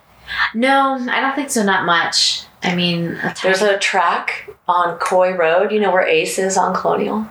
No, 0.54 0.98
I 1.10 1.22
don't 1.22 1.36
think 1.36 1.50
so. 1.50 1.64
Not 1.64 1.86
much. 1.86 2.44
I 2.64 2.74
mean, 2.76 3.12
a 3.24 3.36
There's 3.44 3.62
a 3.62 3.78
track 3.78 4.50
on 4.68 4.98
Coy 4.98 5.34
Road. 5.36 5.72
You 5.72 5.80
know 5.80 5.92
where 5.92 6.06
Ace 6.06 6.40
is 6.40 6.58
on 6.58 6.74
Colonial? 6.76 7.28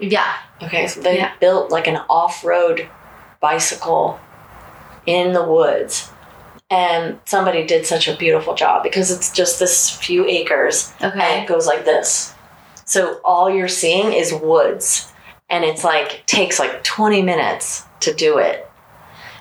yeah. 0.00 0.34
Okay, 0.62 0.86
so 0.88 1.00
they 1.00 1.18
Yeah. 1.18 1.32
built 1.38 1.70
like 1.70 1.86
an 1.86 1.98
off 2.10 2.44
road 2.44 2.88
bicycle 3.40 4.18
in 5.06 5.32
the 5.34 5.44
woods. 5.44 6.10
And 6.70 7.20
somebody 7.26 7.64
did 7.66 7.86
such 7.86 8.08
a 8.08 8.16
beautiful 8.16 8.54
job 8.54 8.82
because 8.82 9.10
it's 9.10 9.30
just 9.30 9.60
this 9.60 9.88
few 9.90 10.26
acres 10.26 10.92
and 11.00 11.12
Okay. 11.12 11.42
it 11.42 11.46
goes 11.46 11.66
like 11.66 11.84
this. 11.84 12.34
So 12.86 13.20
all 13.24 13.50
you're 13.50 13.68
seeing 13.68 14.12
is 14.12 14.32
woods. 14.32 15.12
And 15.50 15.64
it's 15.64 15.84
like 15.84 16.24
takes 16.26 16.58
like 16.58 16.82
20 16.82 17.22
minutes 17.22 17.84
to 18.00 18.14
do 18.14 18.38
it. 18.38 18.65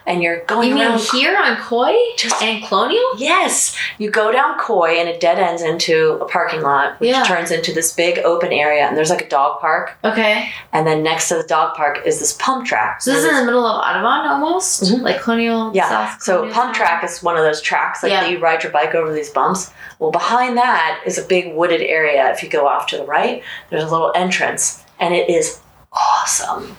And 0.07 0.21
you're 0.21 0.41
going 0.45 0.69
You 0.69 0.75
mean 0.75 0.83
around 0.85 0.99
here 0.99 1.35
on 1.35 1.57
Coy 1.57 1.95
Just- 2.15 2.41
and 2.43 2.63
Colonial? 2.63 3.03
Yes, 3.17 3.75
you 3.97 4.11
go 4.11 4.31
down 4.31 4.57
Coy 4.59 4.97
and 4.99 5.09
it 5.09 5.19
dead 5.19 5.39
ends 5.39 5.63
into 5.63 6.19
a 6.21 6.25
parking 6.25 6.61
lot, 6.61 6.99
which 6.99 7.09
Yeah. 7.09 7.23
turns 7.23 7.49
into 7.49 7.73
this 7.73 7.91
big 7.91 8.19
open 8.19 8.51
area, 8.53 8.83
and 8.85 8.95
there's 8.95 9.09
like 9.09 9.23
a 9.23 9.27
dog 9.29 9.59
park, 9.59 9.93
Okay. 10.05 10.49
and 10.71 10.85
then 10.85 11.01
next 11.01 11.29
to 11.29 11.35
the 11.35 11.43
dog 11.43 11.73
park 11.75 12.01
is 12.05 12.19
this 12.19 12.33
pump 12.33 12.67
track. 12.67 13.01
So 13.01 13.11
this 13.11 13.23
is 13.23 13.29
in 13.29 13.35
the 13.35 13.45
middle 13.45 13.65
of 13.65 13.81
Audubon 13.83 14.27
almost, 14.27 14.83
Mhm. 14.83 15.01
like 15.01 15.21
Colonial. 15.21 15.71
yeah. 15.73 15.89
South 15.89 16.21
So 16.21 16.33
Colonial 16.35 16.53
pump 16.55 16.73
track 16.75 17.03
is 17.03 17.23
one 17.23 17.35
of 17.35 17.43
those 17.43 17.61
tracks 17.61 18.03
like 18.03 18.11
Yeah. 18.11 18.21
that 18.21 18.29
you 18.29 18.37
ride 18.37 18.61
your 18.61 18.71
bike 18.71 18.93
over 18.93 19.11
these 19.11 19.31
bumps. 19.31 19.71
Well, 19.97 20.11
behind 20.11 20.55
that 20.57 20.99
is 21.05 21.17
a 21.17 21.23
big 21.23 21.55
wooded 21.55 21.81
area. 21.81 22.29
If 22.29 22.43
you 22.43 22.49
go 22.49 22.67
off 22.67 22.85
to 22.87 22.97
the 22.97 23.05
right, 23.05 23.41
there's 23.71 23.83
a 23.83 23.87
little 23.87 24.11
entrance, 24.13 24.83
and 24.99 25.15
it 25.15 25.29
is 25.29 25.59
awesome, 25.91 26.77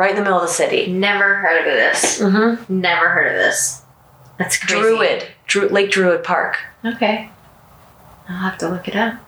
right 0.00 0.10
in 0.12 0.16
the 0.16 0.22
middle 0.22 0.40
of 0.40 0.48
the 0.48 0.54
city. 0.54 0.90
Never 0.90 1.34
heard 1.34 1.58
of 1.58 1.74
this. 1.74 2.20
Mm-hmm. 2.20 2.80
Never 2.80 3.10
heard 3.10 3.26
of 3.26 3.34
this. 3.34 3.82
That's 4.38 4.56
crazy. 4.56 4.80
Druid, 4.80 5.26
Dru- 5.46 5.68
Lake 5.68 5.90
Druid 5.90 6.24
Park. 6.24 6.56
Okay. 6.82 7.30
I'll 8.26 8.38
have 8.38 8.56
to 8.58 8.70
look 8.70 8.88
it 8.88 8.96
up. 8.96 9.20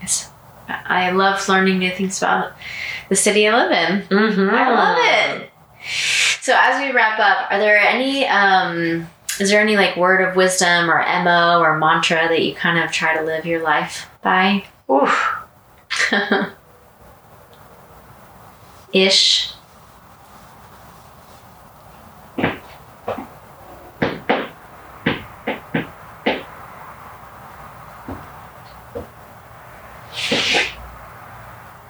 It's 0.00 0.30
I 0.66 1.10
love 1.10 1.46
learning 1.46 1.78
new 1.78 1.90
things 1.90 2.16
about 2.22 2.52
the 3.10 3.16
city 3.16 3.46
I 3.46 3.54
live 3.54 3.70
in. 3.70 4.08
Mm-hmm. 4.08 4.54
I 4.54 4.70
love 4.70 4.98
it. 4.98 5.50
So 6.40 6.54
as 6.56 6.80
we 6.82 6.90
wrap 6.92 7.18
up, 7.18 7.52
are 7.52 7.58
there 7.58 7.76
any 7.76 8.26
um 8.26 9.06
is 9.38 9.50
there 9.50 9.60
any 9.60 9.76
like 9.76 9.94
word 9.98 10.26
of 10.26 10.36
wisdom 10.36 10.90
or 10.90 11.04
mo 11.22 11.60
or 11.60 11.76
mantra 11.76 12.28
that 12.28 12.42
you 12.42 12.54
kind 12.54 12.82
of 12.82 12.90
try 12.90 13.14
to 13.14 13.22
live 13.22 13.44
your 13.44 13.62
life 13.62 14.08
by? 14.22 14.64
Oof. 14.90 15.34
Ish. 18.94 19.52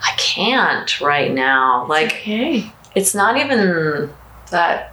I 0.01 0.15
can't 0.39 1.01
right 1.01 1.32
now. 1.32 1.86
Like 1.86 2.12
okay. 2.12 2.73
it's 2.94 3.15
not 3.15 3.36
even 3.36 4.10
that 4.51 4.93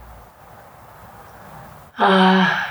uh 1.97 2.63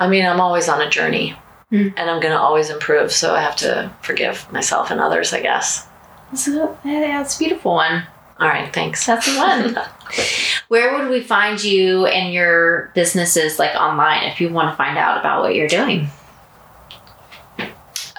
I 0.00 0.08
mean, 0.08 0.26
I'm 0.26 0.40
always 0.40 0.68
on 0.68 0.80
a 0.80 0.90
journey. 0.90 1.36
Hmm. 1.70 1.88
And 1.96 2.10
I'm 2.10 2.20
going 2.20 2.32
to 2.32 2.38
always 2.38 2.68
improve, 2.68 3.10
so 3.10 3.34
I 3.34 3.40
have 3.40 3.56
to 3.56 3.90
forgive 4.02 4.50
myself 4.52 4.90
and 4.90 5.00
others, 5.00 5.32
I 5.32 5.40
guess. 5.40 5.86
Yeah, 6.84 7.20
that's 7.22 7.36
a 7.36 7.38
beautiful 7.38 7.74
one. 7.74 8.02
All 8.38 8.48
right, 8.48 8.72
thanks. 8.74 9.06
That's 9.06 9.32
the 9.32 9.38
one. 9.38 9.78
Where 10.68 10.98
would 10.98 11.08
we 11.08 11.20
find 11.20 11.62
you 11.62 12.06
and 12.06 12.34
your 12.34 12.90
businesses 12.94 13.58
like 13.58 13.74
online 13.76 14.24
if 14.24 14.40
you 14.40 14.50
want 14.50 14.72
to 14.72 14.76
find 14.76 14.98
out 14.98 15.18
about 15.20 15.42
what 15.42 15.54
you're 15.54 15.68
doing? 15.68 16.08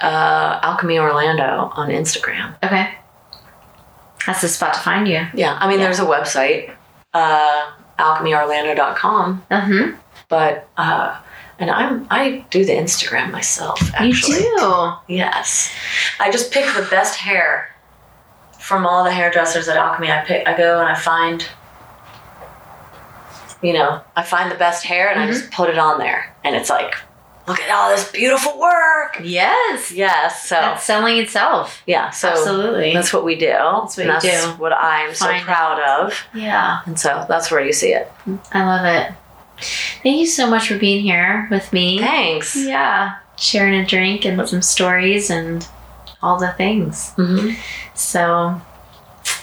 uh, 0.02 0.60
Alchemy 0.62 1.00
Orlando 1.00 1.72
on 1.74 1.90
Instagram. 1.90 2.56
Okay. 2.64 2.94
That's 4.26 4.42
the 4.42 4.48
spot 4.48 4.74
to 4.74 4.80
find 4.80 5.08
you. 5.08 5.26
Yeah, 5.34 5.58
I 5.60 5.68
mean, 5.68 5.80
Yeah. 5.80 5.86
there's 5.86 6.00
a 6.00 6.06
website, 6.06 6.72
uh, 7.14 7.72
alchemyorlando.com, 8.00 9.44
Mm-hmm. 9.52 9.96
but 10.30 10.68
uh, 10.78 11.18
and 11.60 11.70
I'm 11.72 12.06
I 12.10 12.46
do 12.50 12.66
the 12.66 12.74
Instagram 12.74 13.32
myself. 13.32 13.80
Actually, 13.94 14.40
You 14.40 14.58
do. 14.60 14.94
Yes, 15.14 15.72
I 16.20 16.32
just 16.32 16.52
pick 16.52 16.66
the 16.76 16.88
best 16.90 17.18
hair 17.18 17.70
from 18.60 18.86
all 18.88 19.04
the 19.04 19.12
hairdressers 19.12 19.68
at 19.68 19.78
Alchemy. 19.78 20.12
I 20.12 20.26
pick, 20.26 20.48
I 20.48 20.58
go 20.58 20.80
and 20.80 20.90
I 20.90 20.96
find, 20.96 21.46
you 23.62 23.74
know, 23.74 24.02
I 24.16 24.24
find 24.24 24.52
the 24.52 24.56
best 24.56 24.84
hair 24.86 25.10
and 25.10 25.20
I 25.20 25.28
just 25.28 25.52
put 25.52 25.70
it 25.70 25.78
on 25.78 26.00
there, 26.00 26.36
and 26.44 26.56
it's 26.56 26.70
like, 26.70 26.96
look 27.48 27.60
at 27.60 27.70
all 27.70 27.90
this 27.96 28.12
beautiful 28.12 28.60
work. 28.60 29.20
Yes. 29.24 29.92
Yes, 29.92 30.48
so 30.48 30.56
That's 30.56 30.84
selling 30.84 31.18
itself. 31.18 31.82
yeah, 31.86 32.10
so 32.10 32.30
Absolutely. 32.30 32.94
that's 32.94 33.14
what 33.14 33.24
we 33.24 33.36
do. 33.36 33.48
That's 33.48 33.98
what 33.98 34.08
and 34.08 34.24
you 34.24 34.30
that's 34.30 34.46
do. 34.56 34.62
what 34.62 34.74
I'm 34.74 35.14
so 35.14 35.28
proud 35.40 35.80
of, 35.80 36.14
yeah. 36.34 36.82
and 36.86 37.00
so 37.00 37.26
that's 37.30 37.52
where 37.52 37.64
you 37.66 37.72
see 37.74 37.94
it. 37.94 38.12
I 38.52 38.64
love 38.66 38.86
it. 38.86 39.14
Thank 40.04 40.18
you 40.20 40.26
so 40.26 40.50
much 40.50 40.68
for 40.68 40.78
being 40.78 41.02
here 41.04 41.48
with 41.50 41.72
me. 41.72 42.00
Thanks. 42.00 42.56
Yeah. 42.56 43.18
Sharing 43.38 43.76
a 43.76 43.86
drink 43.86 44.26
and 44.26 44.48
some 44.50 44.62
stories 44.62 45.30
and 45.30 45.66
all 46.22 46.38
the 46.40 46.52
things. 46.54 47.12
hmm 47.12 47.52
So 47.94 48.60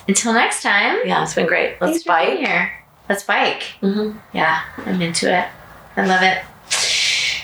until 0.08 0.32
next 0.34 0.62
time. 0.62 0.98
Yeah, 1.06 1.22
it's 1.22 1.34
been 1.34 1.46
great. 1.46 1.80
Let's 1.80 2.02
thanks 2.02 2.04
for 2.04 2.18
being 2.26 2.40
bike. 2.42 2.48
here. 2.48 2.72
Let's 3.08 3.22
bike. 3.24 3.62
hmm 3.80 4.12
Yeah, 4.34 4.60
I'm 4.78 5.00
into 5.00 5.32
it. 5.34 5.48
I 5.96 6.06
love 6.06 6.22
it. 6.22 6.38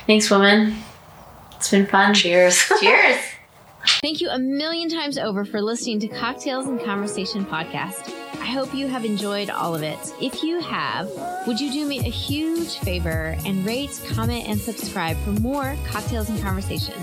Thanks, 0.09 0.31
woman. 0.31 0.75
It's 1.57 1.71
been 1.71 1.85
fun. 1.85 2.15
Cheers. 2.15 2.65
Cheers. 2.81 3.21
Thank 4.01 4.23
you 4.23 4.31
a 4.31 4.39
million 4.39 4.89
times 4.89 5.19
over 5.19 5.45
for 5.45 5.61
listening 5.61 6.01
to 6.01 6.09
Cocktails 6.09 6.67
and 6.67 6.81
Conversation 6.81 7.45
podcast. 7.45 8.11
I 8.41 8.47
hope 8.47 8.75
you 8.75 8.87
have 8.87 9.05
enjoyed 9.05 9.51
all 9.51 9.75
of 9.75 9.83
it. 9.83 9.99
If 10.19 10.43
you 10.43 10.61
have, 10.61 11.11
would 11.47 11.61
you 11.61 11.71
do 11.71 11.85
me 11.85 11.99
a 11.99 12.11
huge 12.11 12.79
favor 12.79 13.37
and 13.45 13.67
rate, 13.67 14.01
comment, 14.15 14.49
and 14.49 14.59
subscribe 14.59 15.19
for 15.19 15.33
more 15.43 15.77
Cocktails 15.85 16.31
and 16.31 16.41
Conversation? 16.41 16.95